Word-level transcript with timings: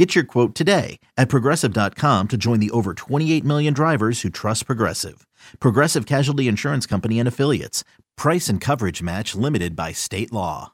Get 0.00 0.14
your 0.14 0.24
quote 0.24 0.54
today 0.54 0.98
at 1.18 1.28
progressive.com 1.28 2.28
to 2.28 2.36
join 2.38 2.58
the 2.58 2.70
over 2.70 2.94
28 2.94 3.44
million 3.44 3.74
drivers 3.74 4.22
who 4.22 4.30
trust 4.30 4.64
Progressive. 4.64 5.26
Progressive 5.60 6.06
Casualty 6.06 6.48
Insurance 6.48 6.86
Company 6.86 7.18
and 7.18 7.28
Affiliates. 7.28 7.84
Price 8.16 8.48
and 8.48 8.62
coverage 8.62 9.02
match 9.02 9.34
limited 9.34 9.76
by 9.76 9.92
state 9.92 10.32
law. 10.32 10.72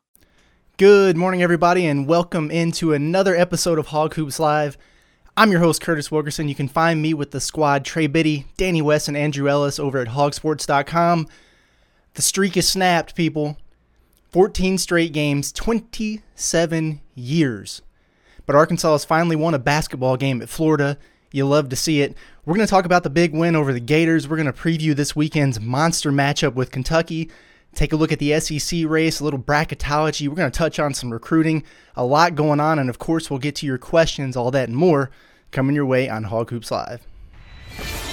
Good 0.76 1.16
morning, 1.16 1.42
everybody, 1.42 1.86
and 1.86 2.06
welcome 2.06 2.52
into 2.52 2.92
another 2.92 3.34
episode 3.34 3.80
of 3.80 3.88
Hog 3.88 4.14
Hoops 4.14 4.38
Live. 4.38 4.78
I'm 5.36 5.50
your 5.50 5.58
host, 5.58 5.82
Curtis 5.82 6.08
Wilkerson. 6.08 6.46
You 6.46 6.54
can 6.54 6.68
find 6.68 7.02
me 7.02 7.12
with 7.12 7.32
the 7.32 7.40
squad 7.40 7.84
Trey 7.84 8.06
Biddy, 8.06 8.46
Danny 8.56 8.80
West, 8.80 9.08
and 9.08 9.16
Andrew 9.16 9.48
Ellis 9.48 9.80
over 9.80 9.98
at 9.98 10.06
hogsports.com. 10.06 11.26
The 12.14 12.22
streak 12.22 12.56
is 12.56 12.68
snapped, 12.68 13.16
people. 13.16 13.56
14 14.30 14.78
straight 14.78 15.12
games, 15.12 15.50
27 15.50 17.00
years. 17.16 17.82
But 18.46 18.56
Arkansas 18.56 18.92
has 18.92 19.04
finally 19.04 19.36
won 19.36 19.54
a 19.54 19.58
basketball 19.58 20.16
game 20.16 20.40
at 20.40 20.48
Florida. 20.48 20.96
You 21.32 21.46
love 21.46 21.68
to 21.68 21.76
see 21.76 22.00
it. 22.00 22.16
We're 22.44 22.54
going 22.54 22.66
to 22.66 22.70
talk 22.70 22.84
about 22.84 23.02
the 23.02 23.10
big 23.10 23.34
win 23.34 23.56
over 23.56 23.72
the 23.72 23.80
Gators. 23.80 24.28
We're 24.28 24.36
going 24.36 24.46
to 24.46 24.52
preview 24.52 24.94
this 24.94 25.16
weekend's 25.16 25.60
monster 25.60 26.12
matchup 26.12 26.54
with 26.54 26.70
Kentucky. 26.70 27.28
Take 27.74 27.92
a 27.92 27.96
look 27.96 28.12
at 28.12 28.20
the 28.20 28.38
SEC 28.40 28.84
race, 28.86 29.20
a 29.20 29.24
little 29.24 29.40
bracketology. 29.40 30.28
We're 30.28 30.36
going 30.36 30.50
to 30.50 30.56
touch 30.56 30.78
on 30.78 30.94
some 30.94 31.12
recruiting, 31.12 31.62
a 31.94 32.04
lot 32.04 32.34
going 32.34 32.60
on, 32.60 32.78
and 32.78 32.88
of 32.88 32.98
course, 32.98 33.28
we'll 33.28 33.38
get 33.38 33.56
to 33.56 33.66
your 33.66 33.76
questions, 33.76 34.36
all 34.36 34.50
that 34.52 34.68
and 34.68 34.76
more 34.76 35.10
coming 35.50 35.76
your 35.76 35.86
way 35.86 36.08
on 36.08 36.24
Hog 36.24 36.50
Hoops 36.50 36.70
Live. 36.70 38.05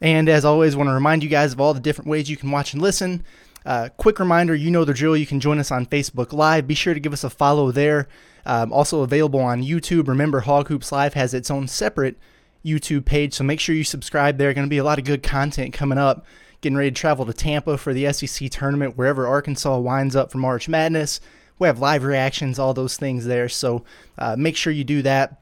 And 0.00 0.28
as 0.28 0.44
always, 0.44 0.76
want 0.76 0.88
to 0.88 0.94
remind 0.94 1.22
you 1.22 1.28
guys 1.28 1.52
of 1.52 1.60
all 1.60 1.74
the 1.74 1.80
different 1.80 2.08
ways 2.08 2.30
you 2.30 2.36
can 2.36 2.50
watch 2.50 2.72
and 2.72 2.82
listen. 2.82 3.24
Uh, 3.66 3.88
quick 3.96 4.18
reminder 4.18 4.54
you 4.54 4.70
know 4.70 4.84
the 4.84 4.94
drill. 4.94 5.16
You 5.16 5.26
can 5.26 5.40
join 5.40 5.58
us 5.58 5.70
on 5.70 5.86
Facebook 5.86 6.32
Live. 6.32 6.66
Be 6.66 6.74
sure 6.74 6.94
to 6.94 7.00
give 7.00 7.12
us 7.12 7.24
a 7.24 7.30
follow 7.30 7.72
there. 7.72 8.08
Um, 8.46 8.72
also 8.72 9.02
available 9.02 9.40
on 9.40 9.62
YouTube. 9.62 10.08
Remember, 10.08 10.40
Hog 10.40 10.68
Hoops 10.68 10.92
Live 10.92 11.14
has 11.14 11.34
its 11.34 11.50
own 11.50 11.68
separate 11.68 12.16
YouTube 12.64 13.04
page, 13.04 13.34
so 13.34 13.44
make 13.44 13.60
sure 13.60 13.74
you 13.74 13.84
subscribe 13.84 14.38
there. 14.38 14.54
Going 14.54 14.66
to 14.66 14.70
be 14.70 14.78
a 14.78 14.84
lot 14.84 14.98
of 14.98 15.04
good 15.04 15.22
content 15.22 15.74
coming 15.74 15.98
up. 15.98 16.24
Getting 16.60 16.76
ready 16.76 16.90
to 16.90 16.94
travel 16.94 17.26
to 17.26 17.32
Tampa 17.32 17.76
for 17.76 17.92
the 17.92 18.12
SEC 18.12 18.50
tournament, 18.50 18.96
wherever 18.96 19.26
Arkansas 19.26 19.78
winds 19.78 20.16
up 20.16 20.32
for 20.32 20.38
March 20.38 20.68
Madness. 20.68 21.20
We 21.58 21.66
have 21.66 21.78
live 21.78 22.04
reactions, 22.04 22.58
all 22.58 22.74
those 22.74 22.96
things 22.96 23.26
there. 23.26 23.48
So 23.48 23.84
uh, 24.16 24.34
make 24.36 24.56
sure 24.56 24.72
you 24.72 24.84
do 24.84 25.02
that. 25.02 25.40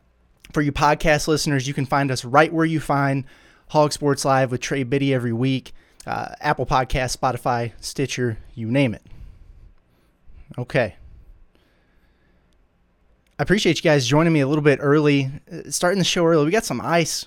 For 0.53 0.63
you 0.63 0.73
podcast 0.73 1.29
listeners, 1.29 1.67
you 1.67 1.75
can 1.75 1.87
find 1.87 2.11
us 2.11 2.25
right 2.25 2.53
where 2.53 2.65
you 2.65 2.81
find 2.81 3.25
Hog 3.69 3.93
Sports 3.93 4.25
Live 4.25 4.51
with 4.51 4.61
Trey 4.61 4.85
Biddy 4.85 5.13
every 5.13 5.33
week. 5.33 5.73
Uh, 6.07 6.29
Apple 6.41 6.67
Podcast, 6.67 7.17
Spotify, 7.17 7.73
Stitcher, 7.81 8.39
you 8.55 8.71
name 8.71 8.95
it. 8.95 9.03
Okay. 10.57 10.95
I 13.39 13.43
appreciate 13.43 13.77
you 13.77 13.83
guys 13.83 14.07
joining 14.07 14.33
me 14.33 14.41
a 14.41 14.47
little 14.47 14.63
bit 14.63 14.79
early, 14.81 15.31
uh, 15.53 15.69
starting 15.69 15.99
the 15.99 16.05
show 16.05 16.25
early. 16.25 16.45
We 16.45 16.51
got 16.53 16.65
some 16.65 16.81
ice 16.81 17.27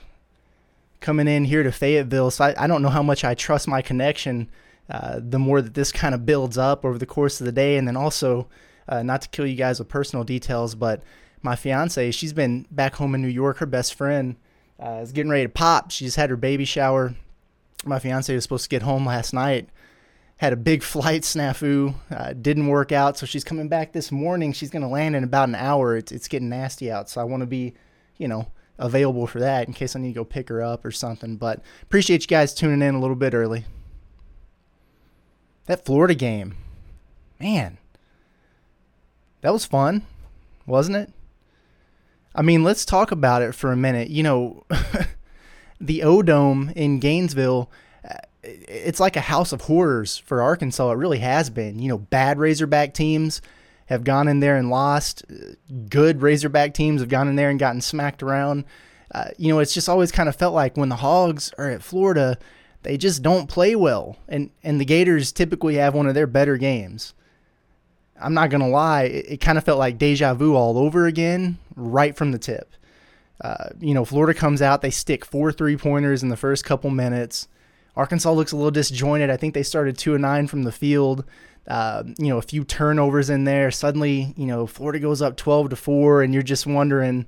coming 1.02 1.28
in 1.28 1.45
here 1.45 1.62
to 1.62 1.72
Fayetteville, 1.72 2.32
so 2.32 2.45
I, 2.45 2.64
I 2.64 2.67
don't 2.67 2.82
know 2.82 2.90
how 2.90 3.04
much 3.04 3.23
I 3.23 3.36
trust 3.36 3.67
my 3.67 3.82
connection. 3.82 4.49
Uh, 4.89 5.20
the 5.22 5.38
more 5.38 5.61
that 5.61 5.76
this 5.76 5.92
kind 5.92 6.16
of 6.16 6.26
builds 6.26 6.58
up 6.58 6.83
over 6.83 6.98
the 6.98 7.05
course 7.05 7.39
of 7.39 7.45
the 7.45 7.52
day, 7.52 7.78
and 7.78 7.88
then 7.88 7.95
also, 7.98 8.48
uh, 8.88 9.04
not 9.04 9.22
to 9.22 9.30
kill 9.30 9.45
you 9.45 9.55
guys 9.55 9.78
with 9.78 9.88
personal 9.88 10.23
details, 10.23 10.73
but 10.73 11.04
my 11.44 11.55
fiance, 11.55 12.11
she's 12.11 12.33
been 12.33 12.66
back 12.72 12.95
home 12.95 13.14
in 13.14 13.22
New 13.22 13.28
York. 13.28 13.58
Her 13.58 13.66
best 13.66 13.94
friend 13.94 14.36
uh, 14.82 15.00
is 15.02 15.12
getting 15.12 15.32
ready 15.32 15.44
to 15.44 15.50
pop. 15.50 15.92
She 15.92 16.06
just 16.06 16.17
had 16.17 16.30
her 16.30 16.38
baby 16.38 16.66
shower. 16.66 17.16
My 17.86 18.00
fiance 18.00 18.34
was 18.34 18.44
supposed 18.44 18.64
to 18.64 18.70
get 18.70 18.82
home 18.82 19.06
last 19.06 19.34
night. 19.34 19.70
Had 20.38 20.54
a 20.54 20.58
big 20.58 20.84
flight 20.84 21.23
snafu. 21.23 21.95
Uh, 22.10 22.34
didn't 22.34 22.67
work 22.67 22.92
out, 22.92 23.17
so 23.17 23.26
she's 23.26 23.44
coming 23.44 23.67
back 23.67 23.92
this 23.92 24.12
morning. 24.12 24.54
She's 24.54 24.70
going 24.70 24.82
to 24.82 24.88
land 24.88 25.16
in 25.16 25.23
about 25.23 25.50
an 25.50 25.56
hour. 25.56 25.98
It's 25.98 26.12
it's 26.12 26.28
getting 26.28 26.50
nasty 26.50 26.92
out, 26.92 27.10
so 27.10 27.20
I 27.20 27.26
want 27.26 27.42
to 27.42 27.48
be, 27.48 27.73
you 28.17 28.28
know, 28.28 28.48
available 28.78 29.28
for 29.28 29.40
that 29.40 29.67
in 29.67 29.73
case 29.73 29.95
I 29.95 30.00
need 30.00 30.14
to 30.14 30.20
go 30.20 30.23
pick 30.23 30.50
her 30.50 30.62
up 30.62 30.86
or 30.86 30.92
something. 30.92 31.36
But 31.36 31.61
appreciate 31.84 32.22
you 32.22 32.28
guys 32.28 32.54
tuning 32.54 32.82
in 32.82 32.96
a 32.96 33.00
little 33.00 33.17
bit 33.17 33.34
early. 33.34 33.66
That 35.66 35.86
Florida 35.86 36.16
game, 36.16 36.56
man, 37.40 37.78
that 39.42 39.54
was 39.54 39.66
fun, 39.66 40.04
wasn't 40.66 40.98
it? 40.98 41.14
I 42.36 42.42
mean, 42.42 42.64
let's 42.64 42.86
talk 42.86 43.12
about 43.12 43.42
it 43.42 43.56
for 43.56 43.72
a 43.72 43.78
minute. 43.78 44.10
You 44.10 44.23
know, 44.23 44.66
the 45.82 46.04
O 46.04 46.22
Dome 46.22 46.72
in 46.76 47.00
Gainesville, 47.00 47.72
uh, 48.08 48.17
it's 48.44 49.00
like 49.00 49.16
a 49.16 49.22
house 49.22 49.52
of 49.52 49.62
horrors 49.62 50.17
for 50.17 50.42
Arkansas. 50.42 50.92
It 50.92 50.98
really 50.98 51.20
has 51.20 51.50
been. 51.50 51.80
You 51.80 51.90
know, 51.90 51.98
bad 51.98 52.38
Razorback 52.38 52.94
teams 52.94 53.42
have 53.88 54.04
gone 54.04 54.28
in 54.28 54.40
there 54.40 54.56
and 54.56 54.70
lost. 54.70 55.26
Good 55.90 56.22
Razorback 56.22 56.73
teams 56.73 57.02
have 57.02 57.10
gone 57.10 57.28
in 57.28 57.36
there 57.36 57.50
and 57.50 57.60
gotten 57.60 57.82
smacked 57.82 58.22
around. 58.22 58.66
Uh, 59.11 59.30
you 59.38 59.52
know, 59.52 59.60
it's 59.60 59.73
just 59.73 59.90
always 59.90 60.11
kind 60.11 60.30
of 60.30 60.36
felt 60.36 60.54
like 60.54 60.78
when 60.78 60.90
the 60.90 60.98
Hogs 60.98 61.52
are 61.58 61.70
at 61.70 61.82
Florida, 61.82 62.38
they 62.84 62.98
just 62.98 63.23
don't 63.23 63.50
play 63.50 63.76
well, 63.76 64.17
and 64.28 64.52
and 64.64 64.80
the 64.80 64.86
Gators 64.86 65.32
typically 65.32 65.76
have 65.76 65.96
one 65.96 66.08
of 66.08 66.14
their 66.14 66.28
better 66.28 66.58
games. 66.58 67.14
I'm 68.21 68.33
not 68.33 68.49
gonna 68.49 68.69
lie, 68.69 69.03
it, 69.03 69.25
it 69.30 69.37
kind 69.41 69.57
of 69.57 69.63
felt 69.63 69.80
like 69.80 69.97
deja 69.97 70.33
vu 70.33 70.55
all 70.55 70.77
over 70.77 71.07
again, 71.07 71.57
right 71.75 72.15
from 72.15 72.31
the 72.31 72.39
tip. 72.39 72.73
Uh, 73.41 73.69
you 73.80 73.93
know, 73.93 74.03
Florida 74.03 74.37
comes 74.37 74.61
out, 74.61 74.81
they 74.81 74.89
stick 74.89 75.25
four 75.25 75.52
three 75.52 75.77
pointers 75.77 76.23
in 76.23 76.30
the 76.30 76.37
first 76.37 76.65
couple 76.65 76.89
minutes. 76.89 77.47
Arkansas 77.95 78.31
looks 78.31 78.52
a 78.52 78.55
little 78.55 78.71
disjointed. 78.71 79.30
I 79.30 79.37
think 79.37 79.53
they 79.53 79.63
started 79.63 79.97
two 79.97 80.13
and 80.13 80.21
nine 80.21 80.47
from 80.47 80.63
the 80.63 80.71
field. 80.71 81.25
Uh, 81.67 82.03
you 82.17 82.27
know, 82.27 82.37
a 82.37 82.41
few 82.41 82.63
turnovers 82.63 83.30
in 83.30 83.43
there. 83.43 83.71
Suddenly, 83.71 84.33
you 84.36 84.45
know, 84.45 84.65
Florida 84.65 84.99
goes 84.99 85.21
up 85.21 85.37
twelve 85.37 85.69
to 85.69 85.75
four, 85.75 86.23
and 86.23 86.33
you're 86.33 86.43
just 86.43 86.65
wondering, 86.65 87.27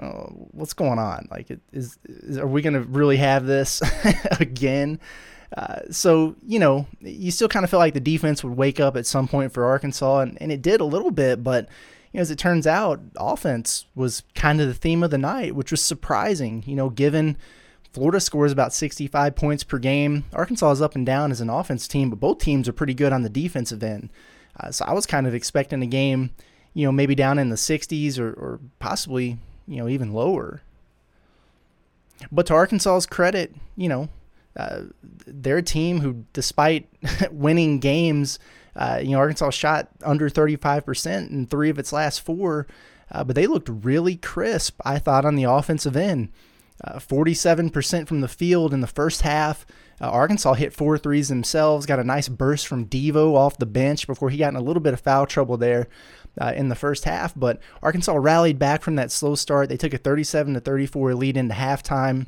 oh, 0.00 0.48
what's 0.52 0.72
going 0.72 0.98
on? 0.98 1.28
Like, 1.30 1.50
is, 1.72 1.98
is 2.04 2.38
are 2.38 2.46
we 2.46 2.62
going 2.62 2.74
to 2.74 2.82
really 2.82 3.16
have 3.16 3.46
this 3.46 3.82
again? 4.40 5.00
Uh, 5.56 5.80
so, 5.90 6.36
you 6.46 6.58
know, 6.58 6.86
you 7.00 7.30
still 7.30 7.48
kind 7.48 7.64
of 7.64 7.70
felt 7.70 7.80
like 7.80 7.94
the 7.94 8.00
defense 8.00 8.44
would 8.44 8.56
wake 8.56 8.78
up 8.78 8.96
at 8.96 9.06
some 9.06 9.26
point 9.26 9.52
for 9.52 9.64
Arkansas, 9.64 10.20
and, 10.20 10.40
and 10.40 10.52
it 10.52 10.62
did 10.62 10.80
a 10.80 10.84
little 10.84 11.10
bit, 11.10 11.42
but, 11.42 11.68
you 12.12 12.18
know, 12.18 12.22
as 12.22 12.30
it 12.30 12.38
turns 12.38 12.66
out, 12.66 13.00
offense 13.16 13.86
was 13.94 14.22
kind 14.34 14.60
of 14.60 14.68
the 14.68 14.74
theme 14.74 15.02
of 15.02 15.10
the 15.10 15.18
night, 15.18 15.54
which 15.54 15.70
was 15.70 15.82
surprising, 15.82 16.62
you 16.66 16.76
know, 16.76 16.88
given 16.88 17.36
Florida 17.92 18.20
scores 18.20 18.52
about 18.52 18.72
65 18.72 19.34
points 19.34 19.64
per 19.64 19.78
game. 19.78 20.24
Arkansas 20.32 20.70
is 20.70 20.82
up 20.82 20.94
and 20.94 21.04
down 21.04 21.32
as 21.32 21.40
an 21.40 21.50
offense 21.50 21.88
team, 21.88 22.10
but 22.10 22.20
both 22.20 22.38
teams 22.38 22.68
are 22.68 22.72
pretty 22.72 22.94
good 22.94 23.12
on 23.12 23.22
the 23.22 23.28
defensive 23.28 23.82
end. 23.82 24.10
Uh, 24.58 24.70
so 24.70 24.84
I 24.84 24.92
was 24.92 25.06
kind 25.06 25.26
of 25.26 25.34
expecting 25.34 25.82
a 25.82 25.86
game, 25.86 26.30
you 26.74 26.86
know, 26.86 26.92
maybe 26.92 27.14
down 27.14 27.38
in 27.38 27.48
the 27.48 27.56
60s 27.56 28.18
or, 28.18 28.30
or 28.32 28.60
possibly, 28.78 29.38
you 29.66 29.78
know, 29.78 29.88
even 29.88 30.12
lower. 30.12 30.62
But 32.30 32.46
to 32.46 32.54
Arkansas's 32.54 33.06
credit, 33.06 33.54
you 33.76 33.88
know, 33.88 34.08
a 34.56 35.62
team 35.62 36.00
who, 36.00 36.24
despite 36.32 36.88
winning 37.30 37.80
games, 37.80 38.38
uh, 38.76 39.00
you 39.02 39.10
know, 39.10 39.18
Arkansas 39.18 39.50
shot 39.50 39.88
under 40.02 40.28
35% 40.28 41.30
in 41.30 41.46
three 41.46 41.70
of 41.70 41.78
its 41.78 41.92
last 41.92 42.20
four, 42.20 42.66
uh, 43.10 43.24
but 43.24 43.36
they 43.36 43.46
looked 43.46 43.68
really 43.68 44.16
crisp, 44.16 44.80
I 44.84 44.98
thought, 44.98 45.24
on 45.24 45.34
the 45.34 45.44
offensive 45.44 45.96
end. 45.96 46.30
47% 46.84 48.02
uh, 48.02 48.04
from 48.06 48.20
the 48.22 48.28
field 48.28 48.72
in 48.72 48.80
the 48.80 48.86
first 48.86 49.22
half. 49.22 49.66
Uh, 50.00 50.08
Arkansas 50.08 50.54
hit 50.54 50.72
four 50.72 50.96
threes 50.96 51.28
themselves, 51.28 51.84
got 51.84 51.98
a 51.98 52.04
nice 52.04 52.28
burst 52.28 52.66
from 52.66 52.86
Devo 52.86 53.34
off 53.34 53.58
the 53.58 53.66
bench 53.66 54.06
before 54.06 54.30
he 54.30 54.38
got 54.38 54.48
in 54.48 54.56
a 54.56 54.62
little 54.62 54.80
bit 54.80 54.94
of 54.94 55.00
foul 55.00 55.26
trouble 55.26 55.56
there. 55.56 55.88
Uh, 56.40 56.52
in 56.54 56.68
the 56.68 56.76
first 56.76 57.04
half, 57.04 57.34
but 57.34 57.60
Arkansas 57.82 58.14
rallied 58.14 58.56
back 58.56 58.82
from 58.82 58.94
that 58.94 59.10
slow 59.10 59.34
start. 59.34 59.68
They 59.68 59.76
took 59.76 59.92
a 59.92 59.98
37 59.98 60.54
to 60.54 60.60
34 60.60 61.16
lead 61.16 61.36
into 61.36 61.56
halftime 61.56 62.26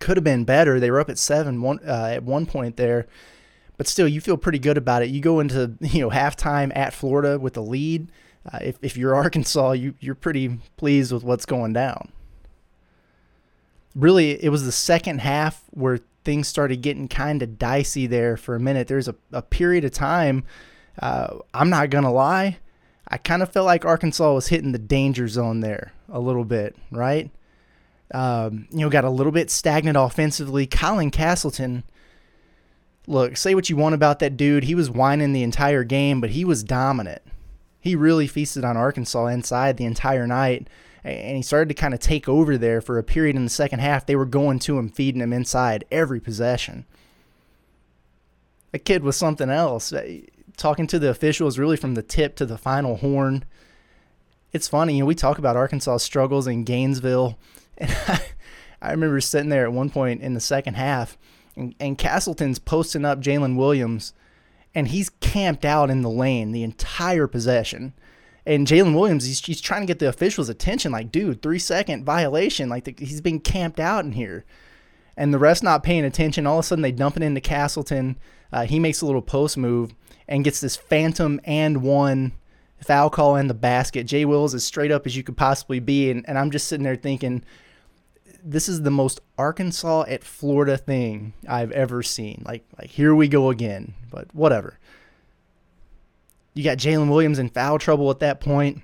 could 0.00 0.16
have 0.16 0.24
been 0.24 0.44
better. 0.44 0.80
They 0.80 0.90
were 0.90 1.00
up 1.00 1.10
at 1.10 1.18
seven 1.18 1.62
one 1.62 1.78
uh, 1.86 2.10
at 2.12 2.24
one 2.24 2.46
point 2.46 2.76
there, 2.76 3.06
but 3.76 3.86
still, 3.86 4.08
you 4.08 4.20
feel 4.20 4.36
pretty 4.36 4.58
good 4.58 4.76
about 4.76 5.02
it. 5.02 5.10
You 5.10 5.20
go 5.20 5.38
into 5.38 5.74
you 5.80 6.00
know 6.00 6.10
halftime 6.10 6.74
at 6.74 6.92
Florida 6.92 7.38
with 7.38 7.54
the 7.54 7.62
lead. 7.62 8.10
Uh, 8.50 8.58
if 8.62 8.78
if 8.82 8.96
you're 8.96 9.14
Arkansas, 9.24 9.72
you 9.72 9.94
you're 10.00 10.14
pretty 10.14 10.58
pleased 10.76 11.12
with 11.12 11.22
what's 11.22 11.46
going 11.46 11.72
down. 11.72 12.10
Really, 13.94 14.42
it 14.42 14.50
was 14.50 14.64
the 14.64 14.72
second 14.72 15.20
half 15.20 15.64
where 15.70 16.00
things 16.24 16.46
started 16.48 16.82
getting 16.82 17.08
kind 17.08 17.42
of 17.42 17.58
dicey 17.58 18.06
there 18.06 18.36
for 18.36 18.54
a 18.54 18.60
minute. 18.60 18.88
There's 18.88 19.08
a, 19.08 19.14
a 19.32 19.42
period 19.42 19.84
of 19.84 19.92
time. 19.92 20.44
Uh, 20.98 21.38
I'm 21.54 21.70
not 21.70 21.90
gonna 21.90 22.12
lie. 22.12 22.58
I 23.08 23.16
kind 23.16 23.42
of 23.42 23.52
felt 23.52 23.66
like 23.66 23.84
Arkansas 23.84 24.32
was 24.32 24.48
hitting 24.48 24.72
the 24.72 24.78
danger 24.78 25.26
zone 25.26 25.60
there 25.60 25.92
a 26.08 26.20
little 26.20 26.44
bit, 26.44 26.76
right? 26.92 27.30
Um, 28.12 28.66
you 28.70 28.80
know, 28.80 28.90
got 28.90 29.04
a 29.04 29.10
little 29.10 29.32
bit 29.32 29.50
stagnant 29.50 29.96
offensively. 29.96 30.66
Colin 30.66 31.10
Castleton, 31.10 31.84
look, 33.06 33.36
say 33.36 33.54
what 33.54 33.70
you 33.70 33.76
want 33.76 33.94
about 33.94 34.18
that 34.18 34.36
dude. 34.36 34.64
He 34.64 34.74
was 34.74 34.90
whining 34.90 35.32
the 35.32 35.42
entire 35.42 35.84
game, 35.84 36.20
but 36.20 36.30
he 36.30 36.44
was 36.44 36.64
dominant. 36.64 37.22
He 37.80 37.94
really 37.94 38.26
feasted 38.26 38.64
on 38.64 38.76
Arkansas 38.76 39.26
inside 39.26 39.76
the 39.76 39.84
entire 39.84 40.26
night, 40.26 40.68
and 41.02 41.36
he 41.36 41.42
started 41.42 41.68
to 41.68 41.80
kind 41.80 41.94
of 41.94 42.00
take 42.00 42.28
over 42.28 42.58
there 42.58 42.80
for 42.80 42.98
a 42.98 43.04
period 43.04 43.36
in 43.36 43.44
the 43.44 43.50
second 43.50 43.78
half. 43.78 44.04
They 44.04 44.16
were 44.16 44.26
going 44.26 44.58
to 44.60 44.78
him, 44.78 44.90
feeding 44.90 45.22
him 45.22 45.32
inside 45.32 45.84
every 45.90 46.20
possession. 46.20 46.84
The 48.72 48.78
kid 48.78 49.02
was 49.02 49.16
something 49.16 49.50
else. 49.50 49.92
Uh, 49.92 50.18
talking 50.56 50.86
to 50.86 50.98
the 50.98 51.08
officials 51.08 51.58
really 51.58 51.76
from 51.76 51.94
the 51.94 52.02
tip 52.02 52.36
to 52.36 52.46
the 52.46 52.58
final 52.58 52.96
horn. 52.96 53.44
It's 54.52 54.68
funny, 54.68 54.94
you 54.94 55.00
know, 55.00 55.06
we 55.06 55.14
talk 55.14 55.38
about 55.38 55.56
Arkansas 55.56 55.98
struggles 55.98 56.46
in 56.46 56.64
Gainesville 56.64 57.38
and 57.80 57.90
I, 58.08 58.20
I 58.82 58.90
remember 58.92 59.20
sitting 59.20 59.50
there 59.50 59.64
at 59.64 59.72
one 59.72 59.90
point 59.90 60.22
in 60.22 60.34
the 60.34 60.40
second 60.40 60.74
half, 60.74 61.18
and, 61.56 61.74
and 61.80 61.98
Castleton's 61.98 62.58
posting 62.58 63.04
up 63.04 63.20
Jalen 63.20 63.56
Williams, 63.56 64.12
and 64.74 64.88
he's 64.88 65.10
camped 65.20 65.64
out 65.64 65.90
in 65.90 66.02
the 66.02 66.10
lane 66.10 66.52
the 66.52 66.62
entire 66.62 67.26
possession. 67.26 67.92
And 68.46 68.66
Jalen 68.66 68.94
Williams, 68.94 69.26
he's, 69.26 69.44
he's 69.44 69.60
trying 69.60 69.82
to 69.82 69.86
get 69.86 69.98
the 69.98 70.08
officials' 70.08 70.48
attention, 70.48 70.92
like, 70.92 71.12
dude, 71.12 71.42
three 71.42 71.58
second 71.58 72.04
violation. 72.04 72.68
Like, 72.68 72.84
the, 72.84 72.94
he's 72.98 73.20
been 73.20 73.40
camped 73.40 73.78
out 73.78 74.04
in 74.04 74.12
here. 74.12 74.44
And 75.16 75.34
the 75.34 75.38
rest 75.38 75.62
not 75.62 75.82
paying 75.82 76.04
attention. 76.04 76.46
All 76.46 76.58
of 76.58 76.64
a 76.64 76.66
sudden, 76.68 76.82
they 76.82 76.92
dump 76.92 77.16
it 77.16 77.22
into 77.22 77.40
Castleton. 77.40 78.18
Uh, 78.52 78.64
he 78.64 78.78
makes 78.78 79.02
a 79.02 79.06
little 79.06 79.22
post 79.22 79.58
move 79.58 79.92
and 80.26 80.44
gets 80.44 80.60
this 80.60 80.76
phantom 80.76 81.40
and 81.44 81.82
one 81.82 82.32
foul 82.82 83.10
call 83.10 83.36
in 83.36 83.48
the 83.48 83.54
basket. 83.54 84.04
Jay 84.04 84.24
Wills 84.24 84.54
is 84.54 84.64
straight 84.64 84.90
up 84.90 85.06
as 85.06 85.16
you 85.16 85.22
could 85.22 85.36
possibly 85.36 85.80
be. 85.80 86.10
And, 86.10 86.26
and 86.26 86.38
I'm 86.38 86.50
just 86.50 86.68
sitting 86.68 86.84
there 86.84 86.96
thinking, 86.96 87.44
this 88.44 88.68
is 88.68 88.82
the 88.82 88.90
most 88.90 89.20
Arkansas 89.38 90.04
at 90.08 90.24
Florida 90.24 90.76
thing 90.76 91.32
I've 91.48 91.72
ever 91.72 92.02
seen. 92.02 92.42
Like 92.46 92.64
like 92.78 92.90
here 92.90 93.14
we 93.14 93.28
go 93.28 93.50
again. 93.50 93.94
But 94.10 94.34
whatever. 94.34 94.78
You 96.54 96.64
got 96.64 96.78
Jalen 96.78 97.10
Williams 97.10 97.38
in 97.38 97.48
foul 97.48 97.78
trouble 97.78 98.10
at 98.10 98.18
that 98.20 98.40
point. 98.40 98.82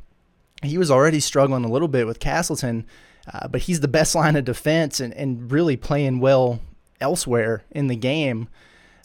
He 0.62 0.78
was 0.78 0.90
already 0.90 1.20
struggling 1.20 1.64
a 1.64 1.70
little 1.70 1.88
bit 1.88 2.06
with 2.06 2.20
Castleton, 2.20 2.86
uh, 3.32 3.48
but 3.48 3.62
he's 3.62 3.80
the 3.80 3.88
best 3.88 4.14
line 4.14 4.36
of 4.36 4.44
defense 4.44 5.00
and, 5.00 5.12
and 5.14 5.50
really 5.50 5.76
playing 5.76 6.20
well 6.20 6.60
elsewhere 7.00 7.64
in 7.70 7.88
the 7.88 7.96
game. 7.96 8.48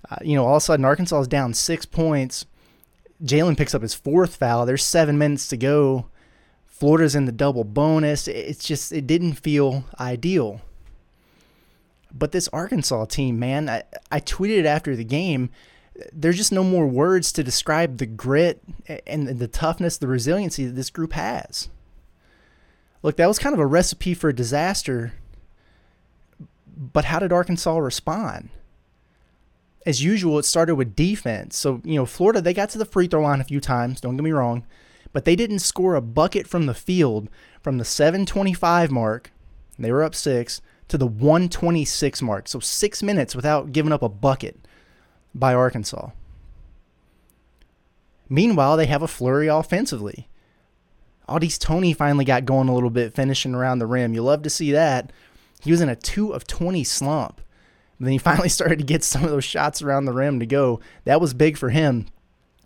Uh, 0.10 0.18
you 0.22 0.36
know, 0.36 0.46
all 0.46 0.56
of 0.56 0.62
a 0.62 0.66
sudden 0.66 0.86
Arkansas 0.86 1.22
is 1.22 1.28
down 1.28 1.54
six 1.54 1.86
points. 1.86 2.46
Jalen 3.24 3.58
picks 3.58 3.76
up 3.76 3.82
his 3.82 3.94
fourth 3.94 4.36
foul. 4.36 4.66
There's 4.66 4.84
seven 4.84 5.18
minutes 5.18 5.48
to 5.50 5.58
go. 5.58 6.08
Florida's 6.82 7.14
in 7.14 7.26
the 7.26 7.32
double 7.32 7.64
bonus. 7.64 8.28
It's 8.28 8.64
just, 8.64 8.92
it 8.92 9.06
didn't 9.06 9.34
feel 9.34 9.84
ideal. 10.00 10.62
But 12.12 12.32
this 12.32 12.48
Arkansas 12.48 13.06
team, 13.06 13.38
man, 13.38 13.70
I, 13.70 13.84
I 14.12 14.20
tweeted 14.20 14.66
after 14.66 14.96
the 14.96 15.04
game. 15.04 15.52
There's 16.12 16.38
just 16.38 16.52
no 16.52 16.64
more 16.64 16.88
words 16.88 17.32
to 17.34 17.44
describe 17.44 18.00
the 18.00 18.08
grit 18.08 18.64
and 19.06 19.28
the 19.28 19.48
toughness, 19.48 20.00
the 20.00 20.08
resiliency 20.08 20.66
that 20.66 20.72
this 20.72 20.90
group 20.90 21.14
has. 21.14 21.70
Look, 23.04 23.16
that 23.18 23.28
was 23.28 23.38
kind 23.38 23.54
of 23.54 23.60
a 23.60 23.68
recipe 23.68 24.16
for 24.16 24.30
a 24.30 24.36
disaster. 24.36 25.14
But 26.76 27.06
how 27.06 27.20
did 27.20 27.32
Arkansas 27.32 27.78
respond? 27.78 28.50
As 29.86 30.04
usual, 30.04 30.40
it 30.40 30.46
started 30.46 30.74
with 30.74 30.96
defense. 30.96 31.58
So, 31.58 31.80
you 31.84 31.98
know, 31.98 32.08
Florida, 32.08 32.42
they 32.42 32.56
got 32.56 32.72
to 32.72 32.80
the 32.80 32.86
free 32.86 33.06
throw 33.06 33.22
line 33.22 33.40
a 33.40 33.44
few 33.44 33.60
times, 33.60 34.02
don't 34.02 34.16
get 34.16 34.24
me 34.24 34.32
wrong 34.32 34.66
but 35.14 35.26
they 35.26 35.36
didn't 35.36 35.60
score 35.60 35.96
a 35.96 36.02
bucket 36.02 36.48
from 36.48 36.66
the 36.66 36.74
field 36.74 37.30
from 37.62 37.78
the 37.78 37.86
725 37.86 38.92
mark. 38.92 39.32
They 39.78 39.92
were 39.92 40.04
up 40.04 40.16
six 40.16 40.62
to 40.88 40.98
the 40.98 41.08
126 41.08 42.22
mark. 42.22 42.48
So 42.48 42.60
six 42.60 43.02
minutes 43.02 43.36
without 43.36 43.72
giving 43.72 43.92
up 43.92 44.02
a 44.02 44.10
bucket 44.10 44.60
by 45.34 45.54
Arkansas. 45.54 46.10
Meanwhile, 48.28 48.78
they 48.78 48.86
have 48.86 49.02
a 49.02 49.08
flurry 49.08 49.48
offensively. 49.48 50.28
Au'Diese 51.28 51.60
Toney 51.60 51.94
finally 51.94 52.26
got 52.26 52.46
going 52.46 52.70
a 52.70 52.74
little 52.74 52.90
bit, 52.90 53.14
finishing 53.14 53.56
around 53.56 53.80
the 53.80 53.86
rim. 53.86 54.14
You 54.14 54.22
love 54.22 54.42
to 54.44 54.50
see 54.50 54.72
that. 54.72 55.12
He 55.62 55.72
was 55.72 55.82
in 55.82 55.90
a 55.90 55.96
2 55.96 56.34
of 56.34 56.48
20 56.48 56.84
slump. 56.84 57.42
But 58.00 58.06
then 58.06 58.12
he 58.12 58.18
finally 58.18 58.50
started 58.50 58.80
to 58.80 58.86
get 58.86 59.04
some 59.04 59.24
of 59.24 59.30
those 59.30 59.44
shots 59.44 59.82
around 59.82 60.06
the 60.06 60.14
rim 60.14 60.40
to 60.40 60.46
go. 60.46 60.80
That 61.06 61.22
was 61.22 61.34
big 61.34 61.58
for 61.58 61.70
him. 61.70 62.08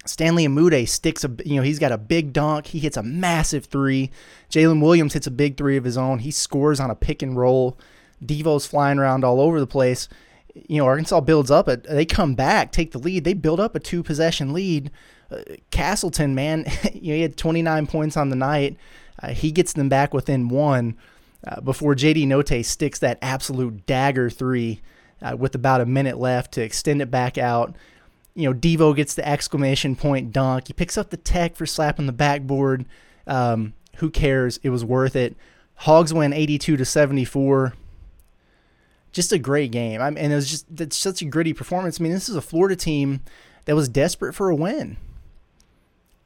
Stanley 0.05 0.47
Umude 0.47 0.87
sticks 0.87 1.23
a, 1.23 1.31
you 1.43 1.55
know, 1.55 1.61
he's 1.61 1.79
got 1.79 1.91
a 1.91 1.97
big 1.97 2.31
dunk. 2.31 2.67
He 2.67 2.79
hits 2.79 2.97
a 2.97 3.03
massive 3.03 3.65
three. 3.65 4.11
Jalen 4.49 4.81
Williams 4.81 5.13
hits 5.13 5.27
a 5.27 5.31
big 5.31 5.57
three 5.57 5.77
of 5.77 5.83
his 5.83 5.97
own. 5.97 6.19
He 6.19 6.31
scores 6.31 6.79
on 6.79 6.91
a 6.91 6.95
pick 6.95 7.21
and 7.21 7.35
roll. 7.35 7.77
Devo's 8.23 8.65
flying 8.65 8.99
around 8.99 9.23
all 9.23 9.41
over 9.41 9.59
the 9.59 9.67
place. 9.67 10.07
You 10.53 10.77
know, 10.77 10.85
Arkansas 10.85 11.21
builds 11.21 11.51
up. 11.51 11.67
A, 11.67 11.77
they 11.77 12.05
come 12.05 12.35
back, 12.35 12.71
take 12.71 12.91
the 12.91 12.99
lead. 12.99 13.23
They 13.23 13.33
build 13.33 13.59
up 13.59 13.75
a 13.75 13.79
two 13.79 14.03
possession 14.03 14.53
lead. 14.53 14.91
Uh, 15.29 15.41
Castleton, 15.71 16.35
man, 16.35 16.65
you 16.93 17.09
know, 17.09 17.15
he 17.15 17.21
had 17.21 17.35
29 17.35 17.87
points 17.87 18.15
on 18.15 18.29
the 18.29 18.35
night. 18.35 18.77
Uh, 19.21 19.29
he 19.29 19.51
gets 19.51 19.73
them 19.73 19.89
back 19.89 20.13
within 20.13 20.49
one 20.49 20.95
uh, 21.47 21.61
before 21.61 21.95
JD 21.95 22.27
Notae 22.27 22.63
sticks 22.63 22.99
that 22.99 23.17
absolute 23.21 23.85
dagger 23.85 24.29
three 24.29 24.81
uh, 25.21 25.35
with 25.35 25.55
about 25.55 25.81
a 25.81 25.85
minute 25.85 26.17
left 26.17 26.51
to 26.53 26.61
extend 26.61 27.01
it 27.01 27.09
back 27.09 27.37
out 27.37 27.75
you 28.35 28.47
know, 28.47 28.53
Devo 28.53 28.95
gets 28.95 29.15
the 29.15 29.27
exclamation 29.27 29.95
point 29.95 30.31
dunk. 30.31 30.67
He 30.67 30.73
picks 30.73 30.97
up 30.97 31.09
the 31.09 31.17
tech 31.17 31.55
for 31.55 31.65
slapping 31.65 32.05
the 32.05 32.11
backboard. 32.11 32.85
Um, 33.25 33.73
who 33.97 34.11
cares? 34.11 34.59
It 34.61 34.69
was 34.69 34.83
worth 34.83 35.15
it. 35.15 35.35
Hogs 35.75 36.13
win 36.13 36.33
82 36.33 36.77
to 36.77 36.85
74. 36.85 37.73
Just 39.13 39.31
a 39.31 39.39
great 39.39 39.71
game. 39.71 40.01
I 40.01 40.09
mean, 40.09 40.17
and 40.17 40.33
it 40.33 40.35
was 40.35 40.49
just 40.49 40.75
that's 40.75 40.97
such 40.97 41.21
a 41.21 41.25
gritty 41.25 41.53
performance. 41.53 41.99
I 41.99 42.03
mean, 42.03 42.11
this 42.11 42.27
is 42.27 42.35
a 42.35 42.41
Florida 42.41 42.75
team 42.75 43.21
that 43.63 43.75
was 43.75 43.87
desperate 43.87 44.33
for 44.33 44.49
a 44.49 44.55
win. 44.55 44.97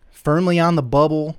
Firmly 0.10 0.60
on 0.60 0.76
the 0.76 0.84
bubble. 0.84 1.38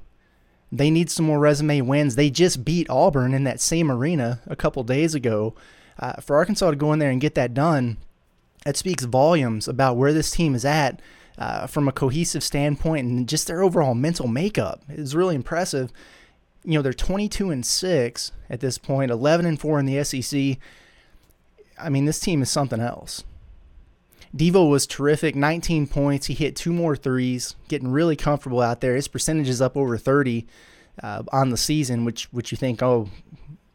They 0.72 0.88
need 0.88 1.11
some 1.11 1.26
more 1.26 1.40
resume 1.40 1.81
wins. 1.81 2.14
They 2.14 2.31
just 2.31 2.64
beat 2.64 2.88
Auburn 2.88 3.34
in 3.34 3.43
that 3.43 3.61
same 3.61 3.90
arena 3.90 4.40
a 4.46 4.55
couple 4.55 4.84
days 4.84 5.17
ago. 5.17 5.56
Uh, 5.99 6.14
for 6.20 6.37
Arkansas 6.37 6.70
to 6.70 6.76
go 6.76 6.93
in 6.93 7.00
there 7.00 7.11
and 7.11 7.20
get 7.20 7.34
that 7.34 7.52
done 7.52 7.99
that 8.64 8.76
speaks 8.76 9.04
volumes 9.04 9.66
about 9.68 9.96
where 9.96 10.12
this 10.12 10.30
team 10.30 10.54
is 10.54 10.64
at 10.64 11.00
uh, 11.38 11.66
from 11.66 11.88
a 11.88 11.92
cohesive 11.92 12.42
standpoint 12.42 13.06
and 13.06 13.28
just 13.28 13.46
their 13.46 13.62
overall 13.62 13.94
mental 13.94 14.28
makeup. 14.28 14.82
is 14.88 15.16
really 15.16 15.34
impressive. 15.34 15.92
You 16.64 16.74
know, 16.74 16.82
they're 16.82 16.92
22 16.92 17.50
and 17.50 17.64
6 17.64 18.32
at 18.50 18.60
this 18.60 18.76
point, 18.76 19.10
11 19.10 19.46
and 19.46 19.58
4 19.58 19.81
in 19.81 19.86
the 19.86 20.05
SEC. 20.05 20.58
I 21.79 21.88
mean, 21.88 22.05
this 22.05 22.20
team 22.20 22.43
is 22.43 22.50
something 22.50 22.81
else. 22.81 23.24
Devo 24.36 24.70
was 24.70 24.86
terrific, 24.86 25.34
19 25.34 25.86
points. 25.86 26.26
He 26.26 26.34
hit 26.34 26.55
two 26.55 26.72
more 26.72 26.94
threes, 26.94 27.56
getting 27.69 27.90
really 27.90 28.14
comfortable 28.14 28.60
out 28.60 28.81
there. 28.81 28.94
His 28.94 29.08
percentage 29.08 29.48
is 29.48 29.60
up 29.60 29.76
over 29.76 29.96
30 29.98 30.46
uh, 31.02 31.22
on 31.32 31.50
the 31.50 31.56
season, 31.56 32.05
which 32.05 32.32
which 32.32 32.52
you 32.52 32.56
think, 32.56 32.82
oh, 32.82 33.08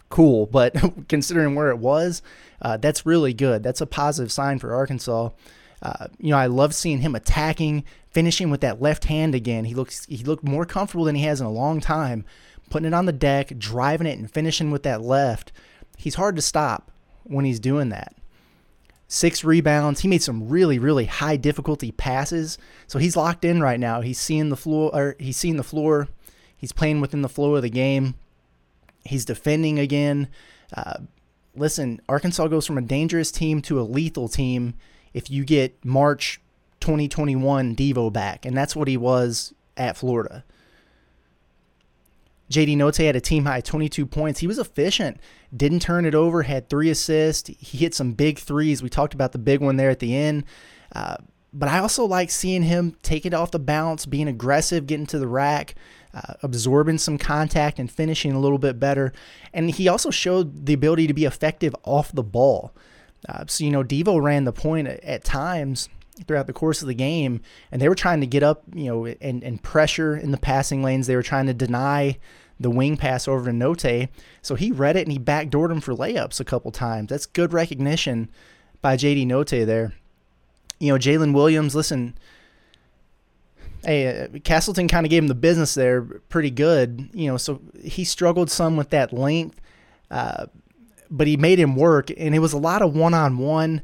cool. 0.09 0.45
But 0.45 0.75
considering 1.09 1.55
where 1.55 1.69
it 1.69 1.79
was, 1.79 2.21
uh, 2.61 2.77
that's 2.77 3.05
really 3.05 3.33
good. 3.33 3.63
That's 3.63 3.81
a 3.81 3.85
positive 3.85 4.31
sign 4.31 4.59
for 4.59 4.73
Arkansas. 4.73 5.29
Uh, 5.81 6.07
you 6.19 6.31
know, 6.31 6.37
I 6.37 6.47
love 6.47 6.73
seeing 6.73 6.99
him 6.99 7.15
attacking, 7.15 7.83
finishing 8.09 8.49
with 8.49 8.61
that 8.61 8.81
left 8.81 9.05
hand 9.05 9.35
again. 9.35 9.65
He 9.65 9.75
looks 9.75 10.05
he 10.05 10.17
looked 10.17 10.43
more 10.43 10.65
comfortable 10.65 11.05
than 11.05 11.15
he 11.15 11.23
has 11.23 11.41
in 11.41 11.47
a 11.47 11.51
long 11.51 11.79
time, 11.79 12.25
putting 12.69 12.87
it 12.87 12.93
on 12.93 13.05
the 13.05 13.13
deck, 13.13 13.57
driving 13.57 14.07
it, 14.07 14.17
and 14.17 14.31
finishing 14.31 14.71
with 14.71 14.83
that 14.83 15.01
left. 15.01 15.51
He's 15.97 16.15
hard 16.15 16.35
to 16.37 16.41
stop 16.41 16.91
when 17.23 17.45
he's 17.45 17.59
doing 17.59 17.89
that. 17.89 18.15
Six 19.07 19.43
rebounds. 19.43 19.99
He 19.99 20.07
made 20.07 20.23
some 20.23 20.49
really, 20.49 20.79
really 20.79 21.05
high 21.05 21.37
difficulty 21.37 21.91
passes. 21.91 22.57
So 22.87 22.97
he's 22.97 23.15
locked 23.15 23.45
in 23.45 23.61
right 23.61 23.79
now. 23.79 24.01
He's 24.01 24.19
seeing 24.19 24.49
the 24.49 24.57
floor. 24.57 24.89
Or 24.93 25.15
he's 25.19 25.37
seeing 25.37 25.57
the 25.57 25.63
floor. 25.63 26.07
He's 26.57 26.71
playing 26.71 27.01
within 27.01 27.21
the 27.21 27.29
flow 27.29 27.55
of 27.55 27.61
the 27.61 27.69
game. 27.69 28.15
He's 29.05 29.25
defending 29.25 29.79
again. 29.79 30.27
Uh, 30.75 30.99
listen, 31.55 32.01
Arkansas 32.09 32.47
goes 32.47 32.65
from 32.65 32.77
a 32.77 32.81
dangerous 32.81 33.31
team 33.31 33.61
to 33.63 33.79
a 33.79 33.83
lethal 33.83 34.27
team 34.27 34.73
if 35.13 35.29
you 35.29 35.45
get 35.45 35.83
March 35.85 36.41
2021 36.81 37.75
Devo 37.75 38.11
back, 38.11 38.45
and 38.45 38.55
that's 38.55 38.75
what 38.75 38.87
he 38.87 38.97
was 38.97 39.53
at 39.77 39.97
Florida. 39.97 40.43
JD 42.51 42.77
Notae 42.77 43.05
had 43.05 43.15
a 43.15 43.21
team 43.21 43.45
high 43.45 43.61
22 43.61 44.05
points. 44.05 44.39
He 44.39 44.47
was 44.47 44.59
efficient, 44.59 45.19
didn't 45.55 45.79
turn 45.79 46.05
it 46.05 46.13
over, 46.13 46.43
had 46.43 46.69
three 46.69 46.89
assists. 46.89 47.49
He 47.49 47.79
hit 47.79 47.95
some 47.95 48.13
big 48.13 48.37
threes. 48.37 48.83
We 48.83 48.89
talked 48.89 49.15
about 49.15 49.31
the 49.31 49.39
big 49.39 49.61
one 49.61 49.77
there 49.77 49.89
at 49.89 49.99
the 49.99 50.15
end. 50.15 50.45
Uh, 50.93 51.15
but 51.51 51.69
I 51.69 51.79
also 51.79 52.05
like 52.05 52.29
seeing 52.29 52.63
him 52.63 52.97
take 53.01 53.25
it 53.25 53.33
off 53.33 53.51
the 53.51 53.59
bounce, 53.59 54.05
being 54.05 54.27
aggressive, 54.27 54.85
getting 54.85 55.07
to 55.07 55.17
the 55.17 55.27
rack 55.27 55.73
uh, 56.15 56.33
absorbing 56.41 56.97
some 56.97 57.17
contact 57.17 57.77
and 57.77 57.91
finishing 57.91 58.31
a 58.31 58.39
little 58.39 58.57
bit 58.57 58.79
better. 58.79 59.11
And 59.53 59.69
he 59.69 59.87
also 59.87 60.09
showed 60.09 60.65
the 60.65 60.73
ability 60.73 61.07
to 61.07 61.13
be 61.13 61.25
effective 61.25 61.75
off 61.83 62.11
the 62.11 62.23
ball. 62.23 62.73
Uh, 63.27 63.43
so, 63.47 63.63
you 63.63 63.71
know, 63.71 63.83
Devo 63.83 64.21
ran 64.21 64.45
the 64.45 64.53
point 64.53 64.87
at, 64.87 65.03
at 65.03 65.23
times 65.23 65.89
throughout 66.25 66.47
the 66.47 66.53
course 66.53 66.81
of 66.81 66.87
the 66.87 66.93
game, 66.93 67.41
and 67.71 67.81
they 67.81 67.89
were 67.89 67.95
trying 67.95 68.21
to 68.21 68.27
get 68.27 68.43
up, 68.43 68.63
you 68.73 68.85
know, 68.85 69.05
and, 69.05 69.43
and 69.43 69.61
pressure 69.61 70.15
in 70.15 70.31
the 70.31 70.37
passing 70.37 70.81
lanes. 70.81 71.07
They 71.07 71.15
were 71.15 71.23
trying 71.23 71.47
to 71.47 71.53
deny 71.53 72.17
the 72.59 72.69
wing 72.69 72.95
pass 72.95 73.27
over 73.27 73.45
to 73.45 73.51
Notae. 73.51 74.07
So 74.41 74.55
he 74.55 74.71
read 74.71 74.95
it 74.95 75.05
and 75.05 75.11
he 75.11 75.19
backdoored 75.19 75.71
him 75.71 75.81
for 75.81 75.93
layups 75.93 76.39
a 76.39 76.45
couple 76.45 76.71
times. 76.71 77.09
That's 77.09 77.25
good 77.25 77.51
recognition 77.51 78.29
by 78.81 78.95
JD 78.95 79.27
Notae 79.27 79.65
there. 79.65 79.93
You 80.79 80.93
know, 80.93 80.99
Jalen 80.99 81.33
Williams, 81.33 81.75
listen, 81.75 82.17
hey, 83.85 84.23
uh, 84.23 84.39
Castleton 84.43 84.87
kind 84.87 85.05
of 85.05 85.09
gave 85.09 85.23
him 85.23 85.27
the 85.27 85.35
business 85.35 85.73
there 85.73 86.01
pretty 86.01 86.51
good. 86.51 87.09
You 87.13 87.27
know, 87.27 87.37
so 87.37 87.61
he 87.81 88.03
struggled 88.03 88.49
some 88.49 88.77
with 88.77 88.89
that 88.89 89.13
length, 89.13 89.61
uh, 90.11 90.47
but 91.09 91.27
he 91.27 91.37
made 91.37 91.59
him 91.59 91.75
work, 91.75 92.09
and 92.17 92.35
it 92.35 92.39
was 92.39 92.53
a 92.53 92.57
lot 92.57 92.81
of 92.81 92.95
one 92.95 93.13
on 93.13 93.37
one, 93.37 93.81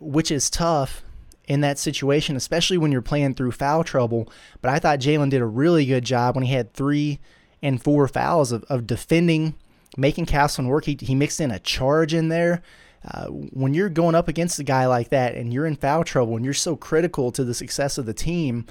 which 0.00 0.30
is 0.30 0.48
tough 0.48 1.02
in 1.46 1.60
that 1.60 1.78
situation, 1.78 2.36
especially 2.36 2.78
when 2.78 2.92
you're 2.92 3.02
playing 3.02 3.34
through 3.34 3.52
foul 3.52 3.84
trouble. 3.84 4.32
But 4.60 4.70
I 4.70 4.78
thought 4.78 4.98
Jalen 4.98 5.30
did 5.30 5.40
a 5.40 5.46
really 5.46 5.86
good 5.86 6.04
job 6.04 6.34
when 6.34 6.44
he 6.44 6.52
had 6.52 6.72
three 6.72 7.20
and 7.62 7.82
four 7.82 8.06
fouls 8.08 8.52
of, 8.52 8.64
of 8.64 8.86
defending, 8.86 9.54
making 9.96 10.26
Castleton 10.26 10.68
work. 10.68 10.84
He, 10.84 10.96
he 11.00 11.14
mixed 11.14 11.40
in 11.40 11.50
a 11.50 11.58
charge 11.58 12.14
in 12.14 12.28
there. 12.28 12.62
Uh, 13.08 13.26
when 13.26 13.72
you're 13.72 13.88
going 13.88 14.16
up 14.16 14.26
against 14.26 14.58
a 14.58 14.64
guy 14.64 14.86
like 14.86 15.10
that 15.10 15.36
and 15.36 15.52
you're 15.52 15.66
in 15.66 15.76
foul 15.76 16.02
trouble 16.02 16.34
and 16.34 16.44
you're 16.44 16.54
so 16.54 16.74
critical 16.74 17.30
to 17.30 17.44
the 17.44 17.54
success 17.54 17.98
of 17.98 18.06
the 18.06 18.14
team, 18.14 18.66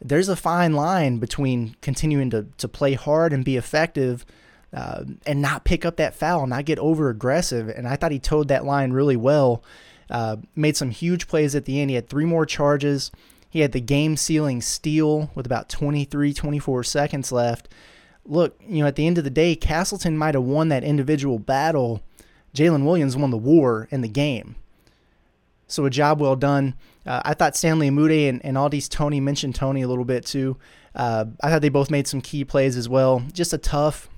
there's 0.00 0.28
a 0.28 0.36
fine 0.36 0.74
line 0.74 1.18
between 1.18 1.76
continuing 1.80 2.30
to, 2.30 2.46
to 2.58 2.68
play 2.68 2.94
hard 2.94 3.32
and 3.32 3.44
be 3.44 3.56
effective 3.56 4.24
uh, 4.72 5.04
and 5.26 5.40
not 5.40 5.64
pick 5.64 5.84
up 5.84 5.96
that 5.96 6.14
foul, 6.14 6.46
not 6.46 6.64
get 6.64 6.78
over 6.78 7.08
aggressive. 7.08 7.68
And 7.68 7.88
I 7.88 7.96
thought 7.96 8.12
he 8.12 8.18
toed 8.18 8.48
that 8.48 8.64
line 8.64 8.92
really 8.92 9.16
well. 9.16 9.62
Uh, 10.10 10.36
made 10.54 10.76
some 10.76 10.90
huge 10.90 11.26
plays 11.26 11.54
at 11.54 11.64
the 11.64 11.80
end. 11.80 11.90
He 11.90 11.96
had 11.96 12.08
three 12.08 12.24
more 12.24 12.46
charges. 12.46 13.10
He 13.48 13.60
had 13.60 13.72
the 13.72 13.80
game 13.80 14.16
sealing 14.16 14.60
steal 14.60 15.30
with 15.34 15.46
about 15.46 15.68
23, 15.68 16.32
24 16.34 16.84
seconds 16.84 17.32
left. 17.32 17.68
Look, 18.24 18.60
you 18.68 18.82
know, 18.82 18.86
at 18.86 18.96
the 18.96 19.06
end 19.06 19.18
of 19.18 19.24
the 19.24 19.30
day, 19.30 19.56
Castleton 19.56 20.18
might 20.18 20.34
have 20.34 20.44
won 20.44 20.68
that 20.68 20.84
individual 20.84 21.38
battle. 21.38 22.02
Jalen 22.54 22.84
Williams 22.84 23.16
won 23.16 23.30
the 23.30 23.36
war 23.36 23.88
in 23.90 24.00
the 24.02 24.08
game. 24.08 24.56
So 25.66 25.84
a 25.84 25.90
job 25.90 26.20
well 26.20 26.36
done. 26.36 26.74
Uh, 27.06 27.22
I 27.24 27.34
thought 27.34 27.56
Stanley 27.56 27.88
Umude 27.88 28.28
and, 28.28 28.44
and 28.44 28.56
Au'Diese 28.56 28.88
Toney 28.88 29.20
mentioned 29.20 29.54
Toney 29.54 29.82
a 29.82 29.88
little 29.88 30.04
bit 30.04 30.26
too. 30.26 30.56
Uh, 30.94 31.26
I 31.42 31.50
thought 31.50 31.62
they 31.62 31.68
both 31.68 31.90
made 31.90 32.08
some 32.08 32.20
key 32.20 32.44
plays 32.44 32.76
as 32.76 32.88
well. 32.88 33.22
Just 33.32 33.52
a 33.52 33.58
tough, 33.58 34.08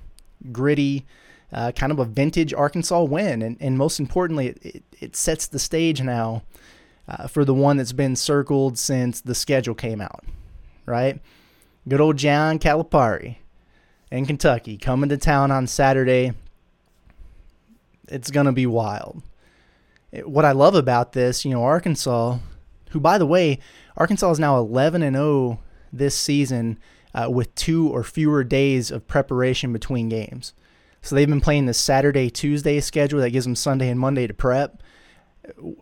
gritty, 0.51 1.05
uh, 1.53 1.71
kind 1.73 1.91
of 1.91 1.99
a 1.99 2.05
vintage 2.05 2.53
Arkansas 2.53 3.03
win. 3.03 3.41
And, 3.41 3.57
and 3.59 3.77
most 3.77 3.99
importantly, 3.99 4.47
it, 4.47 4.65
it, 4.65 4.83
it 4.99 5.15
sets 5.15 5.45
the 5.47 5.59
stage 5.59 6.01
now 6.01 6.43
uh, 7.07 7.27
for 7.27 7.45
the 7.45 7.53
one 7.53 7.77
that's 7.77 7.91
been 7.91 8.15
circled 8.15 8.77
since 8.77 9.21
the 9.21 9.35
schedule 9.35 9.75
came 9.75 10.01
out, 10.01 10.23
right? 10.85 11.19
Good 11.87 12.01
old 12.01 12.17
John 12.17 12.59
Calipari 12.59 13.37
in 14.11 14.25
Kentucky 14.25 14.77
coming 14.77 15.09
to 15.09 15.17
town 15.17 15.51
on 15.51 15.67
Saturday. 15.67 16.33
It's 18.07 18.31
going 18.31 18.45
to 18.45 18.51
be 18.51 18.65
wild. 18.65 19.21
What 20.23 20.45
I 20.45 20.53
love 20.53 20.73
about 20.75 21.13
this, 21.13 21.45
you 21.45 21.51
know, 21.51 21.63
Arkansas, 21.63 22.39
who, 22.89 22.99
by 22.99 23.17
the 23.17 23.25
way, 23.25 23.59
Arkansas 23.97 24.31
is 24.31 24.39
now 24.39 24.57
11 24.57 25.01
and 25.03 25.15
0 25.15 25.59
this 25.91 26.15
season 26.15 26.79
uh, 27.13 27.29
with 27.29 27.53
two 27.55 27.89
or 27.89 28.03
fewer 28.03 28.43
days 28.43 28.91
of 28.91 29.07
preparation 29.07 29.73
between 29.73 30.09
games. 30.09 30.53
So 31.01 31.15
they've 31.15 31.29
been 31.29 31.41
playing 31.41 31.65
the 31.65 31.73
Saturday 31.73 32.29
Tuesday 32.29 32.79
schedule 32.79 33.19
that 33.21 33.31
gives 33.31 33.45
them 33.45 33.55
Sunday 33.55 33.89
and 33.89 33.99
Monday 33.99 34.27
to 34.27 34.33
prep. 34.33 34.83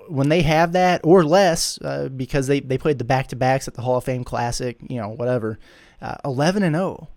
When 0.07 0.29
they 0.29 0.43
have 0.43 0.71
that 0.73 1.01
or 1.03 1.25
less, 1.25 1.79
uh, 1.81 2.09
because 2.09 2.47
they, 2.47 2.59
they 2.59 2.77
played 2.77 2.99
the 2.99 3.03
back 3.03 3.27
to 3.27 3.35
backs 3.35 3.67
at 3.67 3.73
the 3.73 3.81
Hall 3.81 3.97
of 3.97 4.03
Fame 4.03 4.23
Classic, 4.23 4.77
you 4.87 5.01
know, 5.01 5.09
whatever, 5.09 5.59
uh, 6.01 6.15
11 6.23 6.63
and 6.63 6.75
0. 6.75 7.09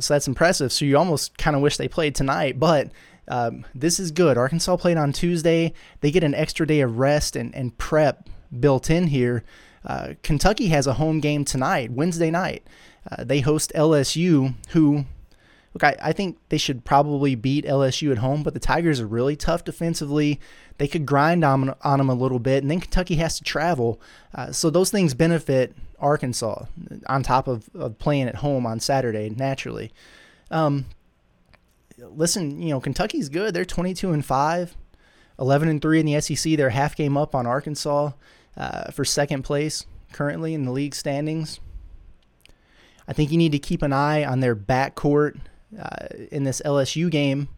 So 0.00 0.14
that's 0.14 0.26
impressive. 0.26 0.72
So 0.72 0.84
you 0.84 0.98
almost 0.98 1.38
kind 1.38 1.54
of 1.54 1.62
wish 1.62 1.76
they 1.76 1.88
played 1.88 2.14
tonight, 2.14 2.58
but 2.58 2.90
um, 3.28 3.64
this 3.74 4.00
is 4.00 4.10
good. 4.10 4.36
Arkansas 4.36 4.76
played 4.76 4.96
on 4.96 5.12
Tuesday. 5.12 5.72
They 6.00 6.10
get 6.10 6.24
an 6.24 6.34
extra 6.34 6.66
day 6.66 6.80
of 6.80 6.98
rest 6.98 7.36
and, 7.36 7.54
and 7.54 7.76
prep 7.78 8.28
built 8.58 8.90
in 8.90 9.08
here. 9.08 9.44
Uh, 9.84 10.14
Kentucky 10.22 10.68
has 10.68 10.86
a 10.86 10.94
home 10.94 11.20
game 11.20 11.44
tonight, 11.44 11.90
Wednesday 11.90 12.30
night. 12.30 12.66
Uh, 13.10 13.24
they 13.24 13.40
host 13.40 13.72
LSU, 13.74 14.54
who, 14.70 15.04
look, 15.72 15.84
I, 15.84 15.96
I 16.02 16.12
think 16.12 16.38
they 16.48 16.58
should 16.58 16.84
probably 16.84 17.34
beat 17.34 17.64
LSU 17.64 18.10
at 18.12 18.18
home, 18.18 18.42
but 18.42 18.54
the 18.54 18.60
Tigers 18.60 19.00
are 19.00 19.06
really 19.06 19.36
tough 19.36 19.64
defensively. 19.64 20.40
They 20.78 20.88
could 20.88 21.06
grind 21.06 21.44
on, 21.44 21.74
on 21.82 21.98
them 21.98 22.10
a 22.10 22.14
little 22.14 22.38
bit, 22.38 22.62
and 22.62 22.70
then 22.70 22.80
Kentucky 22.80 23.16
has 23.16 23.38
to 23.38 23.44
travel. 23.44 24.00
Uh, 24.34 24.52
so 24.52 24.68
those 24.68 24.90
things 24.90 25.14
benefit 25.14 25.74
Arkansas 25.98 26.66
on 27.06 27.22
top 27.22 27.48
of, 27.48 27.68
of 27.74 27.98
playing 27.98 28.28
at 28.28 28.36
home 28.36 28.66
on 28.66 28.80
Saturday, 28.80 29.30
naturally. 29.30 29.92
Um, 30.50 30.86
listen, 31.98 32.60
you 32.60 32.70
know, 32.70 32.80
Kentucky's 32.80 33.28
good. 33.28 33.54
They're 33.54 33.64
22 33.64 34.12
and 34.12 34.24
5, 34.24 34.76
11 35.38 35.68
and 35.68 35.82
3 35.82 36.00
in 36.00 36.06
the 36.06 36.20
SEC. 36.20 36.56
They're 36.56 36.70
half 36.70 36.94
game 36.94 37.16
up 37.16 37.34
on 37.34 37.46
Arkansas 37.46 38.12
uh, 38.58 38.90
for 38.90 39.04
second 39.04 39.44
place 39.44 39.86
currently 40.12 40.52
in 40.52 40.64
the 40.64 40.72
league 40.72 40.94
standings. 40.94 41.60
I 43.06 43.14
think 43.14 43.30
you 43.30 43.38
need 43.38 43.52
to 43.52 43.58
keep 43.58 43.80
an 43.80 43.92
eye 43.92 44.24
on 44.24 44.40
their 44.40 44.54
backcourt 44.54 45.40
uh, 45.78 46.08
in 46.30 46.44
this 46.44 46.60
LSU 46.64 47.10
game. 47.10 47.48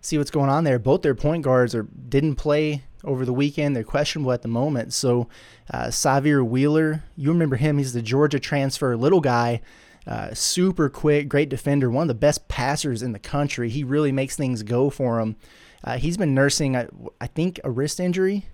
See 0.00 0.18
what's 0.18 0.30
going 0.30 0.50
on 0.50 0.64
there. 0.64 0.78
Both 0.78 1.02
their 1.02 1.14
point 1.14 1.44
guards 1.44 1.74
are 1.74 1.84
didn't 1.84 2.36
play 2.36 2.82
over 3.04 3.24
the 3.24 3.32
weekend. 3.32 3.76
They're 3.76 3.84
questionable 3.84 4.32
at 4.32 4.42
the 4.42 4.48
moment. 4.48 4.92
So, 4.92 5.28
uh, 5.72 5.86
Sahvir 5.86 6.44
Wheeler, 6.44 7.04
you 7.16 7.30
remember 7.30 7.56
him? 7.56 7.78
He's 7.78 7.92
the 7.92 8.02
Georgia 8.02 8.40
transfer, 8.40 8.96
little 8.96 9.20
guy, 9.20 9.60
uh, 10.06 10.34
super 10.34 10.88
quick, 10.88 11.28
great 11.28 11.48
defender, 11.48 11.90
one 11.90 12.02
of 12.02 12.08
the 12.08 12.14
best 12.14 12.48
passers 12.48 13.02
in 13.02 13.12
the 13.12 13.18
country. 13.18 13.68
He 13.68 13.84
really 13.84 14.12
makes 14.12 14.36
things 14.36 14.62
go 14.62 14.90
for 14.90 15.20
him. 15.20 15.36
Uh, 15.84 15.98
he's 15.98 16.16
been 16.16 16.34
nursing, 16.34 16.76
I, 16.76 16.88
I, 17.20 17.28
think, 17.28 17.60
a 17.62 17.70
wrist 17.70 18.00
injury. 18.00 18.46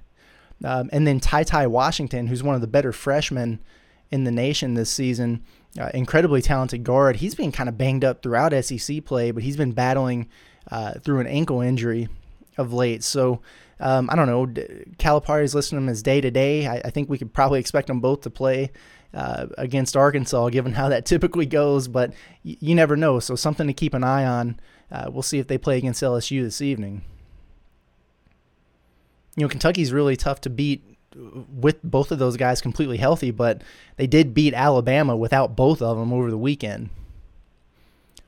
Um, 0.63 0.89
and 0.93 1.07
then 1.07 1.21
Ty 1.21 1.45
Ty 1.45 1.67
Washington, 1.67 2.27
who's 2.27 2.43
one 2.43 2.55
of 2.55 2.61
the 2.61 2.67
better 2.67 2.93
freshmen 2.93 3.61
in 4.11 4.25
the 4.25 4.31
nation 4.31 4.75
this 4.75 4.91
season, 4.91 5.43
uh, 5.79 5.91
incredibly 5.95 6.41
talented 6.41 6.85
guard. 6.85 7.17
He's 7.17 7.35
been 7.35 7.53
kind 7.53 7.69
of 7.69 7.77
banged 7.77 8.05
up 8.05 8.23
throughout 8.23 8.53
SEC 8.65 9.05
play, 9.05 9.31
but 9.31 9.43
he's 9.43 9.57
been 9.57 9.73
battling 9.73 10.29
uh, 10.71 10.95
through 11.01 11.21
an 11.21 11.27
ankle 11.27 11.61
injury 11.61 12.09
of 12.57 12.73
late. 12.73 13.03
So 13.03 13.41
um, 13.81 14.09
I 14.11 14.17
don't 14.17 14.27
know. 14.27 14.47
Calipari's 14.99 15.55
listing 15.55 15.79
him 15.79 15.89
as 15.89 16.03
day 16.03 16.21
to 16.21 16.31
day. 16.31 16.69
I 16.69 16.91
think 16.91 17.09
we 17.09 17.19
could 17.19 17.33
probably 17.33 17.61
expect 17.61 17.89
them 17.89 18.01
both 18.01 18.23
to 18.23 18.31
play 18.31 18.71
uh, 19.13 19.47
against 19.59 19.97
Arkansas, 19.97 20.49
given 20.51 20.73
how 20.73 20.89
that 20.89 21.05
typically 21.07 21.47
goes. 21.47 21.89
But 21.89 22.11
y- 22.45 22.57
you 22.61 22.75
never 22.75 22.97
know. 22.97 23.21
So 23.21 23.35
something 23.35 23.67
to 23.67 23.73
keep 23.73 23.95
an 23.95 24.05
eye 24.05 24.25
on. 24.25 24.61
Uh, 24.93 25.11
we'll 25.11 25.23
see 25.23 25.39
if 25.39 25.49
they 25.49 25.59
play 25.59 25.79
against 25.79 26.03
LSU 26.03 26.43
this 26.43 26.61
evening. 26.61 27.03
You 29.37 29.45
know, 29.45 29.49
Kentucky's 29.49 29.93
really 29.93 30.17
tough 30.17 30.41
to 30.43 30.51
beat 30.51 30.85
with 31.17 31.83
both 31.83 32.11
of 32.11 32.19
those 32.19 32.37
guys 32.37 32.61
completely 32.61 32.97
healthy, 32.97 33.31
but 33.31 33.63
they 33.97 34.07
did 34.07 34.35
beat 34.35 34.55
Alabama 34.55 35.17
without 35.17 35.55
both 35.57 35.81
of 35.81 35.97
them 35.97 36.13
over 36.13 36.31
the 36.31 36.39
weekend. 36.39 36.91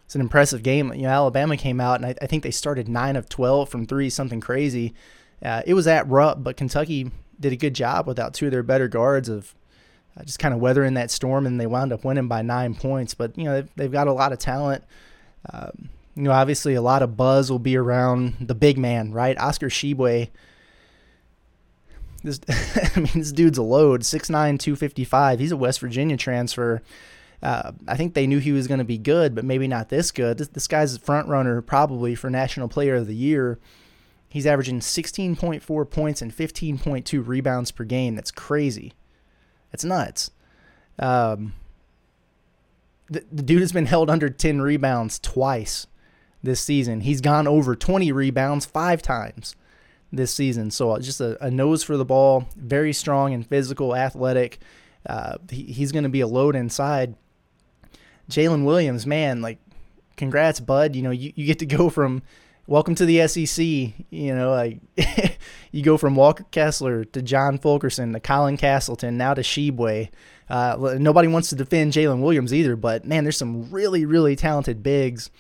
It's 0.04 0.14
an 0.14 0.20
impressive 0.20 0.62
game. 0.62 0.92
You 0.94 1.02
know, 1.02 1.08
Alabama 1.08 1.56
came 1.56 1.80
out 1.80 1.96
and 1.96 2.06
I, 2.06 2.14
I 2.22 2.26
think 2.26 2.44
they 2.44 2.52
started 2.52 2.88
nine 2.88 3.16
of 3.16 3.28
twelve 3.28 3.68
from 3.68 3.86
three, 3.86 4.08
something 4.08 4.40
crazy. 4.40 4.94
Uh, 5.42 5.62
it 5.66 5.74
was 5.74 5.86
at 5.86 6.08
Rupp, 6.08 6.42
but 6.44 6.56
Kentucky 6.56 7.10
did 7.38 7.52
a 7.52 7.56
good 7.56 7.74
job 7.74 8.06
without 8.06 8.32
two 8.32 8.46
of 8.46 8.52
their 8.52 8.62
better 8.62 8.88
guards 8.88 9.28
of 9.28 9.54
uh, 10.16 10.22
just 10.22 10.38
kind 10.38 10.54
of 10.54 10.60
weathering 10.60 10.94
that 10.94 11.10
storm, 11.10 11.44
and 11.44 11.60
they 11.60 11.66
wound 11.66 11.92
up 11.92 12.04
winning 12.04 12.28
by 12.28 12.40
nine 12.40 12.74
points. 12.74 13.14
But 13.14 13.36
you 13.36 13.44
know, 13.44 13.54
they've, 13.54 13.68
they've 13.76 13.92
got 13.92 14.06
a 14.06 14.12
lot 14.12 14.32
of 14.32 14.38
talent. 14.38 14.84
Um, 15.52 15.90
you 16.14 16.22
know, 16.22 16.30
obviously 16.30 16.74
a 16.74 16.82
lot 16.82 17.02
of 17.02 17.16
buzz 17.16 17.50
will 17.50 17.58
be 17.58 17.76
around 17.76 18.36
the 18.40 18.54
big 18.54 18.78
man, 18.78 19.12
right? 19.12 19.36
Oscar 19.38 19.68
Tshiebwe. 19.68 20.30
This, 22.26 22.40
I 22.96 23.00
mean, 23.00 23.12
this 23.14 23.30
dude's 23.30 23.56
a 23.56 23.62
load, 23.62 24.02
6'9", 24.02 24.28
255. 24.58 25.38
He's 25.38 25.52
a 25.52 25.56
West 25.56 25.78
Virginia 25.80 26.16
transfer. 26.16 26.82
Uh, 27.40 27.72
I 27.86 27.96
think 27.96 28.14
they 28.14 28.26
knew 28.26 28.40
he 28.40 28.50
was 28.50 28.66
going 28.66 28.78
to 28.78 28.84
be 28.84 28.98
good, 28.98 29.34
but 29.34 29.44
maybe 29.44 29.68
not 29.68 29.88
this 29.88 30.10
good. 30.10 30.38
This, 30.38 30.48
this 30.48 30.66
guy's 30.66 30.96
a 30.96 30.98
front 30.98 31.28
runner 31.28 31.62
probably 31.62 32.14
for 32.16 32.28
National 32.28 32.66
Player 32.66 32.96
of 32.96 33.06
the 33.06 33.14
Year. 33.14 33.60
He's 34.28 34.46
averaging 34.46 34.80
16.4 34.80 35.90
points 35.90 36.20
and 36.20 36.32
15.2 36.32 37.26
rebounds 37.26 37.70
per 37.70 37.84
game. 37.84 38.16
That's 38.16 38.32
crazy. 38.32 38.92
That's 39.70 39.84
nuts. 39.84 40.32
Um, 40.98 41.54
the, 43.08 43.24
the 43.30 43.42
dude 43.42 43.60
has 43.60 43.72
been 43.72 43.86
held 43.86 44.10
under 44.10 44.28
10 44.28 44.60
rebounds 44.60 45.20
twice 45.20 45.86
this 46.42 46.60
season. 46.60 47.02
He's 47.02 47.20
gone 47.20 47.46
over 47.46 47.76
20 47.76 48.10
rebounds 48.10 48.66
five 48.66 49.00
times 49.00 49.54
this 50.12 50.34
season. 50.34 50.70
So 50.70 50.92
uh, 50.92 51.00
just 51.00 51.20
a, 51.20 51.42
a 51.44 51.50
nose 51.50 51.82
for 51.82 51.96
the 51.96 52.04
ball, 52.04 52.48
very 52.56 52.92
strong 52.92 53.34
and 53.34 53.46
physical, 53.46 53.94
athletic. 53.94 54.60
Uh, 55.04 55.36
he, 55.50 55.64
he's 55.64 55.92
going 55.92 56.04
to 56.04 56.10
be 56.10 56.20
a 56.20 56.26
load 56.26 56.56
inside. 56.56 57.14
Jalen 58.30 58.64
Williams, 58.64 59.06
man, 59.06 59.40
like, 59.40 59.58
congrats, 60.16 60.60
bud. 60.60 60.96
You 60.96 61.02
know, 61.02 61.10
you, 61.10 61.32
you 61.36 61.46
get 61.46 61.58
to 61.60 61.66
go 61.66 61.90
from 61.90 62.22
welcome 62.66 62.94
to 62.96 63.06
the 63.06 63.26
SEC. 63.28 63.64
You 63.64 64.34
know, 64.34 64.50
like 64.50 64.80
you 65.72 65.82
go 65.82 65.96
from 65.96 66.16
Walker 66.16 66.44
Kessler 66.50 67.04
to 67.04 67.22
John 67.22 67.58
Fulkerson 67.58 68.12
to 68.12 68.20
Colin 68.20 68.56
Castleton 68.56 69.16
now 69.16 69.34
to 69.34 69.42
Tshiebwe. 69.42 70.08
Uh, 70.48 70.96
nobody 70.98 71.28
wants 71.28 71.48
to 71.50 71.56
defend 71.56 71.92
Jalen 71.92 72.20
Williams 72.20 72.54
either, 72.54 72.76
but 72.76 73.04
man, 73.04 73.24
there's 73.24 73.36
some 73.36 73.70
really, 73.70 74.04
really 74.04 74.36
talented 74.36 74.82
bigs 74.82 75.30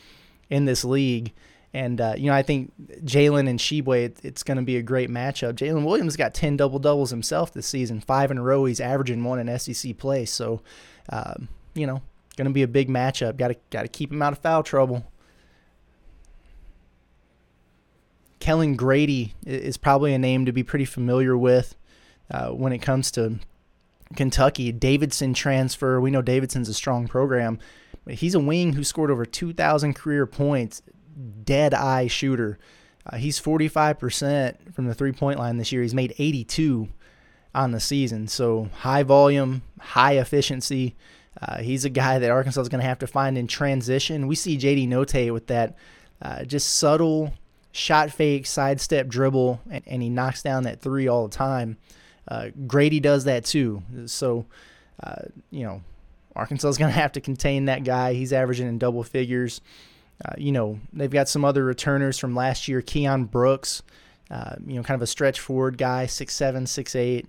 in 0.50 0.64
this 0.64 0.84
league. 0.84 1.32
And, 1.76 2.00
uh, 2.00 2.14
you 2.16 2.30
know, 2.30 2.32
I 2.32 2.40
think 2.40 2.72
Jalen 3.04 3.50
and 3.50 3.58
Tshiebwe, 3.58 4.04
it, 4.04 4.18
it's 4.22 4.42
going 4.42 4.56
to 4.56 4.62
be 4.62 4.78
a 4.78 4.82
great 4.82 5.10
matchup. 5.10 5.52
Jalen 5.52 5.84
Williams 5.84 6.16
got 6.16 6.32
10 6.32 6.56
double 6.56 6.78
doubles 6.78 7.10
himself 7.10 7.52
this 7.52 7.66
season, 7.66 8.00
five 8.00 8.30
in 8.30 8.38
a 8.38 8.42
row. 8.42 8.64
He's 8.64 8.80
averaging 8.80 9.22
one 9.22 9.46
in 9.46 9.58
SEC 9.58 9.98
play. 9.98 10.24
So, 10.24 10.62
um, 11.10 11.48
you 11.74 11.86
know, 11.86 12.00
going 12.38 12.46
to 12.46 12.54
be 12.54 12.62
a 12.62 12.68
big 12.68 12.88
matchup. 12.88 13.36
Got 13.36 13.48
to 13.48 13.56
got 13.68 13.82
to 13.82 13.88
keep 13.88 14.10
him 14.10 14.22
out 14.22 14.32
of 14.32 14.38
foul 14.38 14.62
trouble. 14.62 15.04
Kellan 18.40 18.76
Grady 18.76 19.34
is 19.44 19.76
probably 19.76 20.14
a 20.14 20.18
name 20.18 20.46
to 20.46 20.52
be 20.52 20.62
pretty 20.62 20.86
familiar 20.86 21.36
with 21.36 21.74
uh, 22.30 22.52
when 22.52 22.72
it 22.72 22.78
comes 22.78 23.10
to 23.10 23.38
Kentucky. 24.14 24.72
Davidson 24.72 25.34
transfer. 25.34 26.00
We 26.00 26.10
know 26.10 26.22
Davidson's 26.22 26.70
a 26.70 26.74
strong 26.74 27.06
program, 27.06 27.58
he's 28.08 28.34
a 28.34 28.40
wing 28.40 28.72
who 28.72 28.82
scored 28.82 29.10
over 29.10 29.26
2,000 29.26 29.92
career 29.92 30.24
points. 30.24 30.80
Dead 31.44 31.74
eye 31.74 32.06
shooter. 32.06 32.58
Uh, 33.06 33.16
he's 33.16 33.40
45% 33.40 34.74
from 34.74 34.86
the 34.86 34.94
three 34.94 35.12
point 35.12 35.38
line 35.38 35.58
this 35.58 35.72
year. 35.72 35.82
He's 35.82 35.94
made 35.94 36.14
82 36.18 36.88
on 37.54 37.70
the 37.70 37.80
season. 37.80 38.28
So 38.28 38.68
high 38.78 39.02
volume, 39.02 39.62
high 39.80 40.18
efficiency. 40.18 40.94
Uh, 41.40 41.58
he's 41.58 41.84
a 41.84 41.90
guy 41.90 42.18
that 42.18 42.30
Arkansas 42.30 42.62
is 42.62 42.68
going 42.68 42.80
to 42.80 42.86
have 42.86 42.98
to 43.00 43.06
find 43.06 43.36
in 43.36 43.46
transition. 43.46 44.26
We 44.26 44.34
see 44.34 44.56
JD 44.56 44.88
Notae 44.88 45.32
with 45.32 45.46
that 45.48 45.76
uh, 46.22 46.44
just 46.44 46.76
subtle 46.76 47.32
shot 47.72 48.10
fake, 48.10 48.46
sidestep 48.46 49.06
dribble, 49.06 49.60
and, 49.70 49.84
and, 49.86 50.02
he 50.02 50.08
knocks 50.08 50.42
down 50.42 50.62
that 50.62 50.80
three 50.80 51.08
all 51.08 51.28
the 51.28 51.36
time. 51.36 51.76
Uh, 52.26 52.48
Grady 52.66 53.00
does 53.00 53.24
that 53.24 53.44
too. 53.44 53.82
So, 54.06 54.46
uh, 55.02 55.22
you 55.50 55.64
know, 55.64 55.82
Arkansas 56.34 56.68
is 56.68 56.78
going 56.78 56.92
to 56.92 56.98
have 56.98 57.12
to 57.12 57.20
contain 57.20 57.66
that 57.66 57.84
guy. 57.84 58.14
He's 58.14 58.32
averaging 58.32 58.66
in 58.66 58.78
double 58.78 59.02
figures. 59.02 59.60
Uh, 60.24 60.32
you 60.38 60.52
know, 60.52 60.80
they've 60.92 61.10
got 61.10 61.28
some 61.28 61.44
other 61.44 61.64
returners 61.64 62.18
from 62.18 62.34
last 62.34 62.68
year. 62.68 62.80
Keion 62.80 63.30
Brooks, 63.30 63.82
uh, 64.30 64.56
you 64.66 64.74
know, 64.74 64.82
kind 64.82 64.96
of 64.96 65.02
a 65.02 65.06
stretch 65.06 65.40
forward 65.40 65.78
guy, 65.78 66.06
six 66.06 66.34
seven, 66.34 66.66
six 66.66 66.94
eight. 66.94 67.26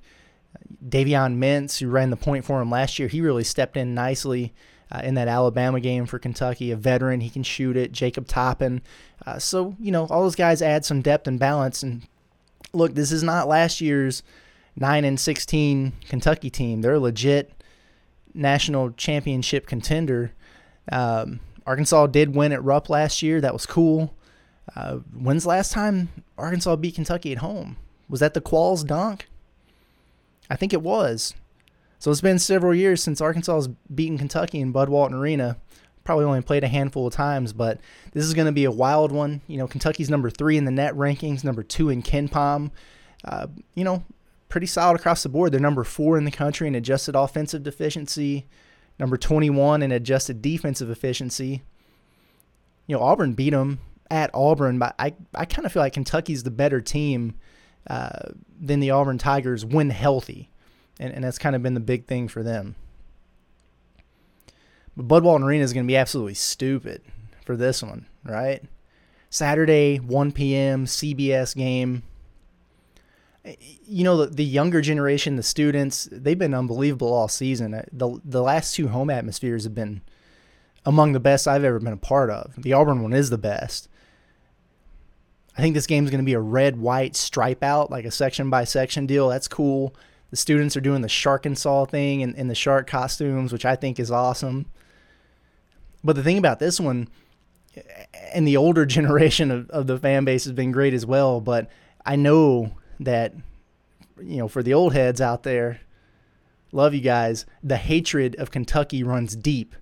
Davion 0.87 1.37
Mintz, 1.37 1.79
who 1.79 1.89
ran 1.89 2.09
the 2.09 2.17
point 2.17 2.45
for 2.45 2.61
him 2.61 2.71
last 2.71 2.97
year, 2.97 3.07
he 3.07 3.21
really 3.21 3.43
stepped 3.43 3.77
in 3.77 3.93
nicely 3.93 4.53
uh, 4.91 5.01
in 5.03 5.15
that 5.15 5.27
Alabama 5.27 5.79
game 5.79 6.05
for 6.05 6.19
Kentucky. 6.19 6.71
A 6.71 6.75
veteran, 6.75 7.21
he 7.21 7.29
can 7.29 7.43
shoot 7.43 7.77
it. 7.77 7.91
Jacob 7.91 8.27
Toppin. 8.27 8.81
Uh, 9.25 9.37
so, 9.37 9.75
you 9.79 9.91
know, 9.91 10.07
all 10.07 10.23
those 10.23 10.35
guys 10.35 10.61
add 10.61 10.85
some 10.85 11.01
depth 11.01 11.27
and 11.27 11.39
balance. 11.39 11.83
And 11.83 12.07
look, 12.73 12.95
this 12.95 13.11
is 13.11 13.23
not 13.23 13.47
last 13.47 13.81
year's 13.81 14.23
9 14.75 15.03
and 15.03 15.19
16 15.19 15.93
Kentucky 16.07 16.49
team. 16.49 16.81
They're 16.81 16.93
a 16.93 16.99
legit 16.99 17.51
national 18.33 18.91
championship 18.91 19.67
contender. 19.67 20.33
Um, 20.91 21.41
Arkansas 21.67 22.07
did 22.07 22.33
win 22.33 22.53
at 22.53 22.63
Rupp 22.63 22.89
last 22.89 23.21
year. 23.21 23.41
That 23.41 23.53
was 23.53 23.65
cool. 23.65 24.15
Uh, 24.73 24.95
when's 25.13 25.45
last 25.45 25.73
time 25.73 26.09
Arkansas 26.37 26.77
beat 26.77 26.95
Kentucky 26.95 27.33
at 27.33 27.39
home? 27.39 27.75
Was 28.09 28.21
that 28.21 28.33
the 28.33 28.41
Qualls 28.41 28.87
dunk? 28.87 29.27
I 30.49 30.55
think 30.55 30.71
it 30.71 30.81
was. 30.81 31.33
So 31.99 32.09
it's 32.09 32.21
been 32.21 32.39
several 32.39 32.73
years 32.73 33.03
since 33.03 33.19
Arkansas 33.19 33.55
has 33.55 33.67
beaten 33.93 34.17
Kentucky 34.17 34.61
in 34.61 34.71
Bud 34.71 34.87
Walton 34.87 35.17
Arena. 35.17 35.57
Probably 36.05 36.23
only 36.23 36.41
played 36.41 36.63
a 36.63 36.69
handful 36.69 37.07
of 37.07 37.13
times, 37.13 37.51
but 37.51 37.81
this 38.13 38.23
is 38.23 38.33
going 38.33 38.45
to 38.45 38.53
be 38.53 38.63
a 38.63 38.71
wild 38.71 39.11
one. 39.11 39.41
You 39.47 39.57
know, 39.57 39.67
Kentucky's 39.67 40.09
number 40.09 40.29
three 40.29 40.55
in 40.55 40.63
the 40.63 40.71
net 40.71 40.93
rankings, 40.93 41.43
number 41.43 41.63
two 41.63 41.89
in 41.89 42.01
KenPom. 42.01 42.71
Uh, 43.25 43.47
you 43.75 43.83
know, 43.83 44.05
pretty 44.47 44.67
solid 44.67 44.97
across 44.97 45.23
the 45.23 45.29
board. 45.29 45.51
They're 45.51 45.59
number 45.59 45.83
four 45.83 46.17
in 46.17 46.23
the 46.23 46.31
country 46.31 46.67
in 46.67 46.75
adjusted 46.75 47.15
offensive 47.15 47.67
efficiency, 47.67 48.45
number 48.99 49.17
21 49.17 49.81
in 49.81 49.91
adjusted 49.91 50.41
defensive 50.41 50.89
efficiency. 50.89 51.63
You 52.87 52.95
know, 52.95 53.03
Auburn 53.03 53.33
beat 53.33 53.51
them 53.51 53.79
at 54.09 54.31
Auburn, 54.33 54.79
but 54.79 54.95
I, 54.97 55.13
I 55.35 55.45
kind 55.45 55.65
of 55.65 55.71
feel 55.71 55.81
like 55.81 55.93
Kentucky's 55.93 56.43
the 56.43 56.51
better 56.51 56.81
team 56.81 57.35
uh, 57.89 58.31
than 58.59 58.79
the 58.79 58.91
Auburn 58.91 59.17
Tigers 59.17 59.65
when 59.65 59.89
healthy 59.89 60.49
and, 60.99 61.13
and 61.13 61.23
that's 61.23 61.37
kind 61.37 61.55
of 61.55 61.63
been 61.63 61.73
the 61.73 61.79
big 61.79 62.05
thing 62.05 62.27
for 62.27 62.43
them. 62.43 62.75
But 64.95 65.07
Bud 65.07 65.23
Walton 65.23 65.45
Arena 65.45 65.63
is 65.63 65.73
going 65.73 65.85
to 65.85 65.87
be 65.87 65.97
absolutely 65.97 66.33
stupid 66.33 67.01
for 67.45 67.55
this 67.55 67.83
one, 67.83 68.07
right? 68.23 68.63
Saturday, 69.29 69.97
1 69.97 70.31
p.m., 70.31 70.85
CBS 70.85 71.55
game. 71.55 72.03
You 73.59 74.03
know, 74.03 74.17
the, 74.17 74.27
the 74.27 74.43
younger 74.43 74.81
generation, 74.81 75.35
the 75.35 75.43
students, 75.43 76.09
they've 76.11 76.37
been 76.37 76.53
unbelievable 76.53 77.13
all 77.13 77.27
season. 77.27 77.73
Uh, 77.73 77.83
the, 77.91 78.19
the 78.23 78.41
last 78.41 78.75
two 78.75 78.89
home 78.89 79.09
atmospheres 79.09 79.63
have 79.63 79.75
been 79.75 80.01
among 80.85 81.13
the 81.13 81.19
best 81.19 81.47
I've 81.47 81.63
ever 81.63 81.79
been 81.79 81.93
a 81.93 81.97
part 81.97 82.29
of. 82.29 82.53
The 82.57 82.73
Auburn 82.73 83.03
one 83.03 83.13
is 83.13 83.29
the 83.29 83.37
best. 83.37 83.89
I 85.57 85.61
think 85.61 85.73
this 85.73 85.87
game 85.87 86.03
is 86.03 86.11
going 86.11 86.21
to 86.21 86.25
be 86.25 86.33
a 86.33 86.39
red 86.39 86.77
white 86.77 87.15
stripe 87.15 87.63
out, 87.63 87.89
like 87.89 88.05
a 88.05 88.11
section 88.11 88.49
by 88.49 88.63
section 88.63 89.05
deal. 89.05 89.29
That's 89.29 89.47
cool. 89.47 89.95
The 90.29 90.37
students 90.37 90.77
are 90.77 90.81
doing 90.81 91.01
the 91.01 91.09
shark 91.09 91.45
and 91.45 91.57
saw 91.57 91.85
thing 91.85 92.21
in, 92.21 92.35
in 92.35 92.47
the 92.47 92.55
shark 92.55 92.87
costumes, 92.87 93.51
which 93.51 93.65
I 93.65 93.75
think 93.75 93.99
is 93.99 94.11
awesome. 94.11 94.67
But 96.03 96.15
the 96.15 96.23
thing 96.23 96.37
about 96.37 96.59
this 96.59 96.79
one, 96.79 97.09
and 98.33 98.47
the 98.47 98.57
older 98.57 98.85
generation 98.97 99.51
of, 99.51 99.69
of 99.69 99.87
the 99.87 99.97
fan 99.97 100.25
base 100.25 100.43
has 100.43 100.53
been 100.53 100.71
great 100.71 100.93
as 100.93 101.05
well. 101.05 101.41
But 101.41 101.69
I 102.05 102.15
know 102.15 102.73
that, 102.99 103.33
you 104.21 104.37
know, 104.37 104.47
for 104.47 104.63
the 104.63 104.73
old 104.73 104.93
heads 104.93 105.21
out 105.21 105.43
there, 105.43 105.81
love 106.71 106.93
you 106.93 107.01
guys, 107.01 107.45
the 107.63 107.77
hatred 107.77 108.35
of 108.35 108.51
Kentucky 108.51 109.03
runs 109.03 109.35
deep 109.35 109.75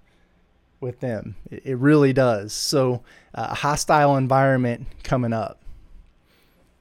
with 0.79 0.99
them. 0.99 1.35
It, 1.49 1.61
it 1.65 1.77
really 1.77 2.13
does. 2.13 2.53
So, 2.53 3.03
uh, 3.33 3.47
a 3.51 3.55
hostile 3.55 4.17
environment 4.17 4.87
coming 5.03 5.33
up. 5.33 5.61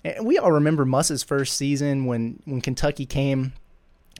And 0.05 0.27
we 0.27 0.39
all 0.39 0.53
remember 0.53 0.85
Muss's 0.85 1.23
first 1.23 1.57
season 1.57 2.05
when, 2.05 2.43
when 2.45 2.61
Kentucky 2.61 3.07
came 3.07 3.55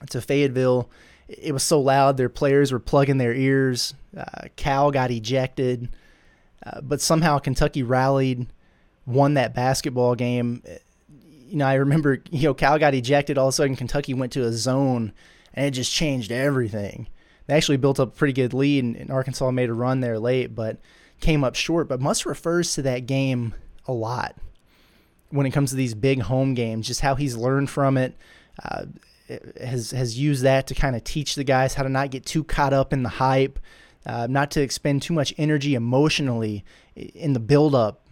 to 0.09 0.21
Fayetteville. 0.21 0.89
It 1.27 1.51
was 1.53 1.63
so 1.63 1.79
loud, 1.79 2.17
their 2.17 2.29
players 2.29 2.71
were 2.71 2.79
plugging 2.79 3.17
their 3.17 3.33
ears. 3.33 3.93
Uh, 4.15 4.47
Cal 4.55 4.91
got 4.91 5.11
ejected, 5.11 5.89
uh, 6.65 6.81
but 6.81 7.01
somehow 7.01 7.39
Kentucky 7.39 7.83
rallied, 7.83 8.47
won 9.05 9.35
that 9.35 9.53
basketball 9.53 10.15
game. 10.15 10.63
You 11.47 11.57
know, 11.57 11.67
I 11.67 11.75
remember, 11.75 12.21
you 12.31 12.43
know, 12.43 12.53
Cal 12.53 12.79
got 12.79 12.93
ejected. 12.93 13.37
All 13.37 13.47
of 13.47 13.53
a 13.53 13.55
sudden, 13.55 13.75
Kentucky 13.75 14.13
went 14.13 14.31
to 14.33 14.43
a 14.43 14.51
zone, 14.51 15.13
and 15.53 15.65
it 15.65 15.71
just 15.71 15.93
changed 15.93 16.31
everything. 16.31 17.07
They 17.47 17.53
actually 17.55 17.77
built 17.77 17.99
up 17.99 18.09
a 18.09 18.17
pretty 18.17 18.33
good 18.33 18.53
lead, 18.53 18.83
and, 18.83 19.11
Arkansas 19.11 19.51
made 19.51 19.69
a 19.69 19.73
run 19.73 19.99
there 19.99 20.19
late, 20.19 20.55
but 20.55 20.77
came 21.19 21.43
up 21.43 21.55
short. 21.55 21.87
But 21.87 22.01
Muss 22.01 22.25
refers 22.25 22.73
to 22.73 22.81
that 22.83 23.05
game 23.05 23.53
a 23.87 23.93
lot 23.93 24.35
when 25.29 25.45
it 25.45 25.51
comes 25.51 25.69
to 25.71 25.75
these 25.75 25.93
big 25.93 26.21
home 26.21 26.53
games, 26.53 26.87
just 26.87 27.01
how 27.01 27.15
he's 27.15 27.35
learned 27.35 27.69
from 27.69 27.97
it, 27.97 28.15
uh, 28.63 28.85
has 29.59 29.91
has 29.91 30.17
used 30.17 30.43
that 30.43 30.67
to 30.67 30.75
kind 30.75 30.95
of 30.95 31.03
teach 31.03 31.35
the 31.35 31.43
guys 31.43 31.73
how 31.73 31.83
to 31.83 31.89
not 31.89 32.11
get 32.11 32.25
too 32.25 32.43
caught 32.43 32.73
up 32.73 32.93
in 32.93 33.03
the 33.03 33.09
hype, 33.09 33.59
uh, 34.05 34.27
not 34.29 34.51
to 34.51 34.61
expend 34.61 35.01
too 35.01 35.13
much 35.13 35.33
energy 35.37 35.75
emotionally 35.75 36.63
in 36.95 37.33
the 37.33 37.39
build-up 37.39 38.04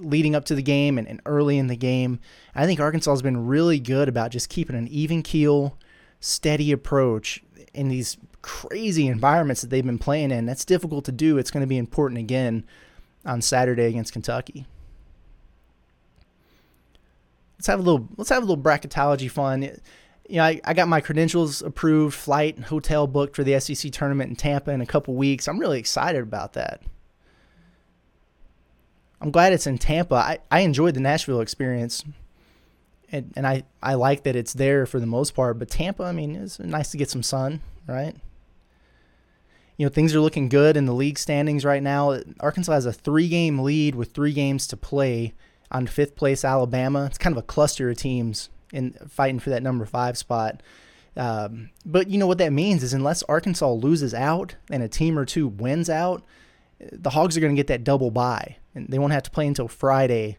leading 0.00 0.34
up 0.34 0.44
to 0.46 0.54
the 0.54 0.62
game 0.62 0.98
and, 0.98 1.08
and 1.08 1.20
early 1.26 1.58
in 1.58 1.66
the 1.66 1.76
game. 1.76 2.20
I 2.54 2.66
think 2.66 2.80
Arkansas 2.80 3.10
has 3.10 3.22
been 3.22 3.46
really 3.46 3.78
good 3.78 4.08
about 4.08 4.30
just 4.30 4.48
keeping 4.48 4.76
an 4.76 4.88
even 4.88 5.22
keel, 5.22 5.76
steady 6.20 6.72
approach 6.72 7.42
in 7.74 7.88
these 7.88 8.16
crazy 8.42 9.06
environments 9.06 9.60
that 9.60 9.70
they've 9.70 9.84
been 9.84 9.98
playing 9.98 10.30
in. 10.30 10.46
That's 10.46 10.64
difficult 10.64 11.04
to 11.06 11.12
do. 11.12 11.38
It's 11.38 11.50
going 11.50 11.62
to 11.62 11.66
be 11.66 11.78
important 11.78 12.18
again 12.18 12.64
on 13.24 13.42
Saturday 13.42 13.84
against 13.84 14.12
Kentucky 14.12 14.66
let's 17.60 17.66
have 17.66 17.78
a 17.78 17.82
little 17.82 18.08
let's 18.16 18.30
have 18.30 18.42
a 18.42 18.46
little 18.46 18.62
bracketology 18.62 19.30
fun. 19.30 19.62
You 19.62 20.36
know, 20.36 20.44
I, 20.44 20.60
I 20.64 20.72
got 20.72 20.88
my 20.88 21.02
credentials 21.02 21.60
approved, 21.60 22.14
flight, 22.14 22.56
and 22.56 22.64
hotel 22.64 23.06
booked 23.06 23.36
for 23.36 23.44
the 23.44 23.60
SEC 23.60 23.92
tournament 23.92 24.30
in 24.30 24.36
Tampa 24.36 24.70
in 24.70 24.80
a 24.80 24.86
couple 24.86 25.14
weeks. 25.14 25.46
I'm 25.46 25.58
really 25.58 25.78
excited 25.78 26.22
about 26.22 26.54
that. 26.54 26.80
I'm 29.20 29.30
glad 29.30 29.52
it's 29.52 29.66
in 29.66 29.78
Tampa. 29.78 30.14
I, 30.14 30.38
I 30.50 30.60
enjoyed 30.60 30.94
the 30.94 31.00
Nashville 31.00 31.40
experience. 31.40 32.04
And, 33.12 33.32
and 33.36 33.46
I, 33.46 33.64
I 33.82 33.94
like 33.94 34.22
that 34.22 34.36
it's 34.36 34.52
there 34.52 34.86
for 34.86 35.00
the 35.00 35.06
most 35.06 35.34
part. 35.34 35.58
But 35.58 35.68
Tampa, 35.68 36.04
I 36.04 36.12
mean, 36.12 36.36
it's 36.36 36.58
nice 36.58 36.90
to 36.92 36.96
get 36.96 37.10
some 37.10 37.22
sun, 37.22 37.60
right? 37.86 38.14
You 39.76 39.86
know, 39.86 39.90
things 39.90 40.14
are 40.14 40.20
looking 40.20 40.48
good 40.48 40.76
in 40.76 40.86
the 40.86 40.94
league 40.94 41.18
standings 41.18 41.64
right 41.64 41.82
now. 41.82 42.20
Arkansas 42.38 42.72
has 42.72 42.86
a 42.86 42.92
three 42.92 43.28
game 43.28 43.60
lead 43.60 43.94
with 43.94 44.12
three 44.12 44.32
games 44.32 44.66
to 44.68 44.76
play 44.76 45.34
on 45.70 45.86
fifth 45.86 46.16
place 46.16 46.44
Alabama. 46.44 47.06
It's 47.06 47.18
kind 47.18 47.36
of 47.36 47.42
a 47.42 47.46
cluster 47.46 47.90
of 47.90 47.96
teams 47.96 48.50
in 48.72 48.92
fighting 49.08 49.40
for 49.40 49.50
that 49.50 49.62
number 49.62 49.86
five 49.86 50.16
spot. 50.16 50.62
Um, 51.16 51.70
but 51.84 52.08
you 52.08 52.18
know 52.18 52.26
what 52.26 52.38
that 52.38 52.52
means 52.52 52.82
is 52.82 52.94
unless 52.94 53.22
Arkansas 53.24 53.72
loses 53.72 54.14
out 54.14 54.56
and 54.70 54.82
a 54.82 54.88
team 54.88 55.18
or 55.18 55.24
two 55.24 55.48
wins 55.48 55.90
out, 55.90 56.22
the 56.92 57.10
Hogs 57.10 57.36
are 57.36 57.40
going 57.40 57.54
to 57.54 57.58
get 57.58 57.66
that 57.68 57.84
double 57.84 58.10
bye, 58.10 58.56
and 58.74 58.88
they 58.88 58.98
won't 58.98 59.12
have 59.12 59.22
to 59.24 59.30
play 59.30 59.46
until 59.46 59.68
Friday 59.68 60.38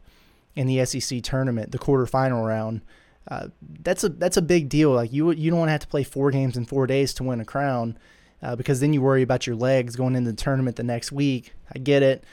in 0.55 0.67
the 0.67 0.83
SEC 0.85 1.21
tournament, 1.23 1.71
the 1.71 1.79
quarterfinal 1.79 2.45
round. 2.45 2.81
Uh, 3.27 3.47
that's 3.83 4.03
a 4.03 4.09
that's 4.09 4.37
a 4.37 4.41
big 4.41 4.67
deal. 4.67 4.91
Like 4.91 5.13
you 5.13 5.31
you 5.31 5.51
don't 5.51 5.59
want 5.59 5.69
to 5.69 5.73
have 5.73 5.81
to 5.81 5.87
play 5.87 6.03
four 6.03 6.31
games 6.31 6.57
in 6.57 6.65
four 6.65 6.87
days 6.87 7.13
to 7.15 7.23
win 7.23 7.39
a 7.39 7.45
crown, 7.45 7.97
uh, 8.41 8.55
because 8.55 8.79
then 8.79 8.93
you 8.93 9.01
worry 9.01 9.21
about 9.21 9.45
your 9.45 9.55
legs 9.55 9.95
going 9.95 10.15
into 10.15 10.31
the 10.31 10.37
tournament 10.37 10.75
the 10.75 10.83
next 10.83 11.11
week. 11.11 11.53
I 11.73 11.79
get 11.79 12.01
it, 12.01 12.23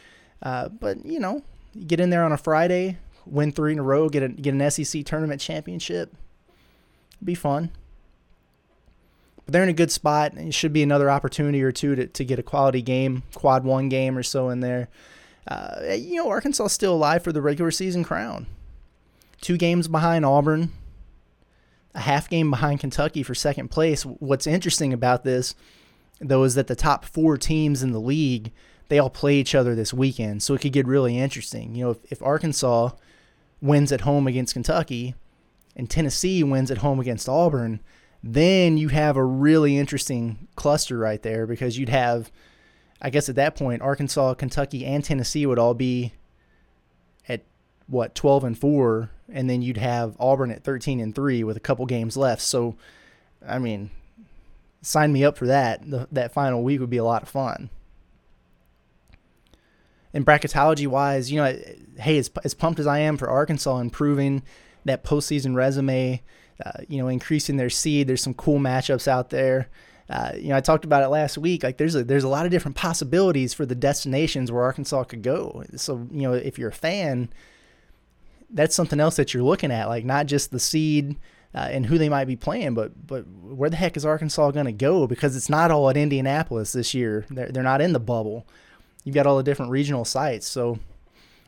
uh, 0.43 0.69
but 0.69 1.05
you 1.05 1.21
know, 1.21 1.43
get 1.87 2.01
in 2.01 2.11
there 2.11 2.25
on 2.25 2.33
a 2.33 2.39
Friday, 2.39 2.97
win 3.27 3.53
three 3.53 3.73
in 3.73 3.79
a 3.79 3.83
row, 3.83 4.09
get 4.09 4.23
a, 4.23 4.29
get 4.29 4.55
an 4.55 4.71
SEC 4.71 5.05
tournament 5.05 5.41
championship. 5.41 6.15
be 7.23 7.35
fun. 7.35 7.71
But 9.49 9.55
they're 9.55 9.63
in 9.63 9.71
a 9.71 9.73
good 9.73 9.91
spot. 9.91 10.37
It 10.37 10.53
should 10.53 10.75
be 10.75 10.83
another 10.83 11.11
opportunity 11.11 11.63
or 11.63 11.73
two 11.73 11.95
to, 11.95 12.07
to 12.07 12.23
get 12.23 12.39
a 12.39 12.43
quality 12.43 12.83
game, 12.83 13.23
quad 13.35 13.65
one 13.65 13.89
game 13.89 14.19
or 14.19 14.23
so 14.23 14.51
in 14.51 14.61
there. 14.61 14.91
Uh, 15.47 15.95
you 15.97 16.17
know, 16.17 16.29
Arkansas 16.29 16.67
still 16.67 16.93
alive 16.93 17.25
for 17.25 17.33
the 17.33 17.41
regular 17.41 17.71
season 17.71 18.05
crown. 18.05 18.47
Two 19.41 19.57
games 19.57 19.89
behind 19.89 20.27
Auburn, 20.27 20.73
a 21.95 22.01
half 22.01 22.29
game 22.29 22.51
behind 22.51 22.81
Kentucky 22.81 23.23
for 23.23 23.35
second 23.35 23.71
place. 23.71 24.03
What's 24.03 24.47
interesting 24.47 24.93
about 24.93 25.25
this, 25.25 25.55
though, 26.21 26.45
is 26.45 26.55
that 26.55 26.67
the 26.67 26.77
top 26.77 27.07
four 27.07 27.39
teams 27.39 27.83
in 27.83 27.93
the 27.93 28.01
league 28.01 28.53
they 28.89 28.99
all 28.99 29.09
play 29.09 29.37
each 29.37 29.55
other 29.55 29.75
this 29.75 29.95
weekend, 29.95 30.43
so 30.43 30.53
it 30.53 30.61
could 30.61 30.75
get 30.75 30.87
really 30.87 31.17
interesting. 31.17 31.75
You 31.75 31.85
know, 31.87 31.91
if, 31.93 32.13
if 32.13 32.23
Arkansas 32.23 32.91
wins 33.63 33.93
at 33.93 34.03
home 34.03 34.27
against 34.27 34.53
Kentucky 34.53 35.15
and 35.75 35.89
Tennessee 35.89 36.45
wins 36.45 36.71
at 36.71 36.79
home 36.79 37.01
against 37.01 37.31
Auburn, 37.31 37.81
then 38.23 38.77
you 38.77 38.89
have 38.89 39.17
a 39.17 39.25
really 39.25 39.77
interesting 39.77 40.49
cluster 40.57 40.99
right 40.99 41.23
there 41.23 41.47
because 41.47 41.79
you'd 41.79 41.89
have, 41.89 42.31
I 43.01 43.11
guess 43.11 43.29
at 43.29 43.37
that 43.37 43.57
point, 43.57 43.83
Arkansas, 43.83 44.35
Kentucky, 44.35 44.85
and 44.85 45.05
Tennessee 45.05 45.47
would 45.47 45.59
all 45.59 45.75
be 45.75 46.13
at 47.29 47.43
what 47.87 48.15
12 48.15 48.45
and 48.45 48.59
four, 48.59 49.11
and 49.29 49.49
then 49.49 49.63
you'd 49.63 49.77
have 49.77 50.17
Auburn 50.19 50.51
at 50.51 50.65
13 50.65 51.01
and 51.01 51.15
three 51.15 51.45
with 51.45 51.57
a 51.57 51.61
couple 51.61 51.87
games 51.87 52.17
left. 52.17 52.43
So, 52.43 52.77
I 53.47 53.59
mean, 53.59 53.91
sign 54.83 55.13
me 55.13 55.25
up 55.25 55.37
for 55.37 55.47
that. 55.47 55.89
The, 55.89 56.09
that 56.11 56.33
final 56.33 56.63
week 56.63 56.81
would 56.81 56.91
be 56.91 56.97
a 56.97 57.05
lot 57.05 57.23
of 57.23 57.29
fun. 57.29 57.71
And 60.13 60.27
bracketology 60.27 60.87
wise, 60.87 61.31
you 61.31 61.37
know, 61.41 61.57
hey, 61.99 62.19
as, 62.19 62.31
as 62.43 62.55
pumped 62.55 62.81
as 62.81 62.87
I 62.87 62.99
am 62.99 63.17
for 63.17 63.29
Arkansas 63.29 63.79
improving 63.79 64.43
that 64.85 65.05
postseason 65.05 65.55
resume, 65.55 66.23
uh, 66.65 66.83
you 66.89 66.99
know, 66.99 67.09
increasing 67.09 67.57
their 67.57 67.71
seed. 67.71 68.07
There's 68.07 68.23
some 68.23 68.35
cool 68.35 68.59
matchups 68.59 69.09
out 69.09 69.31
there. 69.31 69.69
Uh, 70.11 70.33
you 70.37 70.49
know, 70.49 70.57
I 70.57 70.61
talked 70.61 70.85
about 70.85 71.03
it 71.03 71.09
last 71.09 71.37
week. 71.37 71.63
Like, 71.63 71.77
there's 71.77 71.95
a 71.95 72.03
there's 72.03 72.25
a 72.25 72.29
lot 72.29 72.47
of 72.47 72.51
different 72.51 72.77
possibilities 72.77 73.53
for 73.53 73.67
the 73.67 73.75
destinations 73.75 74.51
where 74.51 74.63
Arkansas 74.63 75.05
could 75.05 75.23
go. 75.23 75.65
So, 75.77 76.07
you 76.11 76.23
know, 76.23 76.33
if 76.33 76.59
you're 76.59 76.71
a 76.71 76.73
fan, 76.73 77.29
that's 78.51 78.75
something 78.75 79.01
else 79.01 79.17
that 79.17 79.35
you're 79.35 79.43
looking 79.43 79.71
at. 79.71 79.89
Like, 79.89 80.05
not 80.05 80.27
just 80.27 80.51
the 80.51 80.61
seed 80.61 81.17
uh, 81.55 81.69
and 81.71 81.87
who 81.87 81.99
they 81.99 82.09
might 82.09 82.25
be 82.25 82.37
playing, 82.37 82.75
but 82.75 83.07
but 83.07 83.27
where 83.29 83.71
the 83.71 83.77
heck 83.77 83.97
is 83.97 84.05
Arkansas 84.07 84.51
going 84.51 84.67
to 84.67 84.73
go? 84.73 85.07
Because 85.07 85.37
it's 85.37 85.51
not 85.51 85.71
all 85.71 85.91
at 85.91 85.97
Indianapolis 85.97 86.73
this 86.73 86.95
year. 86.95 87.27
They're 87.31 87.51
they're 87.51 87.63
not 87.63 87.81
in 87.81 87.93
the 87.93 88.01
bubble. 88.01 88.47
You've 89.05 89.15
got 89.15 89.27
all 89.27 89.37
the 89.37 89.43
different 89.43 89.71
regional 89.71 90.05
sites, 90.05 90.47
so 90.47 90.79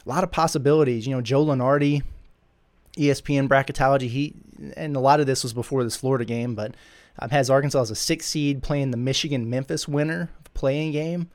a 0.04 0.08
lot 0.08 0.24
of 0.24 0.30
possibilities. 0.30 1.06
You 1.06 1.14
know, 1.14 1.22
Joe 1.22 1.44
Lunardi, 1.44 2.02
ESPN 2.96 3.48
bracketology. 3.48 4.08
He 4.08 4.34
and 4.76 4.96
a 4.96 5.00
lot 5.00 5.20
of 5.20 5.26
this 5.26 5.42
was 5.42 5.52
before 5.52 5.84
this 5.84 5.96
Florida 5.96 6.24
game, 6.24 6.54
but 6.54 6.74
um, 7.18 7.30
has 7.30 7.50
Arkansas 7.50 7.82
as 7.82 7.90
a 7.90 7.96
six 7.96 8.26
seed 8.26 8.62
playing 8.62 8.90
the 8.90 8.96
Michigan 8.96 9.48
Memphis 9.48 9.88
winner 9.88 10.30
playing 10.54 10.92
game. 10.92 11.30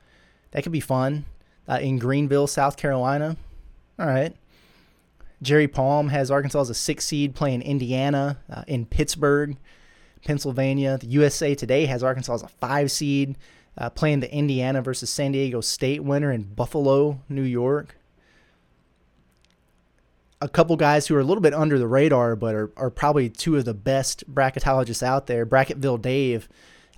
That 0.52 0.62
could 0.62 0.72
be 0.72 0.80
fun 0.80 1.24
uh, 1.68 1.78
in 1.80 1.98
Greenville, 1.98 2.46
South 2.46 2.76
Carolina. 2.76 3.36
All 3.98 4.06
right. 4.06 4.34
Jerry 5.42 5.68
Palm 5.68 6.08
has 6.08 6.30
Arkansas 6.30 6.62
as 6.62 6.70
a 6.70 6.74
six 6.74 7.04
seed 7.04 7.34
playing 7.34 7.62
Indiana 7.62 8.38
uh, 8.50 8.62
in 8.66 8.86
Pittsburgh, 8.86 9.56
Pennsylvania. 10.24 10.98
The 10.98 11.08
USA 11.08 11.54
Today 11.54 11.86
has 11.86 12.02
Arkansas 12.02 12.34
as 12.34 12.42
a 12.42 12.48
five 12.48 12.90
seed 12.90 13.36
uh, 13.76 13.90
playing 13.90 14.20
the 14.20 14.32
Indiana 14.32 14.80
versus 14.80 15.10
San 15.10 15.32
Diego 15.32 15.60
State 15.60 16.02
winner 16.02 16.32
in 16.32 16.42
Buffalo, 16.42 17.20
New 17.28 17.42
York 17.42 17.95
a 20.40 20.48
couple 20.48 20.76
guys 20.76 21.06
who 21.06 21.16
are 21.16 21.20
a 21.20 21.24
little 21.24 21.40
bit 21.40 21.54
under 21.54 21.78
the 21.78 21.86
radar, 21.86 22.36
but 22.36 22.54
are, 22.54 22.70
are 22.76 22.90
probably 22.90 23.28
two 23.28 23.56
of 23.56 23.64
the 23.64 23.74
best 23.74 24.22
bracketologists 24.32 25.02
out 25.02 25.26
there. 25.26 25.46
Bracketville 25.46 26.00
Dave, 26.00 26.48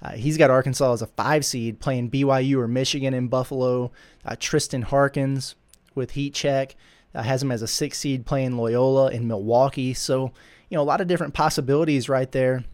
uh, 0.03 0.12
he's 0.12 0.37
got 0.37 0.51
Arkansas 0.51 0.92
as 0.92 1.03
a 1.03 1.07
five 1.07 1.44
seed 1.44 1.81
playing 1.81 2.11
BYU 2.11 2.57
or 2.57 2.68
Michigan 2.68 3.14
in 3.14 3.29
Buffalo. 3.29 3.92
Uh, 4.24 4.37
Tristan 4.38 4.83
Harkins 4.83 5.55
with 5.94 6.12
Heat 6.12 6.35
Check 6.35 6.74
uh, 7.14 7.22
has 7.22 7.42
him 7.42 7.53
as 7.53 7.62
a 7.62 7.68
six 7.68 7.98
seed 7.98 8.27
playing 8.27 8.57
Loyola 8.57 9.11
in 9.11 9.29
Milwaukee. 9.29 9.94
So, 9.94 10.33
you 10.68 10.77
know, 10.77 10.83
a 10.83 10.85
lot 10.85 11.01
of 11.01 11.07
different 11.07 11.35
possibilities 11.35 12.09
right 12.09 12.31
there. 12.33 12.64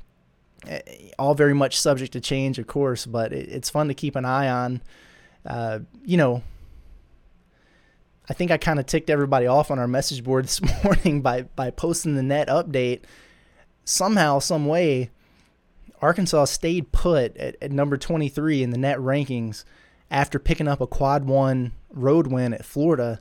Eh, 0.67 0.81
all 1.19 1.35
very 1.35 1.55
much 1.55 1.79
subject 1.79 2.13
to 2.15 2.21
change, 2.21 2.59
of 2.59 2.67
course, 2.67 3.05
but 3.05 3.33
it, 3.33 3.49
it's 3.51 3.69
fun 3.69 3.89
to 3.89 3.95
keep 3.95 4.17
an 4.17 4.25
eye 4.25 4.49
on. 4.49 4.81
Uh, 5.45 5.81
you 6.05 6.17
know, 6.17 6.43
I 8.29 8.33
think 8.33 8.51
I 8.51 8.57
kind 8.57 8.79
of 8.79 8.87
ticked 8.87 9.11
everybody 9.11 9.47
off 9.47 9.71
on 9.71 9.79
our 9.79 9.89
message 9.89 10.25
board 10.25 10.45
this 10.47 10.61
morning 10.85 11.21
by 11.21 11.43
by 11.43 11.71
posting 11.71 12.15
the 12.15 12.23
net 12.23 12.49
update. 12.49 13.03
Somehow, 13.85 14.39
some 14.39 14.67
way, 14.67 15.11
Arkansas 16.01 16.47
stayed 16.47 16.91
put 16.91 17.37
at, 17.37 17.57
at 17.61 17.71
number 17.71 17.99
23 17.99 18.63
in 18.63 18.71
the 18.71 18.79
net 18.79 18.99
rankings 18.99 19.65
after 20.11 20.39
picking 20.39 20.69
up 20.69 20.81
a 20.81 20.87
quad 20.87 21.27
one 21.27 21.73
road 21.91 22.27
win 22.29 22.55
at 22.55 22.65
Florida. 22.65 23.21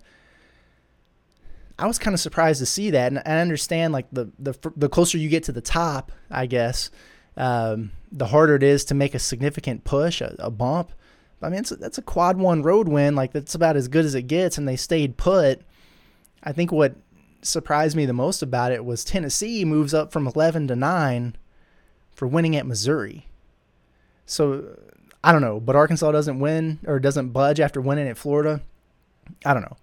I 1.77 1.87
was 1.87 1.99
kind 1.99 2.13
of 2.13 2.19
surprised 2.19 2.59
to 2.59 2.65
see 2.65 2.91
that, 2.91 3.11
and 3.11 3.19
I 3.19 3.41
understand 3.41 3.93
like 3.93 4.07
the 4.11 4.31
the 4.39 4.55
the 4.75 4.89
closer 4.89 5.17
you 5.17 5.27
get 5.27 5.43
to 5.45 5.51
the 5.51 5.61
top, 5.61 6.11
I 6.29 6.45
guess, 6.45 6.91
um, 7.35 7.91
the 8.11 8.27
harder 8.27 8.55
it 8.55 8.63
is 8.63 8.85
to 8.85 8.93
make 8.93 9.15
a 9.15 9.19
significant 9.19 9.83
push, 9.83 10.21
a, 10.21 10.35
a 10.39 10.51
bump. 10.51 10.91
I 11.43 11.49
mean, 11.49 11.63
that's 11.79 11.97
a 11.97 12.01
quad 12.01 12.37
one 12.37 12.63
road 12.63 12.87
win. 12.87 13.15
Like 13.15 13.33
that's 13.33 13.55
about 13.55 13.75
as 13.75 13.87
good 13.87 14.05
as 14.05 14.15
it 14.15 14.23
gets, 14.23 14.57
and 14.57 14.67
they 14.67 14.75
stayed 14.75 15.17
put. 15.17 15.61
I 16.43 16.51
think 16.51 16.71
what 16.71 16.95
surprised 17.41 17.95
me 17.95 18.05
the 18.05 18.13
most 18.13 18.41
about 18.41 18.71
it 18.71 18.85
was 18.85 19.03
Tennessee 19.03 19.65
moves 19.65 19.93
up 19.93 20.11
from 20.11 20.27
11 20.27 20.67
to 20.69 20.75
9 20.75 21.35
for 22.11 22.27
winning 22.27 22.55
at 22.55 22.65
Missouri. 22.65 23.27
So 24.25 24.77
I 25.23 25.31
don't 25.31 25.41
know, 25.41 25.59
but 25.59 25.75
Arkansas 25.75 26.11
doesn't 26.11 26.39
win 26.39 26.79
or 26.85 26.99
doesn't 26.99 27.29
budge 27.29 27.59
after 27.59 27.81
winning 27.81 28.07
at 28.07 28.17
Florida. 28.17 28.61
I 29.45 29.53
don't 29.53 29.63
know. 29.63 29.77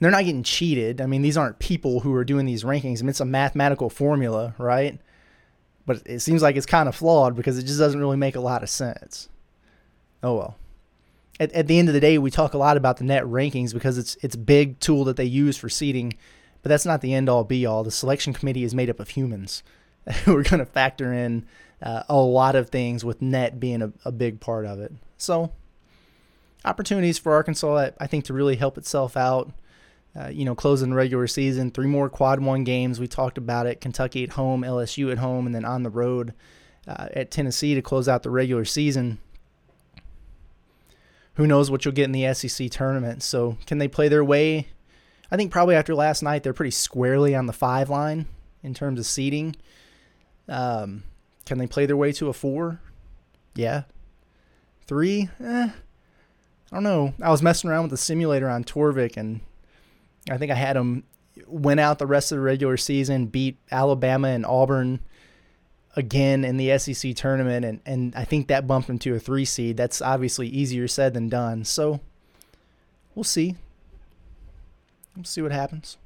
They're 0.00 0.10
not 0.10 0.24
getting 0.24 0.42
cheated. 0.42 1.00
I 1.00 1.06
mean, 1.06 1.22
these 1.22 1.36
aren't 1.36 1.58
people 1.58 2.00
who 2.00 2.14
are 2.14 2.24
doing 2.24 2.46
these 2.46 2.62
rankings. 2.62 3.00
I 3.00 3.02
mean, 3.02 3.10
it's 3.10 3.20
a 3.20 3.24
mathematical 3.24 3.90
formula, 3.90 4.54
right? 4.58 4.98
But 5.86 6.02
it 6.06 6.20
seems 6.20 6.42
like 6.42 6.56
it's 6.56 6.66
kind 6.66 6.88
of 6.88 6.94
flawed 6.94 7.34
because 7.34 7.58
it 7.58 7.64
just 7.64 7.78
doesn't 7.78 7.98
really 7.98 8.16
make 8.16 8.36
a 8.36 8.40
lot 8.40 8.62
of 8.62 8.70
sense. 8.70 9.28
Oh 10.22 10.34
well. 10.34 10.56
At, 11.40 11.52
at 11.52 11.68
the 11.68 11.78
end 11.78 11.88
of 11.88 11.94
the 11.94 12.00
day, 12.00 12.18
we 12.18 12.30
talk 12.30 12.54
a 12.54 12.58
lot 12.58 12.76
about 12.76 12.96
the 12.96 13.04
net 13.04 13.24
rankings 13.24 13.72
because 13.72 13.98
it's 13.98 14.16
it's 14.22 14.34
a 14.34 14.38
big 14.38 14.80
tool 14.80 15.04
that 15.04 15.16
they 15.16 15.24
use 15.24 15.56
for 15.56 15.68
seeding, 15.68 16.14
but 16.62 16.68
that's 16.68 16.86
not 16.86 17.00
the 17.00 17.14
end 17.14 17.28
all 17.28 17.44
be 17.44 17.64
all. 17.64 17.84
The 17.84 17.90
selection 17.90 18.32
committee 18.32 18.64
is 18.64 18.74
made 18.74 18.90
up 18.90 19.00
of 19.00 19.10
humans 19.10 19.62
who 20.24 20.36
are 20.36 20.42
going 20.42 20.58
to 20.58 20.66
factor 20.66 21.12
in 21.12 21.46
uh, 21.80 22.02
a 22.08 22.16
lot 22.16 22.56
of 22.56 22.70
things, 22.70 23.04
with 23.04 23.22
net 23.22 23.60
being 23.60 23.82
a, 23.82 23.92
a 24.04 24.10
big 24.10 24.40
part 24.40 24.66
of 24.66 24.80
it. 24.80 24.92
So, 25.16 25.52
opportunities 26.64 27.18
for 27.18 27.32
Arkansas, 27.32 27.90
I 28.00 28.06
think, 28.08 28.24
to 28.24 28.32
really 28.32 28.56
help 28.56 28.76
itself 28.76 29.16
out. 29.16 29.52
Uh, 30.18 30.28
you 30.28 30.44
know, 30.44 30.54
closing 30.54 30.90
the 30.90 30.96
regular 30.96 31.28
season, 31.28 31.70
three 31.70 31.86
more 31.86 32.08
quad 32.08 32.40
one 32.40 32.64
games. 32.64 32.98
We 32.98 33.06
talked 33.06 33.38
about 33.38 33.66
it. 33.66 33.80
Kentucky 33.80 34.24
at 34.24 34.30
home, 34.30 34.62
LSU 34.62 35.12
at 35.12 35.18
home, 35.18 35.46
and 35.46 35.54
then 35.54 35.64
on 35.64 35.84
the 35.84 35.90
road 35.90 36.32
uh, 36.88 37.08
at 37.12 37.30
Tennessee 37.30 37.76
to 37.76 37.82
close 37.82 38.08
out 38.08 38.24
the 38.24 38.30
regular 38.30 38.64
season 38.64 39.18
who 41.38 41.46
knows 41.46 41.70
what 41.70 41.84
you'll 41.84 41.94
get 41.94 42.04
in 42.04 42.12
the 42.12 42.34
SEC 42.34 42.68
tournament. 42.68 43.22
So 43.22 43.56
can 43.64 43.78
they 43.78 43.86
play 43.86 44.08
their 44.08 44.24
way? 44.24 44.66
I 45.30 45.36
think 45.36 45.52
probably 45.52 45.76
after 45.76 45.94
last 45.94 46.20
night 46.20 46.42
they're 46.42 46.52
pretty 46.52 46.72
squarely 46.72 47.32
on 47.34 47.46
the 47.46 47.52
five 47.52 47.88
line 47.88 48.26
in 48.64 48.74
terms 48.74 48.98
of 48.98 49.06
seeding. 49.06 49.54
Um, 50.48 51.04
can 51.46 51.58
they 51.58 51.68
play 51.68 51.86
their 51.86 51.96
way 51.96 52.10
to 52.12 52.28
a 52.28 52.32
four? 52.32 52.80
Yeah. 53.54 53.84
Three? 54.88 55.30
Eh, 55.40 55.68
I 56.72 56.74
don't 56.74 56.82
know. 56.82 57.14
I 57.22 57.30
was 57.30 57.40
messing 57.40 57.70
around 57.70 57.82
with 57.82 57.92
the 57.92 57.98
simulator 57.98 58.48
on 58.48 58.64
Torvik, 58.64 59.16
and 59.16 59.40
I 60.28 60.38
think 60.38 60.50
I 60.50 60.56
had 60.56 60.74
them 60.74 61.04
win 61.46 61.78
out 61.78 62.00
the 62.00 62.06
rest 62.06 62.32
of 62.32 62.38
the 62.38 62.42
regular 62.42 62.76
season, 62.76 63.26
beat 63.26 63.58
Alabama 63.70 64.28
and 64.28 64.44
Auburn 64.44 64.98
again 65.98 66.44
in 66.44 66.56
the 66.56 66.78
SEC 66.78 67.14
tournament, 67.16 67.64
and, 67.64 67.80
and 67.84 68.14
I 68.14 68.24
think 68.24 68.46
that 68.48 68.66
bumped 68.66 68.88
him 68.88 68.98
to 69.00 69.14
a 69.16 69.18
three 69.18 69.44
seed. 69.44 69.76
That's 69.76 70.00
obviously 70.00 70.46
easier 70.48 70.86
said 70.86 71.12
than 71.12 71.28
done. 71.28 71.64
So 71.64 72.00
we'll 73.14 73.24
see. 73.24 73.56
We'll 75.16 75.24
see 75.24 75.42
what 75.42 75.50
happens. 75.52 75.96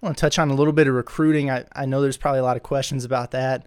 I 0.00 0.06
want 0.06 0.16
to 0.16 0.20
touch 0.20 0.38
on 0.38 0.50
a 0.50 0.54
little 0.54 0.72
bit 0.72 0.86
of 0.86 0.94
recruiting. 0.94 1.50
I, 1.50 1.64
I 1.74 1.86
know 1.86 2.00
there's 2.00 2.16
probably 2.16 2.40
a 2.40 2.44
lot 2.44 2.56
of 2.56 2.62
questions 2.62 3.04
about 3.04 3.32
that. 3.32 3.66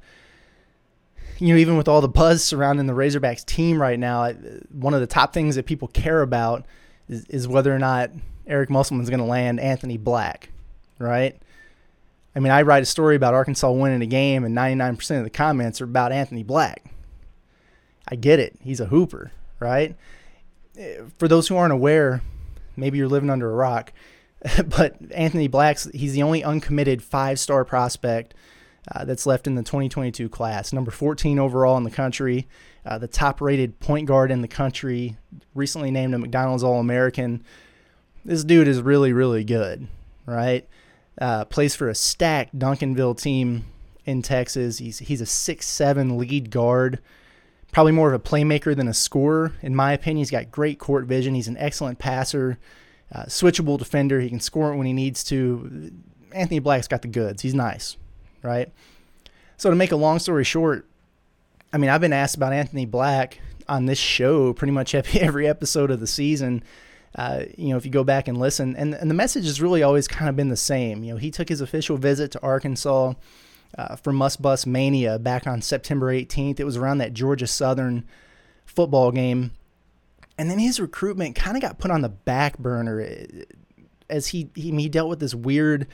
you 1.39 1.49
know, 1.49 1.59
even 1.59 1.77
with 1.77 1.87
all 1.87 1.99
the 1.99 2.07
buzz 2.07 2.43
surrounding 2.43 2.85
the 2.85 2.93
Razorbacks 2.93 3.45
team 3.45 3.81
right 3.81 3.99
now, 3.99 4.31
one 4.71 4.93
of 4.93 5.01
the 5.01 5.07
top 5.07 5.33
things 5.33 5.55
that 5.55 5.65
people 5.65 5.87
care 5.89 6.21
about 6.21 6.65
is, 7.09 7.25
is 7.25 7.47
whether 7.47 7.75
or 7.75 7.79
not 7.79 8.11
Eric 8.45 8.69
Musselman's 8.69 9.09
going 9.09 9.19
to 9.19 9.25
land 9.25 9.59
Anthony 9.59 9.97
Black, 9.97 10.49
right? 10.99 11.37
I 12.37 12.39
mean, 12.39 12.51
I 12.51 12.61
write 12.61 12.83
a 12.83 12.85
story 12.85 13.15
about 13.15 13.33
Arkansas 13.33 13.71
winning 13.71 14.03
a 14.03 14.05
game, 14.05 14.43
and 14.43 14.55
99% 14.55 15.17
of 15.17 15.23
the 15.23 15.29
comments 15.31 15.81
are 15.81 15.85
about 15.85 16.11
Anthony 16.11 16.43
Black. 16.43 16.93
I 18.07 18.15
get 18.15 18.39
it. 18.39 18.55
He's 18.61 18.79
a 18.79 18.85
hooper, 18.85 19.31
right? 19.59 19.95
For 21.17 21.27
those 21.27 21.47
who 21.47 21.57
aren't 21.57 21.73
aware, 21.73 22.21
maybe 22.75 22.99
you're 22.99 23.07
living 23.07 23.31
under 23.31 23.49
a 23.49 23.55
rock, 23.55 23.91
but 24.67 24.97
Anthony 25.15 25.47
Black's 25.47 25.89
he's 25.95 26.13
the 26.13 26.21
only 26.21 26.43
uncommitted 26.43 27.01
five-star 27.01 27.65
prospect 27.65 28.35
uh, 28.93 29.03
that's 29.03 29.25
left 29.25 29.47
in 29.47 29.55
the 29.55 29.63
2022 29.63 30.29
class. 30.29 30.71
Number 30.71 30.91
14 30.91 31.39
overall 31.39 31.75
in 31.75 31.85
the 31.85 31.89
country, 31.89 32.47
uh, 32.85 32.99
the 32.99 33.07
top-rated 33.07 33.79
point 33.79 34.07
guard 34.07 34.29
in 34.29 34.43
the 34.43 34.47
country, 34.47 35.17
recently 35.55 35.89
named 35.89 36.13
a 36.13 36.19
McDonald's 36.19 36.63
All-American. 36.63 37.43
This 38.23 38.43
dude 38.43 38.67
is 38.67 38.79
really, 38.79 39.11
really 39.11 39.43
good, 39.43 39.87
right? 40.27 40.69
Uh, 41.19 41.45
plays 41.45 41.75
for 41.75 41.89
a 41.89 41.95
stacked 41.95 42.57
Duncanville 42.57 43.19
team 43.19 43.65
in 44.05 44.21
Texas. 44.21 44.77
He's 44.77 44.99
he's 44.99 45.21
a 45.21 45.25
six-seven 45.25 46.17
lead 46.17 46.51
guard 46.51 46.99
probably 47.71 47.91
more 47.91 48.13
of 48.13 48.19
a 48.19 48.23
playmaker 48.23 48.75
than 48.75 48.87
a 48.87 48.93
scorer, 48.93 49.53
in 49.61 49.75
my 49.75 49.93
opinion. 49.93 50.17
He's 50.17 50.31
got 50.31 50.51
great 50.51 50.79
court 50.79 51.05
vision. 51.05 51.35
He's 51.35 51.47
an 51.47 51.57
excellent 51.57 51.99
passer, 51.99 52.57
uh, 53.13 53.25
switchable 53.25 53.77
defender. 53.77 54.19
He 54.19 54.29
can 54.29 54.39
score 54.39 54.75
when 54.75 54.87
he 54.87 54.93
needs 54.93 55.23
to. 55.25 55.91
Anthony 56.31 56.59
Black's 56.59 56.87
got 56.87 57.01
the 57.01 57.07
goods. 57.07 57.41
He's 57.41 57.53
nice, 57.53 57.97
right? 58.41 58.71
So 59.57 59.69
to 59.69 59.75
make 59.75 59.91
a 59.91 59.95
long 59.95 60.19
story 60.19 60.43
short, 60.43 60.87
I 61.73 61.77
mean, 61.77 61.89
I've 61.89 62.01
been 62.01 62.13
asked 62.13 62.35
about 62.35 62.53
Anthony 62.53 62.85
Black 62.85 63.39
on 63.67 63.85
this 63.85 63.99
show 63.99 64.53
pretty 64.53 64.73
much 64.73 64.95
every 65.15 65.47
episode 65.47 65.91
of 65.91 65.99
the 65.99 66.07
season. 66.07 66.63
Uh, 67.15 67.43
you 67.57 67.69
know, 67.69 67.77
if 67.77 67.85
you 67.85 67.91
go 67.91 68.03
back 68.03 68.27
and 68.27 68.37
listen, 68.37 68.75
and, 68.75 68.93
and 68.93 69.09
the 69.09 69.15
message 69.15 69.45
has 69.45 69.61
really 69.61 69.81
always 69.81 70.07
kind 70.07 70.29
of 70.29 70.35
been 70.35 70.49
the 70.49 70.57
same. 70.57 71.03
You 71.03 71.13
know, 71.13 71.17
he 71.17 71.31
took 71.31 71.49
his 71.49 71.61
official 71.61 71.97
visit 71.97 72.31
to 72.31 72.41
Arkansas 72.41 73.13
uh, 73.77 73.95
for 73.95 74.13
Muss 74.13 74.35
Bus 74.35 74.65
Mania 74.65 75.17
back 75.17 75.47
on 75.47 75.61
September 75.61 76.13
18th. 76.13 76.59
It 76.59 76.63
was 76.63 76.77
around 76.77 76.99
that 76.99 77.13
Georgia 77.13 77.47
Southern 77.47 78.05
football 78.65 79.11
game. 79.11 79.51
And 80.37 80.51
then 80.51 80.59
his 80.59 80.79
recruitment 80.79 81.35
kind 81.35 81.57
of 81.57 81.61
got 81.61 81.79
put 81.79 81.89
on 81.89 82.01
the 82.01 82.09
back 82.09 82.59
burner 82.59 83.01
uh, 83.01 83.43
as 84.09 84.27
he, 84.27 84.49
he, 84.55 84.71
he 84.71 84.89
dealt 84.89 85.09
with 85.09 85.19
this 85.19 85.33
weird 85.33 85.87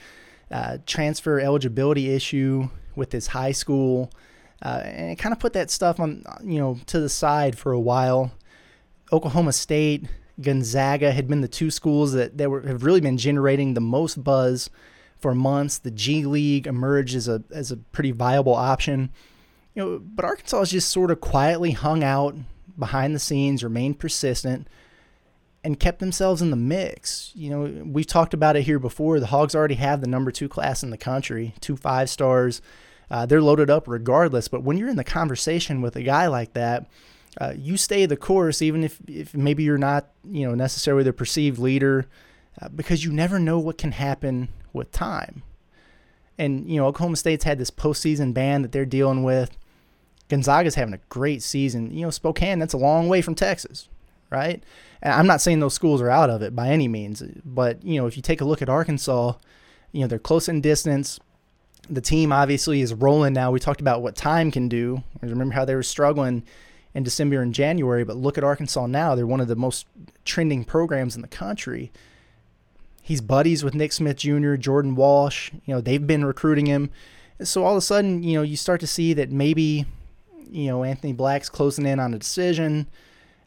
uh, 0.50 0.78
transfer 0.86 1.40
eligibility 1.40 2.14
issue 2.14 2.68
with 2.94 3.12
his 3.12 3.28
high 3.28 3.52
school. 3.52 4.10
Uh, 4.62 4.82
and 4.84 5.10
it 5.10 5.16
kind 5.16 5.32
of 5.32 5.38
put 5.38 5.54
that 5.54 5.70
stuff 5.70 5.98
on, 5.98 6.24
you 6.42 6.58
know, 6.58 6.78
to 6.86 7.00
the 7.00 7.08
side 7.08 7.58
for 7.58 7.72
a 7.72 7.80
while. 7.80 8.32
Oklahoma 9.12 9.52
State, 9.52 10.04
Gonzaga 10.40 11.12
had 11.12 11.28
been 11.28 11.40
the 11.40 11.48
two 11.48 11.70
schools 11.70 12.12
that, 12.12 12.38
that 12.38 12.50
were, 12.50 12.62
have 12.62 12.84
really 12.84 13.00
been 13.00 13.16
generating 13.16 13.74
the 13.74 13.80
most 13.80 14.22
buzz 14.22 14.68
for 15.18 15.34
months. 15.34 15.78
The 15.78 15.90
G 15.90 16.26
League 16.26 16.66
emerged 16.66 17.14
as 17.14 17.28
a 17.28 17.42
as 17.50 17.70
a 17.70 17.76
pretty 17.76 18.10
viable 18.10 18.54
option. 18.54 19.10
You 19.74 19.82
know, 19.82 19.98
but 19.98 20.24
Arkansas 20.24 20.58
has 20.58 20.70
just 20.70 20.90
sort 20.90 21.10
of 21.10 21.20
quietly 21.20 21.72
hung 21.72 22.04
out 22.04 22.36
behind 22.78 23.14
the 23.14 23.20
scenes, 23.20 23.64
remained 23.64 23.98
persistent, 23.98 24.68
and 25.62 25.80
kept 25.80 25.98
themselves 25.98 26.42
in 26.42 26.50
the 26.50 26.56
mix. 26.56 27.32
You 27.34 27.50
know, 27.50 27.84
we've 27.84 28.06
talked 28.06 28.34
about 28.34 28.56
it 28.56 28.62
here 28.62 28.78
before. 28.78 29.18
The 29.20 29.26
Hogs 29.26 29.54
already 29.54 29.76
have 29.76 30.00
the 30.00 30.06
number 30.06 30.30
two 30.30 30.48
class 30.48 30.82
in 30.82 30.90
the 30.90 30.98
country, 30.98 31.54
two 31.60 31.76
five 31.76 32.10
stars. 32.10 32.60
Uh, 33.10 33.26
they're 33.26 33.42
loaded 33.42 33.70
up 33.70 33.86
regardless. 33.86 34.48
But 34.48 34.62
when 34.62 34.78
you're 34.78 34.88
in 34.88 34.96
the 34.96 35.04
conversation 35.04 35.80
with 35.80 35.94
a 35.96 36.02
guy 36.02 36.26
like 36.26 36.54
that, 36.54 36.86
uh, 37.40 37.52
you 37.56 37.76
stay 37.76 38.06
the 38.06 38.16
course, 38.16 38.62
even 38.62 38.84
if, 38.84 39.00
if 39.06 39.34
maybe 39.34 39.64
you're 39.64 39.78
not, 39.78 40.08
you 40.28 40.46
know, 40.46 40.54
necessarily 40.54 41.02
the 41.02 41.12
perceived 41.12 41.58
leader, 41.58 42.06
uh, 42.60 42.68
because 42.68 43.04
you 43.04 43.12
never 43.12 43.38
know 43.38 43.58
what 43.58 43.78
can 43.78 43.92
happen 43.92 44.48
with 44.72 44.92
time. 44.92 45.42
And, 46.38 46.68
you 46.68 46.76
know, 46.76 46.86
Oklahoma 46.86 47.16
State's 47.16 47.44
had 47.44 47.58
this 47.58 47.70
postseason 47.70 48.34
ban 48.34 48.62
that 48.62 48.72
they're 48.72 48.84
dealing 48.84 49.22
with. 49.22 49.56
Gonzaga's 50.28 50.74
having 50.74 50.94
a 50.94 51.00
great 51.08 51.42
season. 51.42 51.92
You 51.92 52.02
know, 52.02 52.10
Spokane, 52.10 52.58
that's 52.58 52.72
a 52.72 52.78
long 52.78 53.08
way 53.08 53.22
from 53.22 53.34
Texas, 53.34 53.88
right? 54.30 54.62
And 55.02 55.12
I'm 55.12 55.26
not 55.26 55.40
saying 55.40 55.60
those 55.60 55.74
schools 55.74 56.00
are 56.00 56.10
out 56.10 56.30
of 56.30 56.42
it 56.42 56.56
by 56.56 56.68
any 56.68 56.88
means, 56.88 57.22
but, 57.44 57.84
you 57.84 58.00
know, 58.00 58.06
if 58.06 58.16
you 58.16 58.22
take 58.22 58.40
a 58.40 58.44
look 58.44 58.62
at 58.62 58.68
Arkansas, 58.68 59.34
you 59.92 60.00
know, 60.00 60.06
they're 60.06 60.18
close 60.18 60.48
in 60.48 60.60
distance. 60.60 61.20
The 61.90 62.00
team 62.00 62.32
obviously 62.32 62.80
is 62.80 62.94
rolling 62.94 63.34
now. 63.34 63.50
We 63.50 63.60
talked 63.60 63.82
about 63.82 64.02
what 64.02 64.16
time 64.16 64.50
can 64.50 64.68
do. 64.68 65.02
Remember 65.20 65.54
how 65.54 65.64
they 65.64 65.74
were 65.74 65.82
struggling 65.82 66.42
in 66.94 67.02
December 67.02 67.42
and 67.42 67.52
January, 67.52 68.04
but 68.04 68.16
look 68.16 68.38
at 68.38 68.44
Arkansas 68.44 68.86
now. 68.86 69.14
They're 69.14 69.26
one 69.26 69.40
of 69.40 69.48
the 69.48 69.56
most 69.56 69.86
trending 70.24 70.64
programs 70.64 71.16
in 71.16 71.22
the 71.22 71.28
country. 71.28 71.90
He's 73.02 73.20
buddies 73.20 73.64
with 73.64 73.74
Nick 73.74 73.92
Smith 73.92 74.16
Jr., 74.16 74.54
Jordan 74.54 74.94
Walsh. 74.94 75.50
You 75.66 75.74
know, 75.74 75.80
they've 75.80 76.06
been 76.06 76.24
recruiting 76.24 76.66
him. 76.66 76.90
So 77.42 77.64
all 77.64 77.72
of 77.72 77.78
a 77.78 77.82
sudden, 77.82 78.22
you 78.22 78.34
know, 78.34 78.42
you 78.42 78.56
start 78.56 78.80
to 78.80 78.86
see 78.86 79.12
that 79.14 79.30
maybe, 79.30 79.84
you 80.48 80.68
know, 80.68 80.84
Anthony 80.84 81.12
Black's 81.12 81.48
closing 81.48 81.84
in 81.84 81.98
on 81.98 82.14
a 82.14 82.18
decision. 82.18 82.86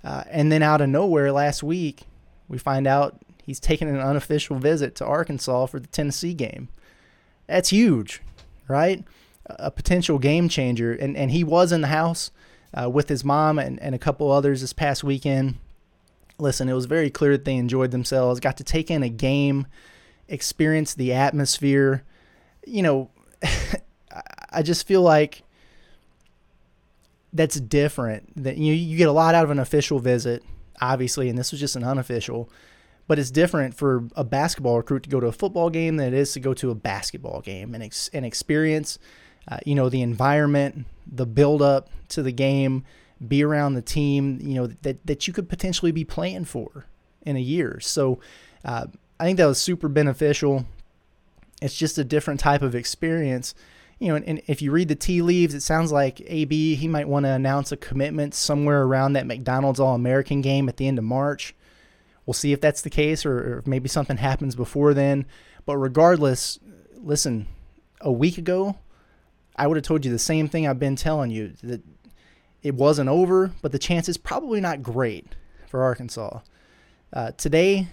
Uh, 0.04 0.24
and 0.30 0.52
then 0.52 0.62
out 0.62 0.82
of 0.82 0.90
nowhere 0.90 1.32
last 1.32 1.64
week, 1.64 2.04
we 2.50 2.58
find 2.58 2.86
out 2.86 3.20
he's 3.44 3.60
taking 3.60 3.90
an 3.90 4.00
unofficial 4.00 4.58
visit 4.58 4.94
to 4.96 5.06
Arkansas 5.06 5.68
for 5.68 5.80
the 5.80 5.88
Tennessee 5.88 6.34
game. 6.34 6.68
That's 7.48 7.70
huge, 7.70 8.22
right? 8.68 9.04
A 9.46 9.72
potential 9.72 10.20
game 10.20 10.50
changer. 10.50 10.92
And, 10.94 11.16
and 11.16 11.32
he 11.32 11.44
was 11.46 11.72
in 11.72 11.82
the 11.82 11.88
house 11.88 12.30
uh, 12.80 12.90
with 12.90 13.10
his 13.10 13.24
mom 13.24 13.60
and, 13.60 13.82
and 13.82 13.96
a 13.96 14.00
couple 14.00 14.32
others 14.32 14.62
this 14.62 14.74
past 14.74 15.04
weekend 15.04 15.58
listen, 16.40 16.70
it 16.70 16.74
was 16.74 16.86
very 16.86 17.10
clear 17.10 17.32
that 17.32 17.46
they 17.46 17.56
enjoyed 17.56 17.92
themselves, 17.92 18.40
got 18.40 18.58
to 18.58 18.64
take 18.64 18.92
in 18.92 19.04
a 19.04 19.10
game, 19.10 19.68
experience 20.28 20.94
the 20.94 21.14
atmosphere. 21.14 22.04
You 22.66 22.84
know, 22.84 23.12
I 24.52 24.62
just 24.62 24.88
feel 24.88 25.02
like 25.02 25.44
that's 27.34 27.60
different. 27.60 28.44
That 28.44 28.58
you 28.58 28.74
you 28.74 28.98
get 28.98 29.08
a 29.08 29.14
lot 29.14 29.36
out 29.36 29.44
of 29.44 29.52
an 29.52 29.60
official 29.60 30.00
visit, 30.00 30.44
obviously, 30.82 31.30
and 31.30 31.38
this 31.38 31.52
was 31.52 31.60
just 31.60 31.76
an 31.76 31.84
unofficial. 31.84 32.50
But 33.08 33.20
it's 33.20 33.32
different 33.32 33.74
for 33.74 34.04
a 34.18 34.26
basketball 34.26 34.76
recruit 34.76 35.04
to 35.04 35.10
go 35.10 35.22
to 35.22 35.28
a 35.28 35.32
football 35.32 35.70
game 35.70 35.96
than 35.96 36.08
it 36.08 36.14
is 36.14 36.34
to 36.34 36.42
go 36.42 36.54
to 36.56 36.72
a 36.72 36.76
basketball 36.76 37.40
game 37.40 37.74
and 37.74 37.82
ex- 37.82 38.10
and 38.12 38.26
experience, 38.26 39.00
uh, 39.48 39.58
you 39.66 39.76
know, 39.76 39.90
the 39.90 40.02
environment, 40.02 40.86
the 41.12 41.26
build 41.26 41.62
up 41.62 41.90
to 42.10 42.22
the 42.22 42.32
game, 42.32 42.84
be 43.26 43.44
around 43.44 43.74
the 43.74 43.82
team, 43.82 44.40
you 44.42 44.56
know, 44.56 44.68
that, 44.82 45.06
that 45.06 45.28
you 45.28 45.34
could 45.34 45.50
potentially 45.50 45.92
be 45.92 46.04
playing 46.04 46.46
for 46.46 46.86
in 47.24 47.36
a 47.36 47.42
year. 47.42 47.80
So 47.80 48.20
uh, 48.64 48.88
I 49.20 49.26
think 49.26 49.38
that 49.38 49.46
was 49.46 49.60
super 49.60 49.88
beneficial. 49.88 50.66
It's 51.62 51.76
just 51.76 51.98
a 51.98 52.04
different 52.04 52.40
type 52.40 52.62
of 52.62 52.76
experience. 52.76 53.56
You 54.00 54.10
know, 54.10 54.16
and, 54.16 54.26
and 54.26 54.42
if 54.46 54.62
you 54.62 54.72
read 54.72 54.90
the 54.90 54.96
tea 54.96 55.24
leaves, 55.24 55.56
it 55.56 55.62
sounds 55.62 55.92
like 55.92 56.22
AB, 56.28 56.76
he 56.76 56.88
might 56.88 57.08
want 57.08 57.26
to 57.26 57.32
announce 57.32 57.72
a 57.72 57.78
commitment 57.78 58.36
somewhere 58.36 58.84
around 58.84 59.14
that 59.14 59.26
McDonald's 59.26 59.80
All 59.80 59.96
American 59.96 60.42
game 60.42 60.70
at 60.70 60.78
the 60.78 60.88
end 60.88 61.00
of 61.00 61.04
March. 61.04 61.56
We'll 62.26 62.36
see 62.36 62.54
if 62.54 62.62
that's 62.62 62.82
the 62.82 62.90
case 62.92 63.26
or, 63.26 63.38
or 63.38 63.64
maybe 63.66 63.90
something 63.90 64.18
happens 64.18 64.56
before 64.56 64.94
then. 64.94 65.26
But 65.66 65.78
regardless, 65.78 66.60
listen, 66.96 67.48
a 68.02 68.12
week 68.12 68.38
ago, 68.38 68.78
I 69.58 69.68
would 69.68 69.78
have 69.78 69.86
told 69.86 70.06
you 70.06 70.12
the 70.12 70.20
same 70.20 70.48
thing 70.48 70.68
I've 70.68 70.80
been 70.80 70.96
telling 70.96 71.32
you 71.32 71.54
that 71.64 71.82
it 72.62 72.76
wasn't 72.76 73.10
over, 73.10 73.52
but 73.62 73.72
the 73.72 73.80
chance 73.80 74.08
is 74.10 74.18
probably 74.18 74.62
not 74.62 74.84
great 74.84 75.28
for 75.68 75.84
Arkansas. 75.84 76.40
Uh, 77.14 77.32
today, 77.32 77.88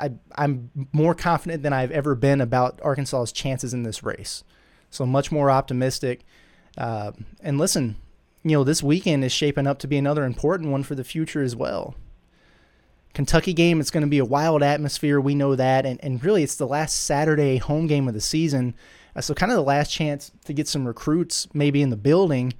I, 0.00 0.10
I'm 0.36 0.70
more 0.92 1.14
confident 1.14 1.62
than 1.62 1.72
I've 1.72 1.92
ever 1.92 2.14
been 2.14 2.40
about 2.40 2.80
Arkansas's 2.82 3.32
chances 3.32 3.72
in 3.72 3.84
this 3.84 4.02
race. 4.02 4.42
So 4.90 5.06
much 5.06 5.30
more 5.30 5.50
optimistic. 5.50 6.24
Uh, 6.76 7.12
and 7.40 7.58
listen, 7.58 7.96
you 8.42 8.52
know, 8.52 8.64
this 8.64 8.82
weekend 8.82 9.24
is 9.24 9.32
shaping 9.32 9.66
up 9.66 9.78
to 9.80 9.86
be 9.86 9.96
another 9.96 10.24
important 10.24 10.70
one 10.70 10.82
for 10.82 10.94
the 10.94 11.04
future 11.04 11.42
as 11.42 11.54
well. 11.54 11.94
Kentucky 13.14 13.52
game, 13.52 13.80
it's 13.80 13.90
going 13.90 14.02
to 14.02 14.08
be 14.08 14.18
a 14.18 14.24
wild 14.24 14.62
atmosphere. 14.62 15.20
We 15.20 15.34
know 15.34 15.54
that. 15.54 15.86
And, 15.86 16.02
and 16.02 16.22
really, 16.22 16.42
it's 16.42 16.56
the 16.56 16.66
last 16.66 17.04
Saturday 17.04 17.56
home 17.58 17.86
game 17.86 18.08
of 18.08 18.14
the 18.14 18.20
season. 18.20 18.74
Uh, 19.16 19.20
so, 19.20 19.34
kind 19.34 19.52
of 19.52 19.56
the 19.56 19.62
last 19.62 19.90
chance 19.90 20.30
to 20.44 20.52
get 20.52 20.68
some 20.68 20.86
recruits 20.86 21.48
maybe 21.54 21.82
in 21.82 21.90
the 21.90 21.96
building 21.96 22.52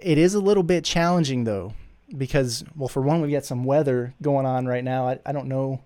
it 0.00 0.18
is 0.18 0.34
a 0.34 0.40
little 0.40 0.62
bit 0.62 0.84
challenging 0.84 1.44
though, 1.44 1.72
because 2.16 2.64
well, 2.76 2.88
for 2.88 3.02
one, 3.02 3.20
we've 3.20 3.32
got 3.32 3.44
some 3.44 3.64
weather 3.64 4.14
going 4.20 4.46
on 4.46 4.66
right 4.66 4.84
now. 4.84 5.08
I, 5.08 5.18
I 5.24 5.32
don't 5.32 5.48
know 5.48 5.82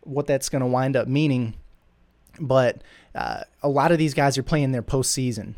what 0.00 0.26
that's 0.26 0.48
going 0.48 0.60
to 0.60 0.66
wind 0.66 0.96
up 0.96 1.06
meaning, 1.06 1.54
but 2.40 2.82
uh, 3.14 3.42
a 3.62 3.68
lot 3.68 3.92
of 3.92 3.98
these 3.98 4.14
guys 4.14 4.36
are 4.36 4.42
playing 4.42 4.72
their 4.72 4.82
postseason 4.82 5.54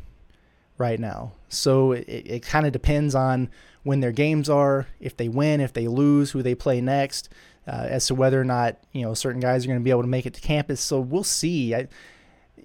right 0.76 0.98
now, 0.98 1.32
so 1.48 1.92
it, 1.92 2.06
it 2.08 2.42
kind 2.42 2.66
of 2.66 2.72
depends 2.72 3.14
on 3.14 3.48
when 3.82 4.00
their 4.00 4.12
games 4.12 4.48
are, 4.48 4.86
if 4.98 5.16
they 5.16 5.28
win, 5.28 5.60
if 5.60 5.72
they 5.72 5.88
lose, 5.88 6.30
who 6.30 6.42
they 6.42 6.54
play 6.54 6.80
next, 6.80 7.28
uh, 7.66 7.86
as 7.88 8.06
to 8.06 8.14
whether 8.14 8.40
or 8.40 8.44
not 8.44 8.76
you 8.92 9.02
know 9.02 9.14
certain 9.14 9.40
guys 9.40 9.64
are 9.64 9.68
going 9.68 9.78
to 9.78 9.84
be 9.84 9.90
able 9.90 10.02
to 10.02 10.08
make 10.08 10.26
it 10.26 10.34
to 10.34 10.40
campus. 10.40 10.80
So 10.80 11.00
we'll 11.00 11.24
see. 11.24 11.74
I, 11.74 11.88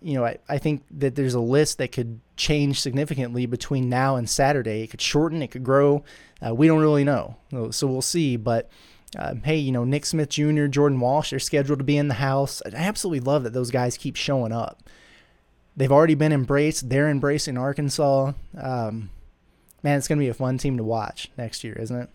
you 0.02 0.14
know, 0.14 0.26
I, 0.26 0.38
I 0.48 0.58
think 0.58 0.84
that 0.92 1.16
there's 1.16 1.34
a 1.34 1.40
list 1.40 1.78
that 1.78 1.92
could 1.92 2.20
change 2.38 2.80
significantly 2.80 3.46
between 3.46 3.90
now 3.90 4.16
and 4.16 4.30
Saturday. 4.30 4.84
It 4.84 4.88
could 4.88 5.02
shorten, 5.02 5.42
it 5.42 5.52
could 5.52 5.64
grow. 5.64 6.04
Uh, 6.46 6.56
we 6.56 6.68
don't 6.68 6.80
really 6.80 7.04
know. 7.04 7.36
So 7.72 7.88
we'll 7.88 8.02
see. 8.02 8.38
But 8.38 8.70
um, 9.18 9.42
hey, 9.44 9.58
you 9.58 9.72
know, 9.72 9.84
Nick 9.84 10.06
Smith 10.06 10.30
Jr., 10.30 10.68
Jordan 10.68 11.00
Walsh, 11.00 11.32
they're 11.32 11.40
scheduled 11.40 11.80
to 11.80 11.86
be 11.86 11.98
in 11.98 12.08
the 12.08 12.16
house. 12.16 12.62
I 12.66 12.70
absolutely 12.76 13.22
love 13.22 13.44
that 13.44 13.54
those 13.54 13.72
guys 13.72 13.98
keep 13.98 14.16
showing 14.16 14.52
up. 14.52 14.84
They've 15.76 15.92
already 15.92 16.16
been 16.16 16.34
embraced. 16.34 16.90
They're 16.90 17.10
embracing 17.10 17.58
Arkansas. 17.58 18.34
Um, 18.58 19.10
man, 19.82 19.98
it's 19.98 20.08
going 20.08 20.20
to 20.20 20.24
be 20.24 20.30
a 20.30 20.34
fun 20.34 20.58
team 20.58 20.78
to 20.78 20.84
watch 20.84 21.32
next 21.38 21.64
year, 21.64 21.74
isn't 21.80 21.96
it? 21.96 22.10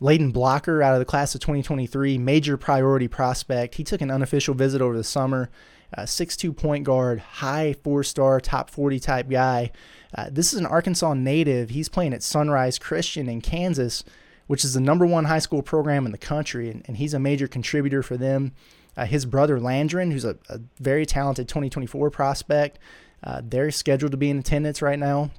Layden 0.00 0.32
Blocker 0.32 0.82
out 0.82 0.94
of 0.94 0.98
the 0.98 1.04
class 1.04 1.34
of 1.34 1.40
2023, 1.40 2.18
major 2.18 2.56
priority 2.56 3.08
prospect. 3.08 3.76
He 3.76 3.84
took 3.84 4.00
an 4.00 4.10
unofficial 4.10 4.54
visit 4.54 4.82
over 4.82 4.96
the 4.96 5.04
summer. 5.04 5.50
Uh, 5.96 6.04
six-two 6.04 6.52
point 6.52 6.82
guard, 6.84 7.20
high 7.20 7.74
four-star, 7.84 8.40
top 8.40 8.68
40 8.68 8.98
type 8.98 9.28
guy. 9.30 9.70
Uh, 10.12 10.28
this 10.30 10.52
is 10.52 10.58
an 10.58 10.66
Arkansas 10.66 11.14
native. 11.14 11.70
He's 11.70 11.88
playing 11.88 12.12
at 12.12 12.22
Sunrise 12.22 12.78
Christian 12.78 13.28
in 13.28 13.40
Kansas 13.40 14.02
which 14.46 14.64
is 14.64 14.74
the 14.74 14.80
number 14.80 15.06
one 15.06 15.24
high 15.24 15.38
school 15.38 15.62
program 15.62 16.06
in 16.06 16.12
the 16.12 16.18
country, 16.18 16.70
and, 16.70 16.82
and 16.86 16.96
he's 16.96 17.14
a 17.14 17.18
major 17.18 17.48
contributor 17.48 18.02
for 18.02 18.16
them. 18.16 18.52
Uh, 18.96 19.06
his 19.06 19.26
brother 19.26 19.58
Landrin, 19.58 20.12
who's 20.12 20.24
a, 20.24 20.36
a, 20.48 20.60
very 20.78 21.04
talented 21.06 21.48
2024 21.48 22.10
prospect, 22.10 22.78
uh, 23.24 23.40
they're 23.44 23.70
scheduled 23.70 24.12
to 24.12 24.16
be 24.16 24.30
in 24.30 24.38
attendance 24.38 24.82
right 24.82 24.98
now 24.98 25.30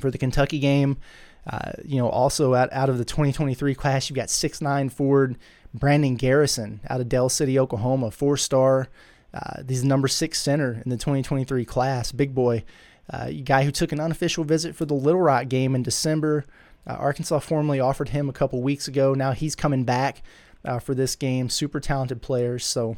for 0.00 0.10
the 0.10 0.18
Kentucky 0.18 0.58
game. 0.58 0.98
Uh, 1.46 1.72
you 1.84 1.98
know, 1.98 2.08
also 2.08 2.54
out, 2.54 2.72
out 2.72 2.88
of 2.88 2.98
the 2.98 3.04
2023 3.04 3.74
class, 3.74 4.08
you've 4.08 4.16
got 4.16 4.30
six 4.30 4.60
nine 4.60 4.88
forward 4.88 5.36
Brandon 5.74 6.16
Garrison 6.16 6.80
out 6.88 7.00
of 7.00 7.08
Del 7.08 7.28
City, 7.28 7.58
Oklahoma, 7.58 8.10
four 8.10 8.36
star. 8.36 8.88
Uh, 9.34 9.62
he's 9.68 9.84
number 9.84 10.06
six 10.06 10.40
center 10.40 10.80
in 10.84 10.90
the 10.90 10.96
2023 10.96 11.64
class, 11.64 12.12
big 12.12 12.34
boy. 12.34 12.64
Uh, 13.10 13.30
guy 13.44 13.64
who 13.64 13.70
took 13.70 13.92
an 13.92 14.00
unofficial 14.00 14.44
visit 14.44 14.74
for 14.74 14.84
the 14.84 14.94
Little 14.94 15.20
Rock 15.20 15.48
game 15.48 15.74
in 15.74 15.82
December. 15.82 16.44
Uh, 16.86 16.94
Arkansas 16.94 17.40
formally 17.40 17.80
offered 17.80 18.10
him 18.10 18.28
a 18.28 18.32
couple 18.32 18.62
weeks 18.62 18.88
ago. 18.88 19.14
Now 19.14 19.32
he's 19.32 19.54
coming 19.54 19.84
back 19.84 20.22
uh, 20.64 20.78
for 20.78 20.94
this 20.94 21.16
game. 21.16 21.48
Super 21.48 21.80
talented 21.80 22.22
players. 22.22 22.64
So, 22.64 22.96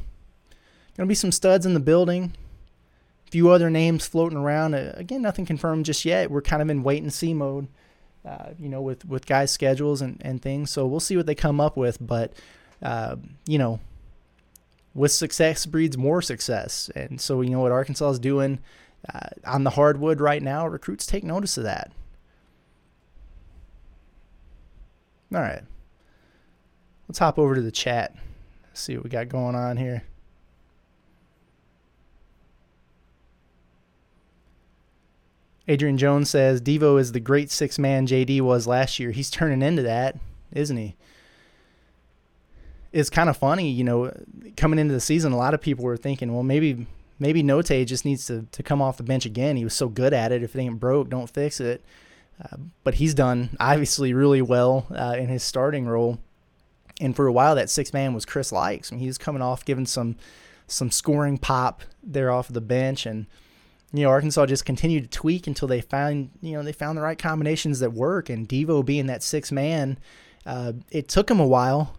going 0.95 1.07
to 1.07 1.11
be 1.11 1.15
some 1.15 1.31
studs 1.31 1.65
in 1.65 1.73
the 1.73 1.79
building. 1.79 2.33
A 3.27 3.31
few 3.31 3.49
other 3.49 3.69
names 3.69 4.07
floating 4.07 4.37
around. 4.37 4.73
Uh, 4.73 4.93
again, 4.95 5.21
nothing 5.21 5.45
confirmed 5.45 5.85
just 5.85 6.05
yet. 6.05 6.31
We're 6.31 6.41
kind 6.41 6.61
of 6.61 6.69
in 6.69 6.83
wait 6.83 7.01
and 7.01 7.11
see 7.11 7.33
mode, 7.33 7.67
uh, 8.27 8.49
you 8.59 8.69
know, 8.69 8.81
with, 8.81 9.05
with 9.05 9.25
guys' 9.25 9.51
schedules 9.51 10.01
and, 10.01 10.21
and 10.21 10.41
things. 10.41 10.69
So, 10.69 10.85
we'll 10.85 10.99
see 10.99 11.15
what 11.15 11.25
they 11.25 11.35
come 11.35 11.61
up 11.61 11.77
with. 11.77 11.97
But, 12.05 12.33
uh, 12.81 13.15
you 13.45 13.57
know, 13.57 13.79
with 14.93 15.11
success 15.11 15.65
breeds 15.65 15.97
more 15.97 16.21
success. 16.21 16.89
And 16.95 17.21
so, 17.21 17.41
you 17.41 17.51
know, 17.51 17.59
what 17.59 17.71
Arkansas 17.71 18.09
is 18.09 18.19
doing 18.19 18.59
uh, 19.13 19.29
on 19.45 19.63
the 19.63 19.69
hardwood 19.71 20.19
right 20.19 20.41
now, 20.41 20.67
recruits 20.67 21.05
take 21.05 21.23
notice 21.23 21.57
of 21.57 21.63
that. 21.63 21.91
All 25.33 25.41
right. 25.41 25.61
Let's 27.07 27.19
hop 27.19 27.37
over 27.37 27.55
to 27.55 27.61
the 27.61 27.71
chat. 27.71 28.15
See 28.73 28.95
what 28.95 29.03
we 29.03 29.09
got 29.09 29.29
going 29.29 29.55
on 29.55 29.77
here. 29.77 30.03
Adrian 35.67 35.97
Jones 35.97 36.29
says 36.29 36.61
Devo 36.61 36.99
is 36.99 37.11
the 37.11 37.19
great 37.19 37.51
six 37.51 37.77
man 37.77 38.07
JD 38.07 38.41
was 38.41 38.67
last 38.67 38.99
year. 38.99 39.11
He's 39.11 39.29
turning 39.29 39.61
into 39.61 39.81
that, 39.83 40.17
isn't 40.53 40.77
he? 40.77 40.95
It's 42.93 43.09
kind 43.09 43.29
of 43.29 43.37
funny, 43.37 43.69
you 43.69 43.83
know, 43.83 44.11
coming 44.55 44.79
into 44.79 44.93
the 44.93 45.01
season, 45.01 45.33
a 45.33 45.37
lot 45.37 45.53
of 45.53 45.61
people 45.61 45.83
were 45.83 45.97
thinking, 45.97 46.33
well, 46.33 46.43
maybe 46.43 46.87
maybe 47.19 47.43
Notae 47.43 47.85
just 47.85 48.05
needs 48.05 48.25
to, 48.27 48.45
to 48.51 48.63
come 48.63 48.81
off 48.81 48.97
the 48.97 49.03
bench 49.03 49.25
again. 49.25 49.57
He 49.57 49.63
was 49.63 49.73
so 49.73 49.89
good 49.89 50.13
at 50.13 50.31
it. 50.31 50.43
If 50.43 50.55
it 50.55 50.61
ain't 50.61 50.79
broke, 50.79 51.09
don't 51.09 51.29
fix 51.29 51.59
it. 51.59 51.83
Uh, 52.41 52.57
but 52.83 52.95
he's 52.95 53.13
done 53.13 53.49
obviously 53.59 54.13
really 54.13 54.41
well 54.41 54.85
uh, 54.91 55.15
in 55.17 55.27
his 55.27 55.43
starting 55.43 55.87
role. 55.87 56.19
And 57.01 57.15
for 57.15 57.27
a 57.27 57.31
while, 57.31 57.55
that 57.55 57.69
six 57.69 57.93
man 57.93 58.13
was 58.13 58.25
Chris 58.25 58.51
Lykes. 58.51 58.91
I 58.91 58.95
mean, 58.95 59.01
he 59.01 59.07
was 59.07 59.17
coming 59.17 59.41
off 59.41 59.65
giving 59.65 59.85
some 59.85 60.15
some 60.69 60.91
scoring 60.91 61.37
pop 61.37 61.81
there 62.03 62.29
off 62.29 62.49
the 62.49 62.61
bench, 62.61 63.05
and 63.05 63.25
you 63.93 64.03
know 64.03 64.09
Arkansas 64.09 64.45
just 64.47 64.65
continued 64.65 65.03
to 65.03 65.09
tweak 65.09 65.47
until 65.47 65.67
they 65.67 65.81
found 65.81 66.31
you 66.41 66.53
know 66.53 66.63
they 66.63 66.73
found 66.73 66.97
the 66.97 67.01
right 67.01 67.17
combinations 67.17 67.79
that 67.79 67.93
work. 67.93 68.29
And 68.29 68.47
Devo 68.47 68.85
being 68.85 69.07
that 69.07 69.23
six 69.23 69.51
man, 69.51 69.97
uh, 70.45 70.73
it 70.91 71.07
took 71.07 71.29
him 71.29 71.39
a 71.39 71.47
while 71.47 71.95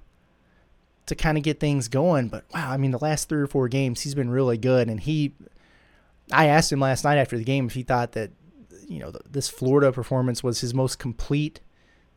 to 1.07 1.15
kind 1.15 1.39
of 1.39 1.45
get 1.45 1.61
things 1.61 1.89
going. 1.89 2.29
But 2.29 2.45
wow, 2.53 2.71
I 2.71 2.77
mean, 2.77 2.91
the 2.91 2.99
last 2.99 3.29
three 3.29 3.41
or 3.41 3.47
four 3.47 3.69
games, 3.69 4.03
he's 4.03 4.15
been 4.15 4.31
really 4.31 4.59
good. 4.59 4.89
And 4.89 5.01
he, 5.01 5.33
I 6.31 6.47
asked 6.47 6.71
him 6.71 6.81
last 6.81 7.03
night 7.03 7.17
after 7.17 7.39
the 7.39 7.45
game 7.45 7.67
if 7.67 7.73
he 7.73 7.83
thought 7.83 8.13
that 8.13 8.31
you 8.89 8.99
know, 8.99 9.13
this 9.31 9.49
Florida 9.49 9.93
performance 9.93 10.43
was 10.43 10.61
his 10.61 10.75
most 10.75 10.99
complete 10.99 11.61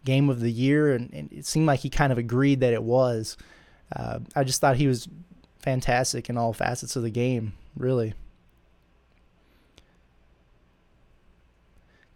game 0.05 0.29
of 0.29 0.39
the 0.39 0.51
year, 0.51 0.95
and, 0.95 1.13
and 1.13 1.31
it 1.31 1.45
seemed 1.45 1.67
like 1.67 1.81
he 1.81 1.89
kind 1.89 2.11
of 2.11 2.17
agreed 2.17 2.61
that 2.61 2.73
it 2.73 2.81
was. 2.81 3.37
Uh, 3.93 4.19
I 4.35 4.43
just 4.43 4.61
thought 4.61 4.77
he 4.77 4.87
was 4.87 5.07
fantastic 5.59 6.29
in 6.29 6.37
all 6.37 6.53
facets 6.53 6.95
of 6.95 7.03
the 7.03 7.11
game, 7.11 7.53
really. 7.75 8.13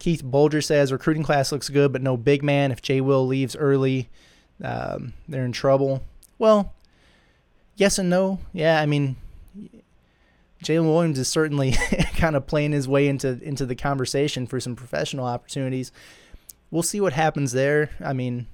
Keith 0.05 0.23
Bolger 0.23 0.63
says 0.63 0.91
recruiting 0.91 1.23
class 1.23 1.51
looks 1.51 1.67
good, 1.67 1.91
but 1.91 2.03
no 2.03 2.15
big 2.15 2.43
man. 2.43 2.71
If 2.71 2.79
Jay 2.79 3.01
Will 3.01 3.25
leaves 3.25 3.55
early, 3.55 4.07
um, 4.63 5.13
they're 5.27 5.45
in 5.45 5.51
trouble. 5.51 6.03
Well, 6.37 6.75
yes 7.75 7.97
and 7.97 8.07
no. 8.07 8.37
Yeah, 8.53 8.79
I 8.79 8.85
mean, 8.85 9.15
Jaylin 10.63 10.85
Williams 10.85 11.17
is 11.17 11.27
certainly 11.27 11.71
kind 12.17 12.35
of 12.35 12.45
playing 12.45 12.71
his 12.71 12.87
way 12.87 13.07
into 13.07 13.39
into 13.41 13.65
the 13.65 13.73
conversation 13.73 14.45
for 14.45 14.59
some 14.59 14.75
professional 14.75 15.25
opportunities. 15.25 15.91
We'll 16.69 16.83
see 16.83 17.01
what 17.01 17.13
happens 17.13 17.53
there. 17.53 17.89
I 17.99 18.13
mean, 18.13 18.45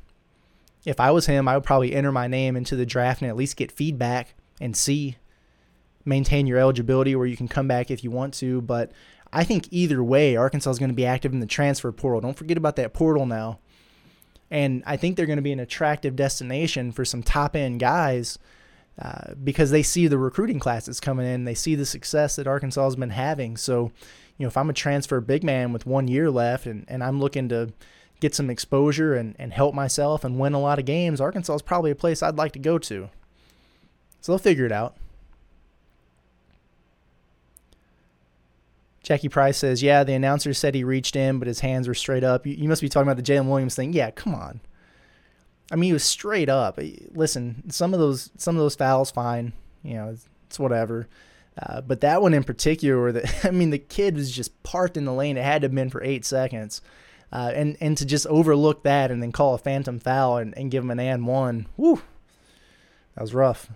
if 0.86 1.02
I 1.02 1.12
was 1.12 1.26
him, 1.26 1.50
I 1.50 1.56
would 1.56 1.66
probably 1.66 1.94
enter 1.94 2.14
my 2.14 2.28
name 2.28 2.56
into 2.56 2.78
the 2.78 2.86
draft 2.86 3.22
and 3.22 3.30
at 3.30 3.36
least 3.36 3.58
get 3.58 3.74
feedback 3.74 4.36
and 4.62 4.74
see 4.74 5.18
maintain 6.06 6.48
your 6.48 6.60
eligibility 6.60 7.14
where 7.14 7.28
you 7.28 7.36
can 7.36 7.50
come 7.50 7.68
back 7.68 7.92
if 7.92 8.06
you 8.06 8.10
want 8.10 8.36
to. 8.36 8.62
But 8.62 8.94
I 9.34 9.44
think 9.44 9.68
either 9.72 10.04
way, 10.04 10.36
Arkansas 10.36 10.72
is 10.72 10.80
going 10.80 10.90
to 10.90 10.96
be 10.96 11.06
active 11.06 11.34
in 11.34 11.40
the 11.40 11.46
transfer 11.46 11.92
portal. 11.92 12.22
Don't 12.22 12.38
forget 12.38 12.58
about 12.58 12.76
that 12.76 12.94
portal 12.94 13.26
now. 13.26 13.60
And 14.50 14.84
I 14.86 14.98
think 14.98 15.16
they're 15.16 15.26
going 15.26 15.38
to 15.38 15.42
be 15.42 15.54
an 15.54 15.60
attractive 15.60 16.16
destination 16.16 16.92
for 16.92 17.06
some 17.06 17.24
top 17.24 17.56
end 17.56 17.80
guys 17.80 18.38
uh, 19.02 19.34
because 19.42 19.72
they 19.72 19.84
see 19.84 20.08
the 20.08 20.18
recruiting 20.18 20.60
classes 20.60 21.00
coming 21.00 21.26
in, 21.26 21.46
they 21.46 21.56
see 21.56 21.76
the 21.76 21.86
success 21.86 22.36
that 22.36 22.48
Arkansas 22.48 22.84
has 22.84 22.98
been 22.98 23.12
having. 23.12 23.56
So, 23.56 23.92
you 24.38 24.44
know, 24.44 24.48
if 24.48 24.58
I'm 24.58 24.70
a 24.70 24.74
transfer 24.74 25.22
big 25.22 25.44
man 25.44 25.72
with 25.72 25.86
one 25.86 26.10
year 26.10 26.30
left 26.30 26.66
and, 26.66 26.84
and 26.90 27.02
I'm 27.02 27.20
looking 27.20 27.48
to 27.50 27.72
get 28.20 28.36
some 28.36 28.50
exposure 28.50 29.16
and, 29.16 29.36
and 29.40 29.54
help 29.54 29.74
myself 29.74 30.26
and 30.26 30.38
win 30.38 30.54
a 30.54 30.60
lot 30.60 30.78
of 30.78 30.86
games, 30.86 31.22
Arkansas 31.22 31.56
is 31.56 31.62
probably 31.62 31.92
a 31.92 31.96
place 31.96 32.22
I'd 32.22 32.36
like 32.36 32.52
to 32.52 32.60
go 32.60 32.78
to. 32.78 33.10
So 34.20 34.34
they'll 34.34 34.40
figure 34.40 34.66
it 34.66 34.72
out. 34.74 34.98
Jackie 39.04 39.30
Price 39.30 39.58
says, 39.58 39.82
Yeah, 39.82 40.04
the 40.04 40.14
announcer 40.14 40.54
said 40.54 40.76
he 40.76 40.84
reached 40.84 41.16
in, 41.16 41.40
but 41.40 41.48
his 41.48 41.62
hands 41.62 41.88
were 41.88 41.94
straight 41.94 42.24
up. 42.24 42.46
You, 42.46 42.54
you 42.54 42.70
must 42.70 42.82
be 42.82 42.90
talking 42.90 43.10
about 43.10 43.24
the 43.24 43.32
Jaylin 43.32 43.50
Williams 43.50 43.76
thing. 43.76 43.94
Yeah, 43.94 44.12
come 44.12 44.36
on. 44.36 44.62
I 45.72 45.76
mean, 45.76 45.90
he 45.90 45.94
was 45.94 46.04
straight 46.04 46.50
up. 46.50 46.80
Listen, 47.12 47.70
some 47.72 47.94
of 47.94 48.00
those 48.00 48.30
some 48.38 48.56
of 48.56 48.62
those 48.62 48.76
fouls, 48.76 49.10
fine. 49.10 49.54
You 49.84 49.96
know, 49.96 50.10
it's, 50.10 50.28
it's 50.48 50.60
whatever. 50.60 51.08
Uh, 51.62 51.82
but 51.82 52.02
that 52.02 52.22
one 52.22 52.34
in 52.34 52.44
particular, 52.44 53.12
that 53.12 53.46
I 53.46 53.52
mean, 53.52 53.72
the 53.72 53.80
kid 53.80 54.16
was 54.16 54.32
just 54.32 54.62
parked 54.64 54.98
in 54.98 55.06
the 55.06 55.14
lane. 55.14 55.38
It 55.38 55.44
had 55.44 55.62
to 55.62 55.66
have 55.66 55.76
been 55.76 55.90
for 55.90 56.04
eight 56.04 56.26
seconds, 56.26 56.82
uh, 57.32 57.52
and 57.56 57.78
and 57.82 57.98
to 57.98 58.06
just 58.06 58.28
overlook 58.28 58.84
that 58.84 59.10
and 59.10 59.22
then 59.22 59.32
call 59.32 59.56
a 59.56 59.58
phantom 59.58 60.00
foul 60.00 60.38
and, 60.38 60.56
and 60.58 60.70
give 60.70 60.84
him 60.84 60.92
an 60.92 61.00
and 61.00 61.26
one, 61.26 61.68
whoo, 61.78 62.02
that 63.16 63.22
was 63.22 63.34
rough. 63.34 63.70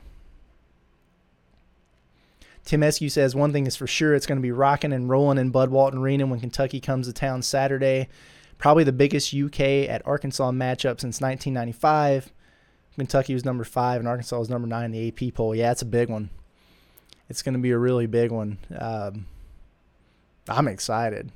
Tim 2.65 2.82
Eskew 2.82 3.12
says 3.12 3.36
one 3.36 3.54
thing 3.54 3.67
is 3.67 3.75
for 3.75 3.86
sure, 3.86 4.15
it's 4.15 4.25
going 4.25 4.39
to 4.39 4.43
be 4.43 4.51
rocking 4.51 4.91
and 4.91 5.08
rolling 5.08 5.38
in 5.38 5.51
Bud 5.51 5.69
Walton 5.69 5.99
Arena 5.99 6.25
when 6.25 6.39
Kentucky 6.39 6.80
comes 6.80 7.08
to 7.08 7.13
town 7.13 7.43
Saturday. 7.43 8.10
Probably 8.58 8.84
the 8.84 8.91
biggest 8.91 9.34
UK 9.34 9.60
at 9.88 10.06
Arkansas 10.06 10.51
matchup 10.51 10.99
since 10.99 11.21
1995. 11.21 12.34
Kentucky 12.95 13.34
was 13.34 13.45
number 13.45 13.63
five 13.63 13.99
and 13.99 14.08
Arkansas 14.08 14.39
was 14.39 14.49
number 14.49 14.67
nine 14.67 14.86
in 14.86 14.91
the 14.91 15.08
AP 15.08 15.36
poll. 15.36 15.54
Yeah, 15.54 15.71
it's 15.71 15.84
a 15.84 15.86
big 15.86 16.10
one. 16.10 16.32
It's 17.30 17.43
going 17.43 17.54
to 17.54 17.60
be 17.60 17.71
a 17.71 17.78
really 17.78 18.08
big 18.08 18.32
one. 18.32 18.58
Um, 18.78 19.28
I'm 20.47 20.67
excited. 20.67 21.32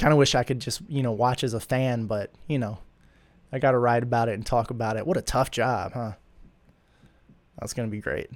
Kind 0.00 0.12
of 0.12 0.18
wish 0.18 0.34
I 0.34 0.42
could 0.42 0.60
just, 0.60 0.80
you 0.88 1.02
know, 1.02 1.12
watch 1.12 1.44
as 1.44 1.54
a 1.54 1.60
fan, 1.60 2.06
but, 2.06 2.32
you 2.48 2.58
know, 2.58 2.78
I 3.52 3.60
got 3.60 3.72
to 3.72 3.78
write 3.78 4.02
about 4.02 4.28
it 4.28 4.34
and 4.34 4.44
talk 4.44 4.70
about 4.70 4.96
it. 4.96 5.06
What 5.06 5.16
a 5.16 5.22
tough 5.22 5.50
job, 5.52 5.92
huh? 5.92 6.12
That's 7.60 7.72
going 7.72 7.88
to 7.88 7.92
be 7.92 8.00
great. 8.00 8.30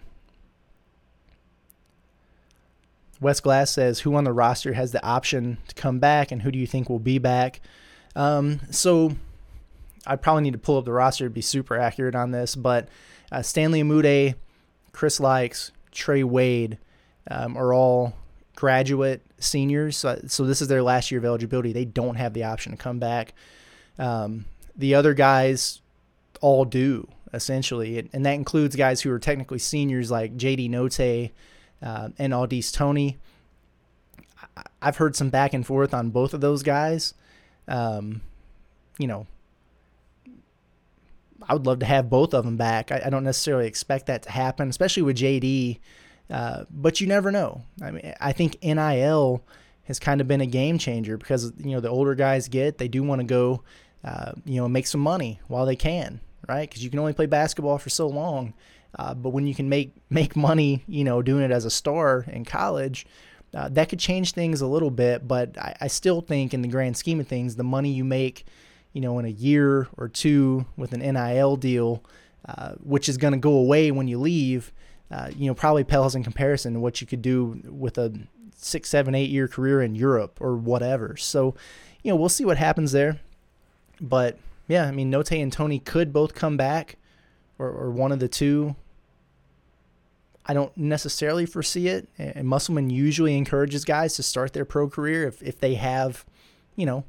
West 3.21 3.43
Glass 3.43 3.71
says, 3.71 4.01
"Who 4.01 4.15
on 4.15 4.25
the 4.25 4.33
roster 4.33 4.73
has 4.75 4.93
the 4.93 5.05
option 5.05 5.59
to 5.69 5.75
come 5.75 5.99
back, 5.99 6.31
and 6.31 6.43
who 6.43 6.51
do 6.51 6.59
you 6.59 6.67
think 6.67 6.89
will 6.89 6.99
be 6.99 7.19
back?" 7.19 7.61
Um, 8.15 8.61
so, 8.71 9.17
I 10.07 10.17
probably 10.17 10.43
need 10.43 10.53
to 10.53 10.59
pull 10.59 10.79
up 10.79 10.85
the 10.85 10.93
roster 10.93 11.25
to 11.25 11.31
be 11.31 11.41
super 11.41 11.77
accurate 11.77 12.15
on 12.15 12.31
this, 12.31 12.55
but 12.55 12.89
uh, 13.31 13.43
Stanley 13.43 13.83
Umude, 13.83 14.35
Chris 14.93 15.19
Lykes, 15.19 15.71
Trey 15.93 16.23
Wade 16.23 16.79
um, 17.31 17.57
are 17.57 17.73
all 17.73 18.15
graduate 18.55 19.23
seniors. 19.39 19.97
So, 19.97 20.21
so, 20.27 20.45
this 20.45 20.63
is 20.63 20.69
their 20.69 20.83
last 20.83 21.11
year 21.11 21.19
of 21.19 21.25
eligibility. 21.25 21.73
They 21.73 21.85
don't 21.85 22.17
have 22.17 22.35
the 22.35 22.45
option 22.45 22.73
to 22.73 22.79
come 22.79 22.99
back. 22.99 23.35
Um, 23.99 24.45
the 24.77 24.95
other 24.95 25.15
guys 25.15 25.81
all 26.41 26.65
do 26.65 27.09
essentially, 27.33 28.09
and 28.13 28.25
that 28.25 28.33
includes 28.33 28.77
guys 28.77 29.01
who 29.01 29.11
are 29.11 29.19
technically 29.19 29.59
seniors 29.59 30.11
like 30.11 30.37
JD 30.37 30.71
Notae 30.71 31.31
uh, 31.83 32.11
and 32.19 32.33
Au'Diese 32.33 32.73
Toney. 32.73 33.19
I've 34.81 34.97
heard 34.97 35.17
some 35.17 35.31
back 35.31 35.53
and 35.53 35.67
forth 35.67 35.93
on 35.95 36.11
both 36.11 36.35
of 36.35 36.41
those 36.41 36.63
guys. 36.63 37.15
Um, 37.67 38.23
you 38.99 39.07
know, 39.07 39.27
I 41.49 41.55
would 41.55 41.67
love 41.67 41.79
to 41.81 41.87
have 41.87 42.11
both 42.11 42.35
of 42.35 42.45
them 42.45 42.57
back. 42.57 42.93
I, 42.93 43.03
I 43.07 43.11
don't 43.11 43.25
necessarily 43.25 43.67
expect 43.67 44.07
that 44.07 44.23
to 44.25 44.31
happen, 44.31 44.69
especially 44.69 45.03
with 45.03 45.17
JD. 45.17 45.79
Uh, 46.31 46.65
but 46.71 47.01
you 47.01 47.07
never 47.07 47.33
know. 47.33 47.63
I 47.83 47.91
mean, 47.91 48.15
I 48.21 48.33
think 48.33 48.63
NIL 48.63 49.43
has 49.85 49.99
kind 49.99 50.21
of 50.21 50.29
been 50.29 50.43
a 50.43 50.47
game 50.47 50.77
changer 50.77 51.17
because 51.17 51.53
you 51.59 51.71
know 51.71 51.81
the 51.81 51.89
older 51.89 52.15
guys 52.15 52.49
get 52.49 52.77
they 52.77 52.89
do 52.89 53.03
want 53.03 53.21
to 53.21 53.27
go, 53.27 53.63
uh, 54.05 54.33
you 54.45 54.61
know, 54.61 54.69
make 54.69 54.87
some 54.87 55.01
money 55.01 55.41
while 55.49 55.65
they 55.65 55.77
can, 55.77 56.21
right? 56.47 56.69
Because 56.69 56.85
you 56.85 56.91
can 56.91 56.99
only 56.99 57.15
play 57.15 57.27
basketball 57.27 57.79
for 57.79 57.89
so 57.89 58.07
long. 58.07 58.53
Uh, 58.99 59.15
but 59.15 59.31
when 59.31 59.47
you 59.47 59.55
can 59.55 59.69
make 59.69 59.93
make 60.11 60.35
money, 60.35 60.83
you 60.89 61.05
know, 61.05 61.23
doing 61.23 61.45
it 61.45 61.51
as 61.51 61.65
a 61.65 61.71
star 61.71 62.25
in 62.29 62.45
college, 62.45 63.07
uh, 63.55 63.69
that 63.69 63.89
could 63.89 63.99
change 63.99 64.33
things 64.33 64.61
a 64.61 64.67
little 64.67 64.91
bit. 64.91 65.27
But 65.27 65.57
I, 65.57 65.77
I, 65.83 65.87
still 65.87 66.21
think, 66.21 66.53
in 66.53 66.63
the 66.63 66.69
grand 66.69 66.97
scheme 66.97 67.21
of 67.21 67.29
things, 67.29 67.57
the 67.57 67.65
money 67.65 67.91
you 67.91 68.05
make, 68.05 68.45
you 68.93 69.01
know, 69.01 69.19
in 69.19 69.25
a 69.25 69.31
year 69.31 69.89
or 69.97 70.09
two 70.09 70.67
with 70.77 70.93
an 70.93 71.01
NIL 71.01 71.57
deal, 71.57 72.03
uh, 72.49 72.73
which 72.83 73.09
is 73.09 73.17
going 73.17 73.33
to 73.33 73.39
go 73.39 73.53
away 73.53 73.91
when 73.91 74.09
you 74.09 74.19
leave, 74.19 74.73
uh, 75.11 75.31
you 75.37 75.47
know, 75.47 75.55
probably 75.55 75.85
pales 75.85 76.15
in 76.15 76.25
comparison 76.25 76.75
to 76.75 76.81
what 76.81 77.01
you 77.01 77.07
could 77.07 77.23
do 77.23 77.61
with 77.65 77.99
a 77.99 78.13
six, 78.57 78.89
seven, 78.89 79.15
eight 79.15 79.31
year 79.31 79.47
career 79.47 79.81
in 79.81 79.95
Europe 79.95 80.39
or 80.41 80.57
whatever. 80.57 81.17
So, 81.17 81.55
you 82.03 82.11
know, 82.11 82.17
we'll 82.17 82.29
see 82.29 82.45
what 82.45 82.59
happens 82.59 82.93
there. 82.93 83.21
But 84.01 84.39
yeah, 84.67 84.87
I 84.87 84.91
mean, 84.91 85.11
Notae 85.11 85.43
and 85.43 85.53
Toney 85.53 85.79
could 85.79 86.13
both 86.13 86.35
come 86.35 86.57
back, 86.57 86.97
or, 87.59 87.69
or 87.69 87.91
one 87.91 88.13
of 88.13 88.19
the 88.19 88.29
two. 88.29 88.77
I 90.49 90.55
don't 90.55 90.75
necessarily 90.77 91.45
foresee 91.45 91.89
it. 91.89 92.09
And 92.17 92.49
Musselman 92.49 92.89
usually 92.89 93.37
encourages 93.37 93.85
guys 93.85 94.17
to 94.17 94.23
start 94.23 94.55
their 94.55 94.65
pro 94.65 94.89
career 94.89 95.29
if, 95.29 95.43
if 95.43 95.61
they 95.61 95.75
have, 95.75 96.25
you 96.75 96.87
know, 96.87 97.05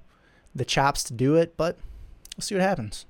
the 0.54 0.66
chops 0.66 1.04
to 1.06 1.14
do 1.14 1.36
it. 1.36 1.56
But 1.56 1.78
we'll 2.36 2.42
see 2.42 2.56
what 2.56 2.62
happens. 2.62 3.06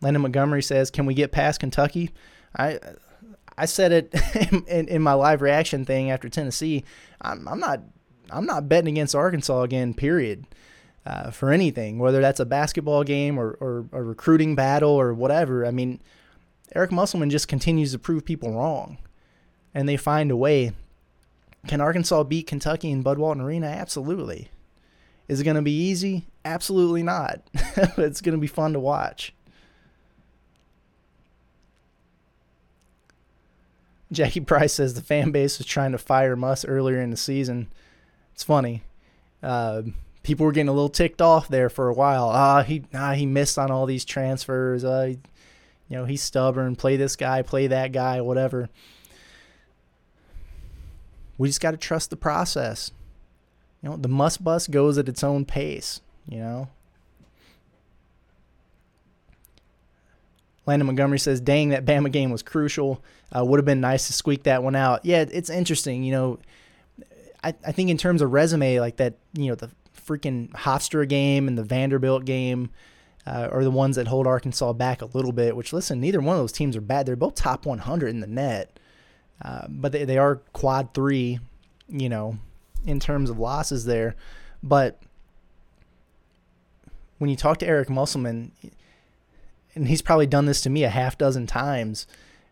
Landon 0.00 0.22
Montgomery 0.22 0.62
says, 0.62 0.92
"Can 0.92 1.06
we 1.06 1.14
get 1.14 1.32
past 1.32 1.58
Kentucky?" 1.58 2.10
I 2.56 2.78
I 3.56 3.66
said 3.66 3.90
it 3.90 4.14
in, 4.68 4.86
in, 4.86 5.02
my 5.02 5.14
live 5.14 5.42
reaction 5.42 5.84
thing 5.84 6.12
after 6.12 6.28
Tennessee. 6.28 6.84
I'm, 7.20 7.48
I'm 7.48 7.58
not 7.58 7.80
I'm 8.30 8.46
not 8.46 8.68
betting 8.68 8.94
against 8.94 9.16
Arkansas 9.16 9.62
again. 9.62 9.94
Period. 9.94 10.46
Uh, 11.06 11.30
for 11.30 11.50
anything, 11.50 11.98
whether 11.98 12.20
that's 12.20 12.38
a 12.38 12.44
basketball 12.44 13.02
game 13.02 13.38
or, 13.38 13.56
or 13.60 13.86
a 13.92 14.02
recruiting 14.02 14.54
battle 14.54 14.90
or 14.90 15.14
whatever. 15.14 15.64
I 15.64 15.70
mean, 15.70 16.00
Eric 16.74 16.92
Musselman 16.92 17.30
just 17.30 17.48
continues 17.48 17.92
to 17.92 17.98
prove 17.98 18.24
people 18.24 18.52
wrong, 18.52 18.98
and 19.74 19.88
they 19.88 19.96
find 19.96 20.30
a 20.30 20.36
way. 20.36 20.72
Can 21.66 21.80
Arkansas 21.80 22.24
beat 22.24 22.46
Kentucky 22.46 22.90
in 22.90 23.02
Bud 23.02 23.18
Walton 23.18 23.42
Arena? 23.42 23.66
Absolutely. 23.66 24.50
Is 25.26 25.40
it 25.40 25.44
going 25.44 25.56
to 25.56 25.62
be 25.62 25.76
easy? 25.76 26.26
Absolutely 26.44 27.02
not. 27.02 27.42
it's 27.52 28.20
going 28.20 28.34
to 28.34 28.40
be 28.40 28.46
fun 28.46 28.72
to 28.72 28.80
watch. 28.80 29.34
Jackie 34.10 34.40
Price 34.40 34.74
says 34.74 34.94
the 34.94 35.02
fan 35.02 35.30
base 35.30 35.58
was 35.58 35.66
trying 35.66 35.92
to 35.92 35.98
fire 35.98 36.34
Muss 36.34 36.64
earlier 36.64 37.00
in 37.00 37.10
the 37.10 37.16
season. 37.16 37.68
It's 38.32 38.42
funny. 38.42 38.82
Uh, 39.42 39.82
people 40.22 40.46
were 40.46 40.52
getting 40.52 40.68
a 40.68 40.72
little 40.72 40.88
ticked 40.88 41.20
off 41.20 41.48
there 41.48 41.68
for 41.68 41.88
a 41.88 41.94
while. 41.94 42.30
Ah, 42.30 42.62
he 42.62 42.84
ah 42.94 43.12
he 43.12 43.26
missed 43.26 43.58
on 43.58 43.70
all 43.70 43.84
these 43.84 44.04
transfers. 44.04 44.84
Uh, 44.84 45.14
you 45.88 45.96
know, 45.96 46.04
he's 46.04 46.22
stubborn. 46.22 46.76
Play 46.76 46.96
this 46.96 47.16
guy, 47.16 47.42
play 47.42 47.66
that 47.66 47.92
guy, 47.92 48.20
whatever. 48.20 48.68
We 51.38 51.48
just 51.48 51.60
got 51.60 51.70
to 51.70 51.76
trust 51.76 52.10
the 52.10 52.16
process. 52.16 52.90
You 53.82 53.90
know, 53.90 53.96
the 53.96 54.08
Muss 54.08 54.36
bus 54.36 54.66
goes 54.66 54.98
at 54.98 55.08
its 55.08 55.22
own 55.22 55.44
pace. 55.44 56.00
You 56.28 56.40
know, 56.40 56.68
Landon 60.66 60.86
Montgomery 60.86 61.18
says, 61.18 61.40
"Dang, 61.40 61.70
that 61.70 61.86
Bama 61.86 62.12
game 62.12 62.30
was 62.30 62.42
crucial. 62.42 63.02
Uh, 63.34 63.44
would 63.44 63.58
have 63.58 63.64
been 63.64 63.80
nice 63.80 64.08
to 64.08 64.12
squeak 64.12 64.42
that 64.42 64.62
one 64.62 64.76
out." 64.76 65.04
Yeah, 65.04 65.24
it's 65.30 65.48
interesting. 65.48 66.02
You 66.02 66.12
know, 66.12 66.38
I, 67.42 67.54
I 67.66 67.72
think 67.72 67.88
in 67.88 67.96
terms 67.96 68.20
of 68.20 68.32
resume, 68.32 68.80
like 68.80 68.96
that, 68.96 69.14
you 69.32 69.46
know, 69.46 69.54
the 69.54 69.70
freaking 70.06 70.50
Hofstra 70.50 71.08
game 71.08 71.48
and 71.48 71.56
the 71.56 71.62
Vanderbilt 71.62 72.24
game 72.24 72.70
uh, 73.28 73.48
are 73.52 73.62
the 73.62 73.70
ones 73.70 73.96
that 73.96 74.08
hold 74.08 74.26
Arkansas 74.26 74.72
back 74.72 75.02
a 75.02 75.06
little 75.06 75.32
bit. 75.32 75.54
Which, 75.54 75.72
listen, 75.72 76.00
neither 76.00 76.20
one 76.20 76.36
of 76.36 76.42
those 76.42 76.52
teams 76.52 76.76
are 76.76 76.80
bad. 76.80 77.06
They're 77.06 77.16
both 77.16 77.34
top 77.34 77.66
100 77.66 78.08
in 78.08 78.20
the 78.20 78.26
net, 78.26 78.78
uh, 79.42 79.66
but 79.68 79.92
they, 79.92 80.04
they 80.04 80.18
are 80.18 80.36
quad 80.52 80.94
three. 80.94 81.40
You 81.88 82.08
know, 82.08 82.38
in 82.84 83.00
terms 83.00 83.30
of 83.30 83.38
losses 83.38 83.86
there, 83.86 84.14
but 84.62 85.00
when 87.18 87.30
you 87.30 87.36
talk 87.36 87.58
to 87.58 87.66
Eric 87.66 87.90
Musselman 87.90 88.52
and 89.74 89.88
he's 89.88 90.02
probably 90.02 90.26
done 90.26 90.46
this 90.46 90.60
to 90.62 90.70
me 90.70 90.84
a 90.84 90.88
half 90.88 91.18
dozen 91.18 91.46
times 91.46 92.06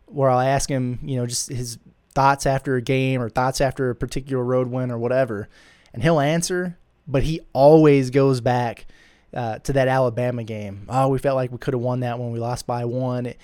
where 0.05 0.29
I'll 0.29 0.39
ask 0.39 0.69
him, 0.69 0.99
you 1.03 1.17
know, 1.17 1.25
just 1.25 1.49
his 1.49 1.77
thoughts 2.13 2.45
after 2.45 2.75
a 2.75 2.81
game 2.81 3.21
or 3.21 3.29
thoughts 3.29 3.59
after 3.61 3.89
a 3.89 3.95
particular 3.95 4.43
road 4.43 4.69
win 4.69 4.91
or 4.91 4.97
whatever. 4.97 5.49
And 5.93 6.03
he'll 6.03 6.19
answer, 6.19 6.77
but 7.07 7.23
he 7.23 7.41
always 7.53 8.09
goes 8.09 8.41
back 8.41 8.85
uh, 9.33 9.59
to 9.59 9.73
that 9.73 9.87
Alabama 9.87 10.43
game. 10.43 10.85
Oh, 10.89 11.09
we 11.09 11.19
felt 11.19 11.35
like 11.35 11.51
we 11.51 11.57
could 11.57 11.73
have 11.73 11.81
won 11.81 12.01
that 12.01 12.19
when 12.19 12.31
we 12.31 12.39
lost 12.39 12.65
by 12.67 12.85
one. 12.85 13.27
It, 13.27 13.37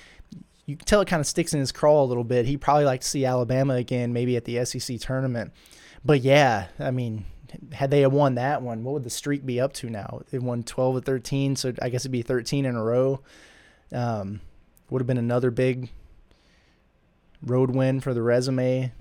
you 0.65 0.77
can 0.77 0.85
tell 0.85 1.01
it 1.01 1.07
kind 1.07 1.19
of 1.19 1.27
sticks 1.27 1.53
in 1.53 1.59
his 1.59 1.71
craw 1.71 2.03
a 2.03 2.05
little 2.05 2.23
bit. 2.23 2.45
He'd 2.45 2.61
probably 2.61 2.85
like 2.85 3.01
to 3.01 3.07
see 3.07 3.25
Alabama 3.25 3.73
again, 3.73 4.13
maybe 4.13 4.37
at 4.37 4.45
the 4.45 4.63
SEC 4.65 4.99
tournament. 4.99 5.51
But 6.05 6.21
yeah, 6.21 6.67
I 6.79 6.91
mean, 6.91 7.25
had 7.73 7.91
they 7.91 8.05
won 8.07 8.35
that 8.35 8.61
one, 8.61 8.83
what 8.83 8.93
would 8.93 9.03
the 9.03 9.09
streak 9.09 9.45
be 9.45 9.59
up 9.59 9.73
to 9.73 9.89
now? 9.89 10.21
They 10.31 10.39
won 10.39 10.63
12 10.63 10.95
or 10.97 11.01
13, 11.01 11.55
so 11.55 11.73
I 11.81 11.89
guess 11.89 12.01
it'd 12.01 12.11
be 12.11 12.21
13 12.21 12.65
in 12.65 12.75
a 12.75 12.83
row. 12.83 13.21
Um, 13.91 14.41
would 14.89 15.01
have 15.01 15.07
been 15.07 15.17
another 15.17 15.51
big 15.51 15.91
road 17.41 17.71
win 17.71 17.99
for 17.99 18.13
the 18.13 18.21
resume. 18.21 18.91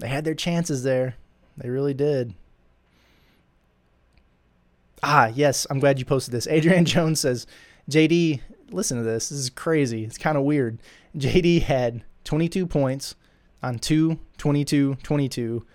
They 0.00 0.08
had 0.08 0.24
their 0.24 0.34
chances 0.34 0.82
there. 0.82 1.16
They 1.56 1.70
really 1.70 1.94
did. 1.94 2.34
Ah, 5.02 5.30
yes, 5.34 5.66
I'm 5.68 5.80
glad 5.80 5.98
you 5.98 6.04
posted 6.04 6.32
this. 6.32 6.46
Adrian 6.46 6.84
Jones 6.86 7.20
says, 7.20 7.46
JD, 7.90 8.40
listen 8.70 8.98
to 8.98 9.04
this. 9.04 9.28
This 9.28 9.38
is 9.38 9.50
crazy. 9.50 10.04
It's 10.04 10.18
kind 10.18 10.36
of 10.36 10.44
weird. 10.44 10.78
JD 11.16 11.62
had 11.62 12.04
22 12.24 12.66
points 12.66 13.14
on 13.62 13.78
2 13.78 14.18
22 14.38 14.96
22, 15.02 15.66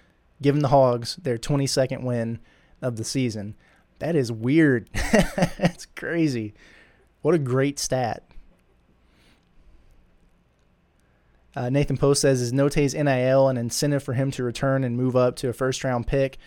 giving 0.42 0.62
the 0.62 0.70
Hogs 0.70 1.16
their 1.18 1.38
22nd 1.38 2.04
win 2.04 2.40
of 2.82 2.96
the 2.98 3.04
season. 3.04 3.56
That 4.00 4.16
is 4.16 4.32
weird. 4.32 4.90
That's 5.58 5.86
crazy. 5.86 6.54
What 7.22 7.36
a 7.36 7.40
great 7.40 7.80
stat. 7.80 8.24
Uh, 11.56 11.70
Nathan 11.70 11.98
Post 11.98 12.22
says, 12.22 12.40
Is 12.40 12.54
Notae's 12.54 12.94
NIL 12.94 13.50
an 13.50 13.58
incentive 13.58 14.04
for 14.04 14.14
him 14.14 14.30
to 14.32 14.44
return 14.44 14.84
and 14.84 14.96
move 14.96 15.16
up 15.16 15.36
to 15.38 15.50
a 15.50 15.54
first 15.54 15.84
round 15.84 16.06
pick? 16.06 16.38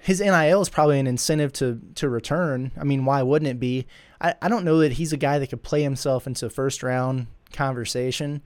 His 0.00 0.20
NIL 0.20 0.60
is 0.60 0.68
probably 0.68 0.98
an 1.00 1.06
incentive 1.06 1.52
to, 1.54 1.80
to 1.96 2.08
return. 2.08 2.72
I 2.78 2.84
mean, 2.84 3.04
why 3.04 3.22
wouldn't 3.22 3.50
it 3.50 3.60
be? 3.60 3.86
I, 4.20 4.34
I 4.40 4.48
don't 4.48 4.64
know 4.64 4.78
that 4.78 4.92
he's 4.92 5.12
a 5.12 5.16
guy 5.16 5.38
that 5.38 5.48
could 5.48 5.62
play 5.62 5.82
himself 5.82 6.26
into 6.26 6.48
first 6.48 6.82
round 6.82 7.26
conversation. 7.52 8.42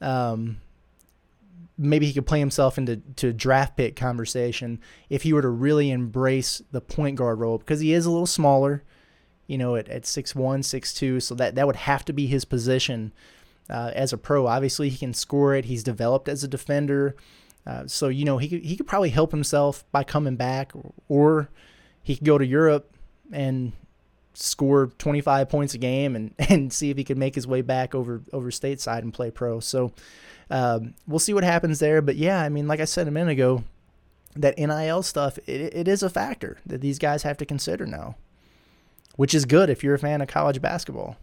Um, 0.00 0.58
maybe 1.78 2.06
he 2.06 2.12
could 2.12 2.26
play 2.26 2.38
himself 2.38 2.76
into 2.76 2.96
to 3.16 3.32
draft 3.32 3.76
pick 3.76 3.96
conversation 3.96 4.80
if 5.08 5.22
he 5.22 5.32
were 5.32 5.42
to 5.42 5.48
really 5.48 5.90
embrace 5.90 6.62
the 6.70 6.80
point 6.80 7.16
guard 7.16 7.38
role 7.38 7.58
because 7.58 7.80
he 7.80 7.92
is 7.92 8.04
a 8.04 8.10
little 8.10 8.26
smaller 8.26 8.82
you 9.46 9.58
know, 9.58 9.76
at, 9.76 9.88
at 9.88 10.02
6'1, 10.02 10.34
6'2. 10.34 11.22
So 11.22 11.34
that, 11.36 11.54
that 11.54 11.66
would 11.66 11.76
have 11.76 12.04
to 12.06 12.12
be 12.12 12.26
his 12.26 12.44
position 12.44 13.12
uh, 13.70 13.92
as 13.94 14.12
a 14.12 14.18
pro. 14.18 14.46
Obviously, 14.46 14.88
he 14.88 14.98
can 14.98 15.14
score 15.14 15.54
it. 15.54 15.66
He's 15.66 15.82
developed 15.82 16.28
as 16.28 16.44
a 16.44 16.48
defender. 16.48 17.16
Uh, 17.66 17.86
so, 17.86 18.08
you 18.08 18.24
know, 18.24 18.38
he 18.38 18.48
could, 18.48 18.64
he 18.64 18.76
could 18.76 18.86
probably 18.86 19.10
help 19.10 19.32
himself 19.32 19.84
by 19.90 20.04
coming 20.04 20.36
back, 20.36 20.72
or 21.08 21.48
he 22.02 22.16
could 22.16 22.24
go 22.26 22.38
to 22.38 22.46
Europe 22.46 22.92
and 23.32 23.72
score 24.34 24.88
25 24.98 25.48
points 25.48 25.74
a 25.74 25.78
game 25.78 26.14
and, 26.14 26.34
and 26.50 26.72
see 26.72 26.90
if 26.90 26.96
he 26.96 27.04
could 27.04 27.18
make 27.18 27.34
his 27.34 27.46
way 27.46 27.62
back 27.62 27.94
over, 27.94 28.22
over 28.32 28.50
stateside 28.50 29.00
and 29.00 29.12
play 29.12 29.30
pro. 29.30 29.60
So 29.60 29.92
um, 30.50 30.94
we'll 31.06 31.18
see 31.18 31.34
what 31.34 31.44
happens 31.44 31.80
there. 31.80 32.00
But 32.00 32.16
yeah, 32.16 32.40
I 32.40 32.48
mean, 32.48 32.68
like 32.68 32.80
I 32.80 32.84
said 32.84 33.08
a 33.08 33.10
minute 33.10 33.32
ago, 33.32 33.64
that 34.36 34.58
NIL 34.58 35.02
stuff, 35.02 35.38
it, 35.46 35.74
it 35.74 35.88
is 35.88 36.02
a 36.02 36.10
factor 36.10 36.58
that 36.66 36.80
these 36.80 36.98
guys 36.98 37.24
have 37.24 37.38
to 37.38 37.46
consider 37.46 37.86
now 37.86 38.16
which 39.16 39.34
is 39.34 39.44
good 39.44 39.68
if 39.68 39.82
you're 39.82 39.94
a 39.94 39.98
fan 39.98 40.20
of 40.20 40.28
college 40.28 40.62
basketball. 40.62 41.16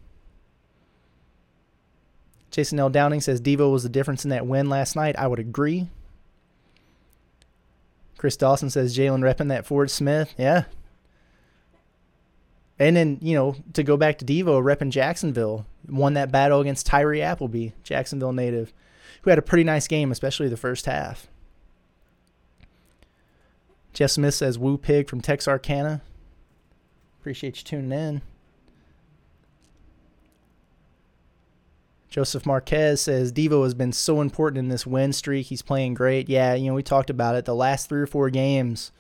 Jason 2.52 2.80
L. 2.80 2.90
Downing 2.90 3.22
says 3.22 3.42
Devo 3.42 3.72
was 3.72 3.84
the 3.84 3.90
difference 3.90 4.24
in 4.24 4.30
that 4.30 4.46
win 4.46 4.70
last 4.70 4.96
night. 4.96 5.16
I 5.18 5.28
would 5.28 5.40
agree. 5.40 5.88
Chris 8.24 8.38
Dawson 8.38 8.70
says 8.70 8.98
Jaylin 8.98 9.20
repping 9.20 9.50
that 9.50 9.66
Fort 9.66 9.92
Smith. 9.92 10.34
Yeah. 10.38 10.64
And 12.80 12.96
then, 12.96 13.18
you 13.22 13.36
know, 13.36 13.58
to 13.74 13.84
go 13.84 13.98
back 13.98 14.18
to 14.20 14.26
Devo, 14.26 14.64
repping 14.64 14.92
Jacksonville, 14.92 15.66
won 15.90 16.14
that 16.14 16.32
battle 16.32 16.62
against 16.62 16.86
Tyree 16.86 17.22
Appleby, 17.22 17.72
Jacksonville 17.84 18.32
native, 18.32 18.72
who 19.24 19.30
had 19.30 19.40
a 19.40 19.42
pretty 19.42 19.66
nice 19.66 19.90
game, 19.90 20.10
especially 20.10 20.48
the 20.48 20.56
first 20.56 20.86
half. 20.86 21.28
Jeff 23.92 24.12
Smith 24.12 24.36
says 24.36 24.58
Woo 24.58 24.78
Pig 24.78 25.10
from 25.10 25.20
Texarkana. 25.20 26.02
Appreciate 27.20 27.58
you 27.58 27.64
tuning 27.66 27.92
in. 27.92 28.22
Joseph 32.14 32.46
Marquez 32.46 33.02
says 33.02 33.34
Devo 33.34 33.64
has 33.64 33.74
been 33.74 33.92
so 33.92 34.22
important 34.22 34.60
in 34.60 34.70
this 34.70 34.86
win 34.86 35.14
streak. 35.14 35.48
He's 35.48 35.64
playing 35.64 35.96
great. 35.96 36.30
Yeah, 36.30 36.54
you 36.54 36.68
know, 36.68 36.76
we 36.76 36.84
talked 36.84 37.10
about 37.10 37.34
it. 37.34 37.46
The 37.46 37.56
last 37.56 37.90
three 37.90 38.02
or 38.02 38.06
four 38.06 38.30
games, 38.30 38.92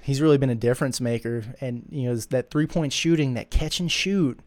he's 0.00 0.22
really 0.22 0.38
been 0.38 0.48
a 0.48 0.54
difference 0.54 1.02
maker. 1.02 1.44
And, 1.60 1.86
you 1.90 2.08
know, 2.08 2.16
that 2.16 2.50
three 2.50 2.66
point 2.66 2.94
shooting, 2.94 3.34
that 3.34 3.50
catch 3.50 3.78
and 3.78 3.92
shoot, 3.92 4.40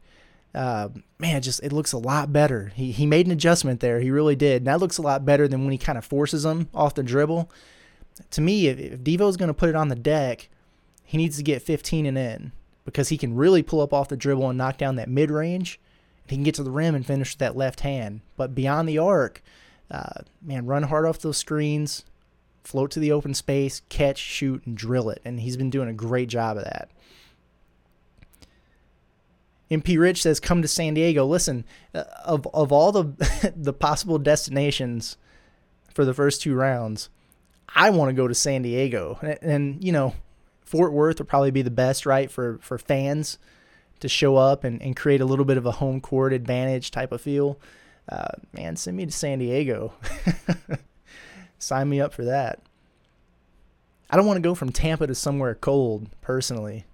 uh, 0.55 0.89
man, 1.19 1.43
just 1.43 1.61
it 1.61 1.71
looks 1.71 1.93
a 1.93 1.99
lot 1.99 2.33
better. 2.33 2.71
He, 2.73 2.91
he 2.91 3.05
made 3.05 3.27
an 3.27 3.31
adjustment 3.31 3.79
there. 3.79 3.99
He 3.99 4.09
really 4.09 4.35
did. 4.35 4.61
And 4.61 4.67
that 4.67 4.79
looks 4.79 4.97
a 4.97 5.03
lot 5.03 5.23
better 5.23 5.47
than 5.47 5.65
when 5.65 5.73
he 5.73 5.77
kind 5.77 5.99
of 5.99 6.03
forces 6.03 6.41
them 6.41 6.67
off 6.73 6.95
the 6.95 7.03
dribble. 7.03 7.51
To 8.31 8.41
me, 8.41 8.69
if, 8.69 8.79
if 8.79 8.99
Devo's 9.01 9.37
going 9.37 9.49
to 9.49 9.53
put 9.53 9.69
it 9.69 9.75
on 9.75 9.89
the 9.89 9.95
deck, 9.95 10.49
he 11.03 11.19
needs 11.19 11.37
to 11.37 11.43
get 11.43 11.61
15 11.61 12.07
and 12.07 12.17
in 12.17 12.53
because 12.85 13.09
he 13.09 13.19
can 13.19 13.35
really 13.35 13.61
pull 13.61 13.81
up 13.81 13.93
off 13.93 14.09
the 14.09 14.17
dribble 14.17 14.49
and 14.49 14.57
knock 14.57 14.79
down 14.79 14.95
that 14.95 15.09
mid 15.09 15.29
range 15.29 15.79
he 16.27 16.35
can 16.35 16.43
get 16.43 16.55
to 16.55 16.63
the 16.63 16.71
rim 16.71 16.95
and 16.95 17.05
finish 17.05 17.33
with 17.33 17.39
that 17.39 17.55
left 17.55 17.81
hand. 17.81 18.21
But 18.35 18.53
beyond 18.53 18.87
the 18.87 18.97
arc, 18.97 19.41
uh, 19.89 20.21
man, 20.41 20.65
run 20.65 20.83
hard 20.83 21.05
off 21.05 21.19
those 21.19 21.37
screens, 21.37 22.03
float 22.63 22.91
to 22.91 22.99
the 22.99 23.11
open 23.11 23.33
space, 23.33 23.81
catch, 23.89 24.17
shoot, 24.17 24.65
and 24.65 24.75
drill 24.75 25.09
it. 25.09 25.21
And 25.23 25.39
he's 25.39 25.57
been 25.57 25.69
doing 25.69 25.87
a 25.87 25.93
great 25.93 26.27
job 26.27 26.57
of 26.57 26.65
that. 26.65 26.89
MP 29.71 29.99
Rich 29.99 30.21
says, 30.21 30.39
"Come 30.39 30.61
to 30.61 30.67
San 30.67 30.93
Diego. 30.93 31.25
Listen, 31.25 31.65
uh, 31.93 32.05
of 32.23 32.47
of 32.53 32.71
all 32.71 32.91
the 32.91 33.53
the 33.55 33.73
possible 33.73 34.17
destinations 34.17 35.17
for 35.93 36.05
the 36.05 36.13
first 36.13 36.41
two 36.41 36.53
rounds, 36.53 37.09
I 37.73 37.89
want 37.89 38.09
to 38.09 38.13
go 38.13 38.27
to 38.27 38.35
San 38.35 38.61
Diego. 38.61 39.17
And, 39.21 39.39
and, 39.41 39.83
you 39.83 39.91
know, 39.91 40.13
Fort 40.61 40.93
Worth 40.93 41.19
would 41.19 41.27
probably 41.27 41.51
be 41.51 41.63
the 41.63 41.71
best, 41.71 42.05
right, 42.05 42.31
for 42.31 42.59
for 42.61 42.77
fans 42.77 43.37
to 43.99 44.07
show 44.07 44.35
up 44.35 44.63
and, 44.63 44.81
and 44.81 44.95
create 44.95 45.21
a 45.21 45.25
little 45.25 45.45
bit 45.45 45.57
of 45.57 45.65
a 45.65 45.71
home 45.71 46.01
court 46.01 46.33
advantage 46.33 46.91
type 46.91 47.11
of 47.11 47.21
feel, 47.21 47.59
uh, 48.09 48.29
man, 48.53 48.75
send 48.75 48.97
me 48.97 49.05
to 49.05 49.11
San 49.11 49.39
Diego. 49.39 49.93
Sign 51.59 51.89
me 51.89 51.99
up 51.99 52.13
for 52.13 52.25
that. 52.25 52.61
I 54.09 54.15
don't 54.15 54.25
want 54.25 54.37
to 54.37 54.41
go 54.41 54.55
from 54.55 54.71
Tampa 54.71 55.07
to 55.07 55.15
somewhere 55.15 55.55
cold, 55.55 56.09
personally. 56.21 56.85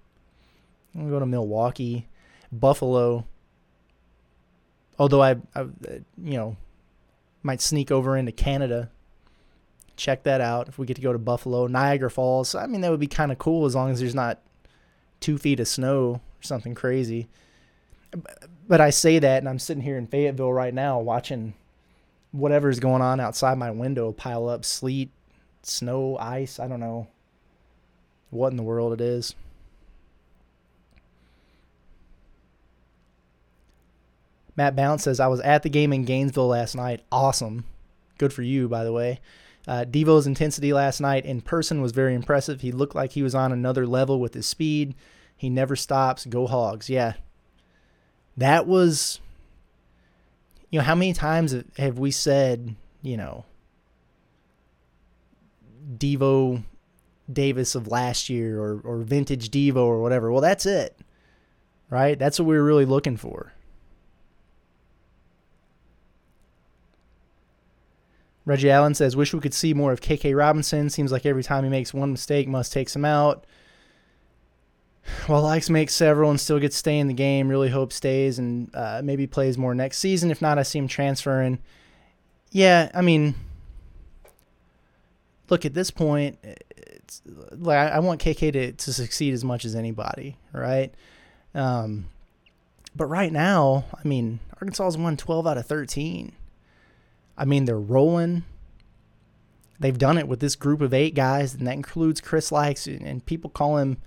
I'm 0.94 1.02
going 1.02 1.10
to 1.10 1.16
go 1.16 1.20
to 1.20 1.26
Milwaukee, 1.26 2.08
Buffalo. 2.50 3.26
Although 4.98 5.22
I, 5.22 5.36
I, 5.54 5.60
you 6.22 6.36
know, 6.36 6.56
might 7.42 7.60
sneak 7.60 7.90
over 7.92 8.16
into 8.16 8.32
Canada. 8.32 8.90
Check 9.96 10.24
that 10.24 10.40
out 10.40 10.66
if 10.68 10.78
we 10.78 10.86
get 10.86 10.96
to 10.96 11.02
go 11.02 11.12
to 11.12 11.18
Buffalo, 11.18 11.68
Niagara 11.68 12.10
Falls. 12.10 12.54
I 12.56 12.66
mean, 12.66 12.80
that 12.80 12.90
would 12.90 12.98
be 12.98 13.06
kind 13.06 13.30
of 13.30 13.38
cool 13.38 13.66
as 13.66 13.76
long 13.76 13.90
as 13.90 14.00
there's 14.00 14.14
not 14.14 14.40
two 15.24 15.38
feet 15.38 15.58
of 15.58 15.66
snow 15.66 16.10
or 16.10 16.42
something 16.42 16.74
crazy. 16.74 17.28
But 18.68 18.82
I 18.82 18.90
say 18.90 19.18
that, 19.18 19.38
and 19.38 19.48
I'm 19.48 19.58
sitting 19.58 19.82
here 19.82 19.96
in 19.96 20.06
Fayetteville 20.06 20.52
right 20.52 20.74
now 20.74 21.00
watching 21.00 21.54
whatever's 22.30 22.78
going 22.78 23.00
on 23.00 23.20
outside 23.20 23.56
my 23.56 23.70
window 23.70 24.12
pile 24.12 24.50
up 24.50 24.66
sleet, 24.66 25.10
snow, 25.62 26.18
ice. 26.18 26.60
I 26.60 26.68
don't 26.68 26.78
know 26.78 27.06
what 28.28 28.50
in 28.50 28.58
the 28.58 28.62
world 28.62 28.92
it 28.92 29.00
is. 29.00 29.34
Matt 34.56 34.76
Bounce 34.76 35.04
says, 35.04 35.20
I 35.20 35.28
was 35.28 35.40
at 35.40 35.62
the 35.62 35.70
game 35.70 35.92
in 35.94 36.04
Gainesville 36.04 36.48
last 36.48 36.76
night. 36.76 37.00
Awesome. 37.10 37.64
Good 38.18 38.34
for 38.34 38.42
you, 38.42 38.68
by 38.68 38.84
the 38.84 38.92
way. 38.92 39.20
Uh, 39.66 39.84
Devo's 39.84 40.26
intensity 40.26 40.72
last 40.72 41.00
night 41.00 41.24
in 41.24 41.40
person 41.40 41.80
was 41.80 41.92
very 41.92 42.14
impressive. 42.14 42.60
He 42.60 42.70
looked 42.70 42.94
like 42.94 43.12
he 43.12 43.22
was 43.22 43.34
on 43.34 43.50
another 43.50 43.86
level 43.86 44.20
with 44.20 44.34
his 44.34 44.46
speed. 44.46 44.94
He 45.36 45.48
never 45.48 45.74
stops. 45.74 46.26
Go 46.26 46.46
Hogs. 46.46 46.90
Yeah. 46.90 47.14
That 48.36 48.66
was, 48.66 49.20
you 50.70 50.78
know, 50.78 50.84
how 50.84 50.94
many 50.94 51.14
times 51.14 51.54
have 51.78 51.98
we 51.98 52.10
said, 52.10 52.74
you 53.00 53.16
know, 53.16 53.46
Devo 55.96 56.64
Davis 57.32 57.74
of 57.74 57.88
last 57.88 58.28
year 58.28 58.60
or, 58.60 58.80
or 58.84 58.98
vintage 58.98 59.50
Devo 59.50 59.76
or 59.76 60.02
whatever? 60.02 60.30
Well, 60.30 60.42
that's 60.42 60.66
it, 60.66 60.98
right? 61.88 62.18
That's 62.18 62.38
what 62.38 62.46
we 62.46 62.56
were 62.56 62.64
really 62.64 62.84
looking 62.84 63.16
for. 63.16 63.53
Reggie 68.44 68.70
Allen 68.70 68.94
says, 68.94 69.16
Wish 69.16 69.32
we 69.32 69.40
could 69.40 69.54
see 69.54 69.74
more 69.74 69.92
of 69.92 70.00
KK 70.00 70.36
Robinson. 70.36 70.90
Seems 70.90 71.10
like 71.10 71.24
every 71.24 71.42
time 71.42 71.64
he 71.64 71.70
makes 71.70 71.94
one 71.94 72.12
mistake, 72.12 72.46
Muss 72.46 72.68
takes 72.68 72.94
him 72.94 73.04
out. 73.04 73.46
While 75.26 75.42
Lykes 75.42 75.70
makes 75.70 75.94
several 75.94 76.30
and 76.30 76.40
still 76.40 76.58
gets 76.58 76.76
stay 76.76 76.98
in 76.98 77.08
the 77.08 77.14
game, 77.14 77.48
really 77.48 77.70
hope 77.70 77.92
stays 77.92 78.38
and 78.38 78.74
uh, 78.74 79.00
maybe 79.02 79.26
plays 79.26 79.56
more 79.56 79.74
next 79.74 79.98
season. 79.98 80.30
If 80.30 80.42
not, 80.42 80.58
I 80.58 80.62
see 80.62 80.78
him 80.78 80.88
transferring. 80.88 81.58
Yeah, 82.50 82.90
I 82.94 83.00
mean, 83.00 83.34
look 85.48 85.64
at 85.64 85.74
this 85.74 85.90
point. 85.90 86.38
It's 86.42 87.22
like 87.50 87.92
I 87.92 87.98
want 88.00 88.22
KK 88.22 88.52
to, 88.52 88.72
to 88.72 88.92
succeed 88.92 89.34
as 89.34 89.44
much 89.44 89.64
as 89.64 89.74
anybody, 89.74 90.36
right? 90.52 90.94
Um, 91.54 92.08
but 92.94 93.06
right 93.06 93.32
now, 93.32 93.86
I 93.92 94.06
mean, 94.06 94.40
Arkansas 94.54 94.84
has 94.84 94.98
won 94.98 95.16
12 95.16 95.46
out 95.46 95.58
of 95.58 95.66
13. 95.66 96.32
I 97.36 97.44
mean, 97.44 97.64
they're 97.64 97.78
rolling. 97.78 98.44
They've 99.80 99.98
done 99.98 100.18
it 100.18 100.28
with 100.28 100.40
this 100.40 100.56
group 100.56 100.80
of 100.80 100.94
eight 100.94 101.14
guys, 101.14 101.54
and 101.54 101.66
that 101.66 101.74
includes 101.74 102.20
Chris 102.20 102.50
Lykes, 102.50 102.86
and 102.86 103.24
people 103.26 103.50
call 103.50 103.78
him 103.78 103.98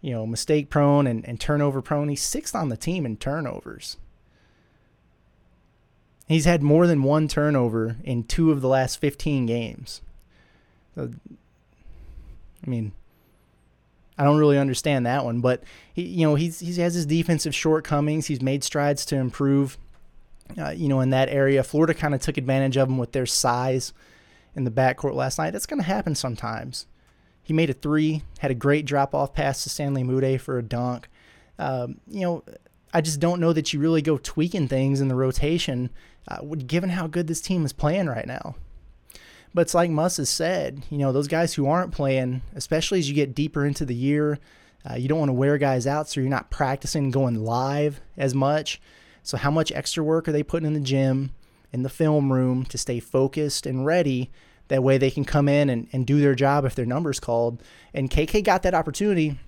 you 0.00 0.12
know, 0.12 0.26
mistake 0.26 0.70
prone 0.70 1.06
and, 1.06 1.26
and 1.26 1.40
turnover 1.40 1.82
prone. 1.82 2.08
He's 2.08 2.22
sixth 2.22 2.54
on 2.54 2.68
the 2.68 2.76
team 2.76 3.04
in 3.04 3.16
turnovers. 3.16 3.96
He's 6.26 6.44
had 6.44 6.62
more 6.62 6.86
than 6.86 7.02
one 7.02 7.26
turnover 7.26 7.96
in 8.04 8.24
two 8.24 8.52
of 8.52 8.60
the 8.60 8.68
last 8.68 8.96
15 8.96 9.46
games. 9.46 10.02
So, 10.94 11.10
I 12.64 12.70
mean, 12.70 12.92
I 14.18 14.24
don't 14.24 14.38
really 14.38 14.58
understand 14.58 15.06
that 15.06 15.24
one, 15.24 15.40
but 15.40 15.62
he, 15.92 16.02
you 16.02 16.26
know, 16.26 16.34
he's 16.34 16.60
he 16.60 16.74
has 16.80 16.94
his 16.94 17.06
defensive 17.06 17.54
shortcomings. 17.54 18.26
He's 18.26 18.42
made 18.42 18.64
strides 18.64 19.06
to 19.06 19.16
improve, 19.16 19.78
uh, 20.56 20.70
you 20.70 20.88
know, 20.88 21.00
in 21.00 21.10
that 21.10 21.28
area. 21.28 21.62
Florida 21.62 21.94
kind 21.94 22.14
of 22.14 22.20
took 22.20 22.36
advantage 22.36 22.76
of 22.76 22.88
him 22.88 22.98
with 22.98 23.12
their 23.12 23.26
size 23.26 23.92
in 24.54 24.64
the 24.64 24.70
backcourt 24.70 25.14
last 25.14 25.38
night. 25.38 25.52
That's 25.52 25.66
going 25.66 25.80
to 25.80 25.86
happen 25.86 26.14
sometimes. 26.14 26.86
He 27.42 27.52
made 27.52 27.70
a 27.70 27.74
three, 27.74 28.22
had 28.40 28.50
a 28.50 28.54
great 28.54 28.84
drop 28.84 29.14
off 29.14 29.32
pass 29.32 29.62
to 29.62 29.70
Stanley 29.70 30.02
Umude 30.02 30.40
for 30.40 30.58
a 30.58 30.62
dunk. 30.62 31.08
Um, 31.58 32.00
you 32.06 32.20
know, 32.20 32.44
I 32.92 33.00
just 33.00 33.20
don't 33.20 33.40
know 33.40 33.52
that 33.52 33.72
you 33.72 33.80
really 33.80 34.02
go 34.02 34.18
tweaking 34.18 34.68
things 34.68 35.00
in 35.00 35.08
the 35.08 35.14
rotation, 35.14 35.90
uh, 36.28 36.42
given 36.42 36.90
how 36.90 37.06
good 37.06 37.26
this 37.26 37.40
team 37.40 37.64
is 37.64 37.72
playing 37.72 38.06
right 38.06 38.26
now. 38.26 38.56
But 39.54 39.62
it's 39.62 39.74
like 39.74 39.90
Muss 39.90 40.18
has 40.18 40.28
said, 40.28 40.84
you 40.90 40.98
know, 40.98 41.10
those 41.12 41.28
guys 41.28 41.54
who 41.54 41.66
aren't 41.66 41.92
playing, 41.92 42.42
especially 42.54 42.98
as 42.98 43.08
you 43.08 43.14
get 43.14 43.34
deeper 43.34 43.64
into 43.64 43.84
the 43.84 43.94
year, 43.94 44.38
uh, 44.88 44.94
you 44.94 45.08
don't 45.08 45.18
want 45.18 45.30
to 45.30 45.34
wear 45.34 45.58
guys 45.58 45.86
out, 45.86 46.08
so 46.08 46.20
you're 46.20 46.30
not 46.30 46.50
practicing 46.50 47.10
going 47.10 47.44
live 47.44 48.00
as 48.16 48.34
much. 48.34 48.80
So, 49.28 49.36
how 49.36 49.50
much 49.50 49.70
extra 49.72 50.02
work 50.02 50.26
are 50.26 50.32
they 50.32 50.42
putting 50.42 50.66
in 50.66 50.72
the 50.72 50.80
gym, 50.80 51.32
in 51.70 51.82
the 51.82 51.90
film 51.90 52.32
room 52.32 52.64
to 52.64 52.78
stay 52.78 52.98
focused 52.98 53.66
and 53.66 53.84
ready 53.84 54.30
that 54.68 54.82
way 54.82 54.96
they 54.96 55.10
can 55.10 55.26
come 55.26 55.50
in 55.50 55.68
and, 55.68 55.86
and 55.92 56.06
do 56.06 56.18
their 56.18 56.34
job 56.34 56.64
if 56.64 56.74
their 56.74 56.86
number's 56.86 57.20
called. 57.20 57.62
And 57.92 58.08
KK 58.08 58.42
got 58.42 58.62
that 58.62 58.72
opportunity 58.72 59.38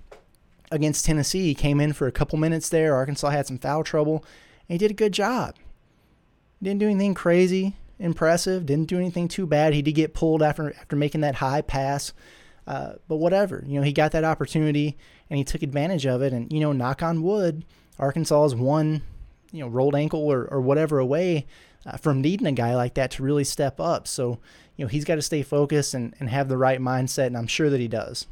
against 0.71 1.03
Tennessee. 1.03 1.47
He 1.47 1.55
came 1.55 1.81
in 1.81 1.93
for 1.93 2.05
a 2.05 2.11
couple 2.11 2.37
minutes 2.37 2.69
there. 2.69 2.93
Arkansas 2.93 3.31
had 3.31 3.47
some 3.47 3.57
foul 3.57 3.83
trouble, 3.83 4.23
and 4.69 4.75
he 4.75 4.77
did 4.77 4.91
a 4.91 4.93
good 4.93 5.13
job. 5.13 5.55
Didn't 6.61 6.79
do 6.79 6.87
anything 6.87 7.15
crazy, 7.15 7.75
impressive. 7.97 8.67
Didn't 8.67 8.87
do 8.87 8.99
anything 8.99 9.27
too 9.27 9.47
bad. 9.47 9.73
He 9.73 9.81
did 9.81 9.93
get 9.93 10.13
pulled 10.13 10.43
after 10.43 10.75
after 10.75 10.95
making 10.95 11.21
that 11.21 11.33
high 11.33 11.61
pass. 11.61 12.13
Uh, 12.67 12.93
but 13.07 13.15
whatever, 13.15 13.63
you 13.65 13.79
know, 13.79 13.83
he 13.83 13.93
got 13.93 14.11
that 14.11 14.25
opportunity 14.25 14.95
and 15.31 15.39
he 15.39 15.43
took 15.43 15.63
advantage 15.63 16.05
of 16.05 16.21
it. 16.21 16.33
And 16.33 16.53
you 16.53 16.59
know, 16.59 16.71
knock 16.71 17.01
on 17.01 17.23
wood, 17.23 17.65
Arkansas 17.97 18.45
is 18.45 18.53
one, 18.53 19.01
you 19.51 19.61
know, 19.61 19.67
rolled 19.67 19.95
ankle 19.95 20.21
or, 20.21 20.45
or 20.45 20.61
whatever 20.61 20.99
away 20.99 21.45
uh, 21.85 21.97
from 21.97 22.21
needing 22.21 22.47
a 22.47 22.51
guy 22.51 22.75
like 22.75 22.93
that 22.95 23.11
to 23.11 23.23
really 23.23 23.43
step 23.43 23.79
up. 23.79 24.07
So 24.07 24.39
you 24.77 24.85
know, 24.85 24.89
he's 24.89 25.05
got 25.05 25.15
to 25.15 25.21
stay 25.21 25.43
focused 25.43 25.93
and, 25.93 26.15
and 26.19 26.29
have 26.29 26.47
the 26.47 26.57
right 26.57 26.79
mindset, 26.79 27.27
and 27.27 27.37
I'm 27.37 27.47
sure 27.47 27.69
that 27.69 27.79
he 27.79 27.87
does. 27.87 28.27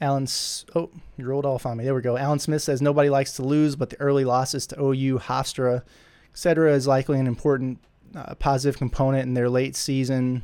Alan, 0.00 0.26
oh, 0.74 0.90
you 1.16 1.24
rolled 1.24 1.46
off 1.46 1.64
on 1.64 1.78
me. 1.78 1.84
There 1.84 1.94
we 1.94 2.02
go. 2.02 2.16
Alan 2.16 2.38
Smith 2.38 2.62
says 2.62 2.82
nobody 2.82 3.08
likes 3.08 3.32
to 3.34 3.42
lose, 3.42 3.76
but 3.76 3.90
the 3.90 4.00
early 4.00 4.24
losses 4.24 4.66
to 4.66 4.82
OU, 4.82 5.20
Hofstra, 5.20 5.82
etc., 6.32 6.74
is 6.74 6.86
likely 6.86 7.18
an 7.18 7.26
important 7.26 7.78
uh, 8.14 8.34
positive 8.34 8.76
component 8.76 9.26
in 9.26 9.34
their 9.34 9.48
late 9.48 9.76
season 9.76 10.42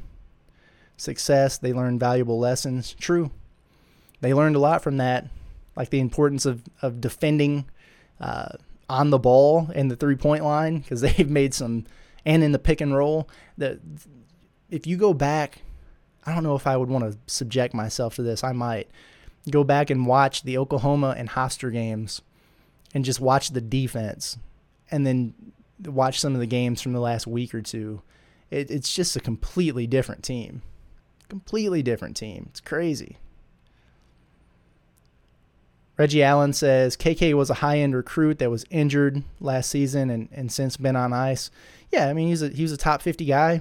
success. 0.97 1.59
They 1.59 1.73
learned 1.73 2.01
valuable 2.01 2.39
lessons. 2.39 2.95
True. 2.95 3.33
They 4.21 4.35
learned 4.35 4.57
a 4.57 4.61
lot 4.61 4.83
from 4.83 4.99
that, 4.99 5.27
like 5.77 5.91
the 5.91 6.01
importance 6.01 6.47
of, 6.47 6.63
of 6.83 7.01
defending 7.01 7.67
uh, 8.21 8.51
on 8.89 9.11
the 9.11 9.19
ball 9.19 9.71
and 9.75 9.91
the 9.91 9.97
three 9.97 10.17
point 10.17 10.45
line, 10.45 10.79
because 10.79 11.01
they've 11.01 11.31
made 11.31 11.55
some, 11.55 11.87
and 12.25 12.43
in 12.43 12.53
the 12.53 12.59
pick 12.59 12.81
and 12.81 12.95
roll. 12.95 13.29
The, 13.57 13.81
if 14.71 14.87
you 14.87 14.97
go 14.97 15.15
back, 15.15 15.63
I 16.25 16.35
don't 16.35 16.45
know 16.45 16.55
if 16.55 16.67
I 16.67 16.77
would 16.77 16.89
want 16.89 17.11
to 17.11 17.19
subject 17.33 17.75
myself 17.75 18.17
to 18.17 18.23
this. 18.23 18.45
I 18.45 18.53
might 18.53 18.91
go 19.51 19.65
back 19.65 19.91
and 19.91 20.07
watch 20.07 20.43
the 20.43 20.59
Oklahoma 20.59 21.15
and 21.17 21.31
Hofstra 21.31 21.73
games 21.73 22.21
and 22.93 23.05
just 23.05 23.21
watch 23.21 23.51
the 23.51 23.61
defense 23.61 24.39
and 24.91 25.07
then 25.07 25.35
watch 25.85 26.21
some 26.21 26.35
of 26.35 26.41
the 26.41 26.47
games 26.47 26.83
from 26.83 26.93
the 26.93 27.01
last 27.01 27.27
week 27.27 27.55
or 27.55 27.63
two. 27.63 28.03
It, 28.51 28.71
it's 28.71 28.95
just 28.95 29.17
a 29.17 29.21
completely 29.21 29.87
different 29.87 30.23
team. 30.23 30.63
Completely 31.29 31.83
different 31.83 32.17
team. 32.17 32.47
It's 32.51 32.61
crazy. 32.61 33.19
Reggie 36.01 36.23
Allen 36.23 36.55
says 36.55 36.97
KK 36.97 37.35
was 37.35 37.51
a 37.51 37.55
high 37.55 37.81
end 37.81 37.95
recruit 37.95 38.39
that 38.39 38.51
was 38.51 38.65
injured 38.71 39.23
last 39.39 39.69
season 39.69 40.09
and, 40.09 40.31
and 40.33 40.51
since 40.51 40.79
been 40.79 40.97
on 40.97 41.13
ice. 41.13 41.51
Yeah, 41.93 42.09
I 42.09 42.15
mean 42.15 42.29
he's 42.29 42.41
a 42.41 42.49
he 42.49 42.63
was 42.63 42.73
a 42.73 42.79
top 42.79 43.03
fifty 43.03 43.27
guy. 43.27 43.61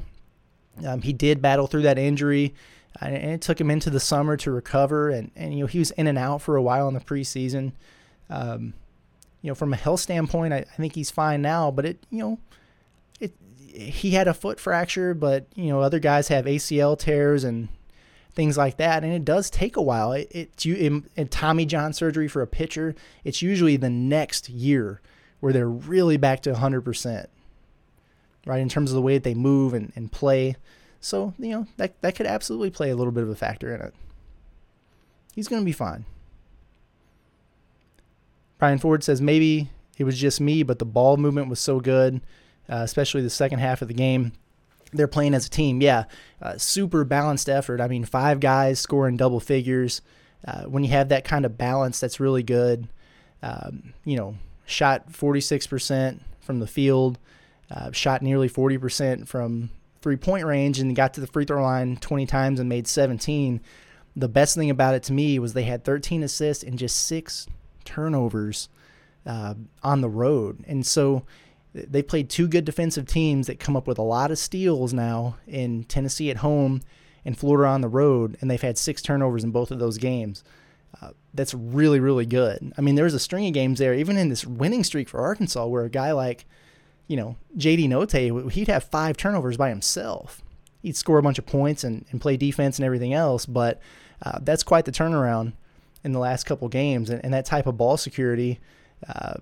Um, 0.88 1.02
he 1.02 1.12
did 1.12 1.42
battle 1.42 1.68
through 1.68 1.82
that 1.82 1.98
injury 1.98 2.56
and 3.02 3.14
it 3.14 3.42
took 3.42 3.60
him 3.60 3.70
into 3.70 3.90
the 3.90 4.00
summer 4.00 4.38
to 4.38 4.52
recover. 4.52 5.10
And, 5.10 5.32
and 5.36 5.54
you 5.54 5.60
know 5.60 5.66
he 5.66 5.80
was 5.80 5.92
in 5.92 6.08
and 6.08 6.18
out 6.18 6.42
for 6.42 6.56
a 6.56 6.62
while 6.62 6.88
in 6.88 6.94
the 6.94 7.02
preseason. 7.02 7.74
Um, 8.30 8.74
you 9.42 9.50
know, 9.50 9.56
from 9.56 9.74
a 9.74 9.76
health 9.76 10.00
standpoint, 10.00 10.54
I, 10.54 10.60
I, 10.60 10.76
think 10.78 10.96
he's 10.96 11.12
fine 11.12 11.42
now. 11.42 11.72
But 11.72 11.86
it, 11.86 12.06
you 12.10 12.20
know, 12.20 12.40
it 13.20 13.34
he 13.68 14.12
had 14.12 14.30
a 14.30 14.34
foot 14.34 14.62
fracture, 14.62 15.14
but 15.14 15.48
you 15.56 15.68
know 15.68 15.82
other 15.82 16.00
guys 16.00 16.30
have 16.30 16.46
ACL 16.46 16.98
tears 16.98 17.44
and 17.44 17.68
things 18.40 18.58
like 18.58 18.78
that, 18.78 19.04
and 19.04 19.12
it 19.12 19.26
does 19.26 19.50
take 19.50 19.76
a 19.76 19.82
while. 19.82 20.14
It, 20.14 20.32
it's 20.32 20.66
you 20.66 21.04
in, 21.18 21.28
Tommy 21.28 21.66
John 21.66 21.92
surgery 21.92 22.30
for 22.30 22.42
a 22.42 22.48
pitcher. 22.48 22.96
It's 23.26 23.42
usually 23.42 23.76
the 23.76 23.90
next 23.90 24.48
year 24.48 25.02
where 25.42 25.52
they're 25.52 25.68
really 25.68 26.16
back 26.16 26.40
to 26.44 26.52
100 26.52 26.80
percent, 26.80 27.30
right? 28.46 28.62
In 28.62 28.70
terms 28.70 28.92
of 28.92 28.96
the 28.96 29.02
way 29.02 29.16
that 29.16 29.26
they 29.26 29.34
move 29.34 29.74
and, 29.74 29.92
and 29.94 30.10
play. 30.10 30.56
So, 31.02 31.34
you 31.38 31.50
know, 31.50 31.68
that, 31.76 32.02
that 32.02 32.16
could 32.16 32.28
absolutely 32.28 32.70
play 32.70 32.90
a 32.90 32.96
little 32.96 33.12
bit 33.12 33.24
of 33.24 33.30
a 33.30 33.36
factor 33.36 33.76
in 33.76 33.82
it. 33.82 33.94
He's 35.36 35.50
going 35.50 35.62
to 35.62 35.66
be 35.66 35.74
fine. 35.74 36.06
Brian 38.58 38.78
Ford 38.80 39.04
says 39.04 39.22
maybe 39.22 39.70
it 39.98 40.06
was 40.06 40.18
just 40.18 40.40
me, 40.40 40.64
but 40.64 40.80
the 40.80 40.86
ball 40.86 41.18
movement 41.18 41.50
was 41.50 41.60
so 41.60 41.82
good, 41.82 42.22
uh, 42.70 42.84
especially 42.84 43.22
the 43.22 43.30
second 43.30 43.60
half 43.60 43.82
of 43.82 43.90
the 43.90 43.94
game. 43.94 44.32
They're 44.92 45.08
playing 45.08 45.34
as 45.34 45.46
a 45.46 45.50
team. 45.50 45.82
Yeah, 45.82 46.06
uh, 46.42 46.58
super 46.58 47.04
balanced 47.04 47.50
effort. 47.50 47.82
I 47.82 47.88
mean, 47.88 48.06
five 48.06 48.40
guys 48.40 48.80
scoring 48.80 49.18
double 49.18 49.40
figures. 49.40 50.02
Uh, 50.48 50.64
when 50.64 50.84
you 50.84 50.90
have 50.92 51.10
that 51.10 51.26
kind 51.26 51.46
of 51.46 51.58
balance, 51.58 52.00
that's 52.00 52.20
really 52.20 52.44
good. 52.44 52.88
Um, 53.44 53.94
you 54.06 54.18
know, 54.18 54.36
shot 54.66 55.12
46% 55.12 56.20
from 56.40 56.60
the 56.60 56.68
field, 56.68 57.20
uh, 57.70 57.92
shot 57.92 58.22
nearly 58.22 58.50
40% 58.50 59.28
from 59.28 59.70
three 60.02 60.16
point 60.16 60.46
range 60.46 60.80
and 60.80 60.96
got 60.96 61.14
to 61.16 61.22
the 61.22 61.28
free 61.28 61.46
throw 61.46 61.62
line 61.62 61.98
20 61.98 62.26
times 62.26 62.60
and 62.60 62.70
made 62.70 62.88
17. 62.88 63.62
The 64.16 64.30
best 64.30 64.56
thing 64.56 64.70
about 64.70 64.96
it 64.96 65.04
to 65.04 65.14
me 65.14 65.40
was 65.40 65.54
they 65.54 65.64
had 65.64 65.84
13 65.84 66.24
assists 66.24 66.64
and 66.64 66.78
just 66.78 67.06
six 67.06 67.48
turnovers 67.86 68.70
uh, 69.26 69.54
on 69.84 70.02
the 70.02 70.10
road. 70.10 70.64
And 70.68 70.86
so 70.86 71.26
they 71.74 72.02
played 72.02 72.30
two 72.30 72.48
good 72.48 72.66
defensive 72.66 73.06
teams 73.06 73.48
that 73.48 73.60
come 73.60 73.76
up 73.76 73.88
with 73.88 73.98
a 73.98 74.04
lot 74.04 74.32
of 74.32 74.38
steals 74.38 74.94
now 74.94 75.38
in 75.48 75.84
Tennessee 75.84 76.30
at 76.30 76.38
home 76.38 76.82
and 77.26 77.38
Florida 77.38 77.70
on 77.70 77.82
the 77.82 77.88
road, 77.88 78.38
and 78.42 78.50
they've 78.50 78.62
had 78.62 78.78
six 78.78 79.02
turnovers 79.02 79.44
in 79.44 79.52
both 79.52 79.72
of 79.72 79.80
those 79.80 79.98
games. 79.98 80.44
Uh, 81.02 81.12
that's 81.34 81.54
really, 81.54 82.00
really 82.00 82.26
good. 82.26 82.74
I 82.78 82.82
mean, 82.82 82.96
there 82.96 83.06
was 83.06 83.14
a 83.14 83.20
string 83.20 83.46
of 83.46 83.54
games 83.54 83.78
there, 83.78 83.94
even 83.94 84.18
in 84.18 84.30
this 84.30 84.46
winning 84.46 84.84
streak 84.84 85.08
for 85.08 85.20
Arkansas, 85.20 85.68
where 85.68 85.84
a 85.84 85.90
guy 85.90 86.12
like 86.12 86.46
you 87.10 87.18
know, 87.18 87.36
JD 87.58 87.90
Notae, 87.90 88.52
he'd 88.52 88.68
have 88.68 88.84
five 88.86 89.18
turnovers 89.18 89.58
by 89.58 89.70
himself. 89.70 90.44
He'd 90.84 90.96
score 90.96 91.18
a 91.18 91.24
bunch 91.24 91.40
of 91.40 91.46
points 91.46 91.84
and, 91.84 92.06
and 92.12 92.22
play 92.22 92.38
defense 92.38 92.78
and 92.78 92.86
everything 92.86 93.14
else, 93.14 93.48
but 93.48 93.82
uh, 94.22 94.38
that's 94.44 94.64
quite 94.64 94.86
the 94.86 94.92
turnaround 94.92 95.54
in 96.04 96.12
the 96.14 96.20
last 96.20 96.46
couple 96.46 96.70
games. 96.70 97.10
And, 97.10 97.26
and 97.26 97.34
that 97.34 97.46
type 97.46 97.66
of 97.66 97.78
ball 97.78 97.98
security, 97.98 98.60
uh, 99.08 99.34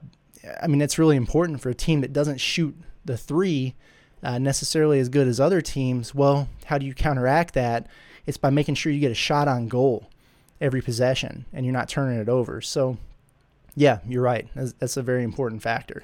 I 0.62 0.68
mean, 0.68 0.80
that's 0.80 1.00
really 1.00 1.16
important 1.16 1.62
for 1.62 1.70
a 1.70 1.76
team 1.76 2.02
that 2.02 2.14
doesn't 2.14 2.39
shoot 2.39 2.76
the 3.06 3.18
three 3.18 3.76
uh, 4.24 4.39
necessarily 4.39 5.00
as 5.00 5.10
good 5.10 5.28
as 5.28 5.39
other 5.39 5.62
teams. 5.62 6.14
Well, 6.14 6.50
how 6.66 6.78
do 6.78 6.86
you 6.86 6.93
counteract 6.93 7.54
that? 7.54 7.88
It's 8.26 8.38
by 8.38 8.50
making 8.50 8.76
sure 8.76 8.91
you 8.91 9.00
get 9.00 9.12
a 9.12 9.16
shot 9.16 9.48
on 9.48 9.68
goal 9.68 10.10
every 10.60 10.82
possession 10.82 11.45
and 11.54 11.66
you're 11.66 11.74
not 11.74 11.89
turning 11.89 12.20
it 12.20 12.30
over. 12.30 12.62
So, 12.62 12.98
yeah, 13.76 14.00
you're 14.08 14.24
right. 14.24 14.48
That's, 14.56 14.74
that's 14.74 14.98
a 14.98 15.04
very 15.04 15.24
important 15.24 15.62
factor. 15.62 16.04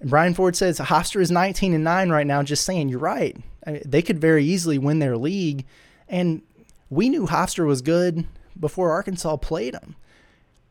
And 0.00 0.10
Brian 0.10 0.34
Ford 0.34 0.56
says 0.56 0.78
Hofstra 0.78 1.20
is 1.20 1.30
19 1.30 1.74
and 1.74 1.84
9 1.84 2.10
right 2.10 2.26
now. 2.26 2.42
Just 2.42 2.64
saying, 2.64 2.88
you're 2.88 2.98
right. 2.98 3.36
I 3.66 3.72
mean, 3.72 3.82
they 3.84 4.02
could 4.02 4.18
very 4.18 4.44
easily 4.44 4.78
win 4.78 5.00
their 5.00 5.16
league. 5.16 5.64
And 6.08 6.42
we 6.88 7.08
knew 7.08 7.26
Hofstra 7.26 7.66
was 7.66 7.82
good 7.82 8.26
before 8.58 8.90
Arkansas 8.92 9.36
played 9.36 9.74
them. 9.74 9.96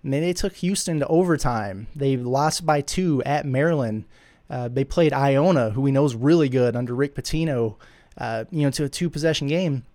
And 0.04 0.14
they 0.14 0.34
took 0.34 0.54
Houston 0.58 1.00
to 1.00 1.08
overtime. 1.08 1.88
They 1.96 2.18
lost 2.18 2.66
by 2.66 2.82
two 2.82 3.22
at 3.24 3.46
Maryland. 3.46 4.06
Uh, 4.50 4.68
they 4.68 4.84
played 4.84 5.14
Iona, 5.14 5.72
who 5.72 5.82
we 5.82 5.92
know 5.92 6.06
is 6.06 6.16
really 6.16 6.50
good 6.50 6.76
under 6.76 6.94
Rick 6.94 7.16
Pitino, 7.16 7.76
uh, 8.18 8.46
you 8.52 8.64
know, 8.64 8.72
to 8.72 8.86
a 8.86 8.90
two 8.90 9.10
possession 9.10 9.48
game. 9.48 9.86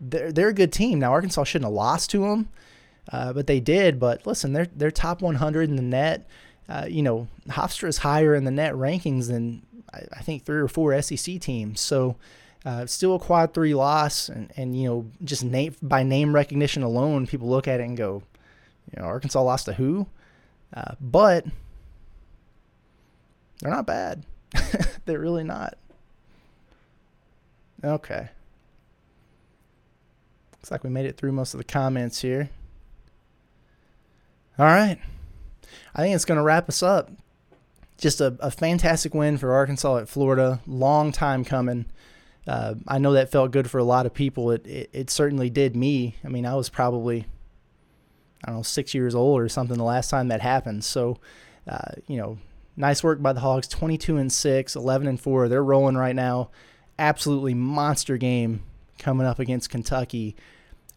They're, 0.00 0.32
they're 0.32 0.48
a 0.48 0.54
good 0.54 0.72
team. 0.72 1.00
Now, 1.00 1.12
Arkansas 1.12 1.44
shouldn't 1.44 1.66
have 1.66 1.74
lost 1.74 2.10
to 2.10 2.20
them, 2.20 2.48
uh, 3.12 3.32
but 3.32 3.46
they 3.46 3.60
did. 3.60 3.98
But 3.98 4.26
listen, 4.26 4.52
they're, 4.52 4.68
they're 4.74 4.90
top 4.90 5.20
100 5.20 5.68
in 5.68 5.76
the 5.76 5.82
net 5.82 6.26
uh, 6.68 6.86
you 6.88 7.02
know, 7.02 7.28
Hofstra 7.48 7.88
is 7.88 7.98
higher 7.98 8.34
in 8.34 8.44
the 8.44 8.50
net 8.50 8.74
rankings 8.74 9.28
than 9.28 9.62
I, 9.92 10.02
I 10.12 10.22
think 10.22 10.44
three 10.44 10.58
or 10.58 10.68
four 10.68 11.00
SEC 11.00 11.40
teams. 11.40 11.80
So 11.80 12.16
uh, 12.64 12.84
still 12.86 13.14
a 13.14 13.18
quad 13.18 13.54
three 13.54 13.74
loss, 13.74 14.28
and, 14.28 14.52
and 14.56 14.78
you 14.78 14.88
know, 14.88 15.06
just 15.24 15.44
name 15.44 15.74
by 15.80 16.02
name 16.02 16.34
recognition 16.34 16.82
alone, 16.82 17.26
people 17.26 17.48
look 17.48 17.66
at 17.66 17.80
it 17.80 17.84
and 17.84 17.96
go, 17.96 18.22
you 18.94 19.02
know, 19.02 19.08
Arkansas 19.08 19.42
lost 19.42 19.66
to 19.66 19.74
who? 19.74 20.06
Uh, 20.74 20.94
but 21.00 21.44
they're 23.60 23.70
not 23.70 23.86
bad. 23.86 24.24
they're 25.04 25.18
really 25.18 25.44
not. 25.44 25.76
Okay. 27.84 28.28
Looks 30.52 30.70
like 30.70 30.84
we 30.84 30.90
made 30.90 31.06
it 31.06 31.16
through 31.16 31.32
most 31.32 31.54
of 31.54 31.58
the 31.58 31.64
comments 31.64 32.20
here. 32.20 32.50
All 34.58 34.66
right. 34.66 34.98
I 35.94 36.02
think 36.02 36.14
it's 36.14 36.24
going 36.24 36.38
to 36.38 36.42
wrap 36.42 36.68
us 36.68 36.82
up. 36.82 37.10
Just 37.96 38.20
a, 38.20 38.36
a 38.40 38.50
fantastic 38.50 39.14
win 39.14 39.38
for 39.38 39.52
Arkansas 39.52 39.98
at 39.98 40.08
Florida. 40.08 40.60
Long 40.66 41.12
time 41.12 41.44
coming. 41.44 41.86
Uh, 42.46 42.74
I 42.86 42.98
know 42.98 43.12
that 43.12 43.30
felt 43.30 43.50
good 43.50 43.70
for 43.70 43.78
a 43.78 43.84
lot 43.84 44.06
of 44.06 44.14
people. 44.14 44.50
It, 44.50 44.66
it, 44.66 44.90
it 44.92 45.10
certainly 45.10 45.50
did 45.50 45.76
me. 45.76 46.16
I 46.24 46.28
mean, 46.28 46.46
I 46.46 46.54
was 46.54 46.68
probably 46.68 47.26
I 48.44 48.50
don't 48.50 48.58
know 48.58 48.62
six 48.62 48.94
years 48.94 49.14
old 49.14 49.40
or 49.40 49.48
something 49.48 49.76
the 49.76 49.84
last 49.84 50.10
time 50.10 50.28
that 50.28 50.40
happened. 50.40 50.84
So, 50.84 51.18
uh, 51.68 51.92
you 52.06 52.16
know, 52.18 52.38
nice 52.76 53.02
work 53.02 53.20
by 53.20 53.32
the 53.32 53.40
Hogs. 53.40 53.68
22 53.68 54.16
and 54.16 54.32
six, 54.32 54.76
11 54.76 55.06
and 55.08 55.20
four. 55.20 55.48
They're 55.48 55.64
rolling 55.64 55.96
right 55.96 56.14
now. 56.14 56.50
Absolutely 56.98 57.54
monster 57.54 58.16
game 58.16 58.62
coming 58.98 59.26
up 59.26 59.38
against 59.38 59.70
Kentucky. 59.70 60.36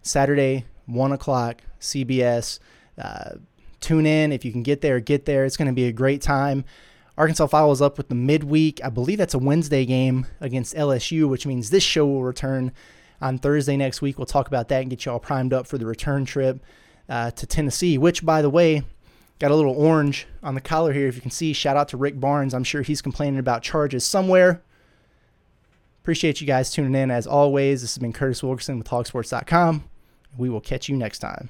Saturday, 0.01 0.65
one 0.85 1.11
o'clock, 1.11 1.61
CBS. 1.79 2.59
Uh, 2.97 3.35
tune 3.79 4.05
in. 4.05 4.31
If 4.31 4.45
you 4.45 4.51
can 4.51 4.63
get 4.63 4.81
there, 4.81 4.99
get 4.99 5.25
there. 5.25 5.45
It's 5.45 5.57
going 5.57 5.67
to 5.67 5.73
be 5.73 5.85
a 5.85 5.91
great 5.91 6.21
time. 6.21 6.63
Arkansas 7.17 7.47
follows 7.47 7.81
up 7.81 7.97
with 7.97 8.09
the 8.09 8.15
midweek. 8.15 8.83
I 8.83 8.89
believe 8.89 9.17
that's 9.17 9.33
a 9.33 9.39
Wednesday 9.39 9.85
game 9.85 10.25
against 10.39 10.75
LSU, 10.75 11.27
which 11.29 11.45
means 11.45 11.69
this 11.69 11.83
show 11.83 12.05
will 12.05 12.23
return 12.23 12.71
on 13.21 13.37
Thursday 13.37 13.77
next 13.77 14.01
week. 14.01 14.17
We'll 14.17 14.25
talk 14.25 14.47
about 14.47 14.69
that 14.69 14.81
and 14.81 14.89
get 14.89 15.05
you 15.05 15.11
all 15.11 15.19
primed 15.19 15.53
up 15.53 15.67
for 15.67 15.77
the 15.77 15.85
return 15.85 16.25
trip 16.25 16.63
uh, 17.11 17.29
to 17.29 17.45
Tennessee, 17.45 17.97
which, 17.97 18.25
by 18.25 18.41
the 18.41 18.49
way, 18.49 18.83
got 19.37 19.51
a 19.51 19.55
little 19.55 19.75
orange 19.75 20.27
on 20.41 20.55
the 20.55 20.61
collar 20.61 20.93
here. 20.93 21.07
If 21.07 21.15
you 21.15 21.21
can 21.21 21.29
see, 21.29 21.51
shout 21.51 21.75
out 21.75 21.89
to 21.89 21.97
Rick 21.97 22.19
Barnes. 22.21 22.53
I'm 22.53 22.63
sure 22.63 22.83
he's 22.83 23.01
complaining 23.01 23.37
about 23.37 23.63
charges 23.63 24.05
somewhere. 24.05 24.63
Appreciate 26.01 26.39
you 26.39 26.47
guys 26.47 26.71
tuning 26.71 26.95
in 26.95 27.11
as 27.11 27.27
always. 27.27 27.81
This 27.81 27.93
has 27.93 27.99
been 27.99 28.13
Curtis 28.13 28.41
Wilkerson 28.41 28.77
with 28.77 28.87
Hogsports.com. 28.87 29.83
We 30.37 30.49
will 30.49 30.61
catch 30.61 30.87
you 30.87 30.95
next 30.95 31.19
time. 31.19 31.49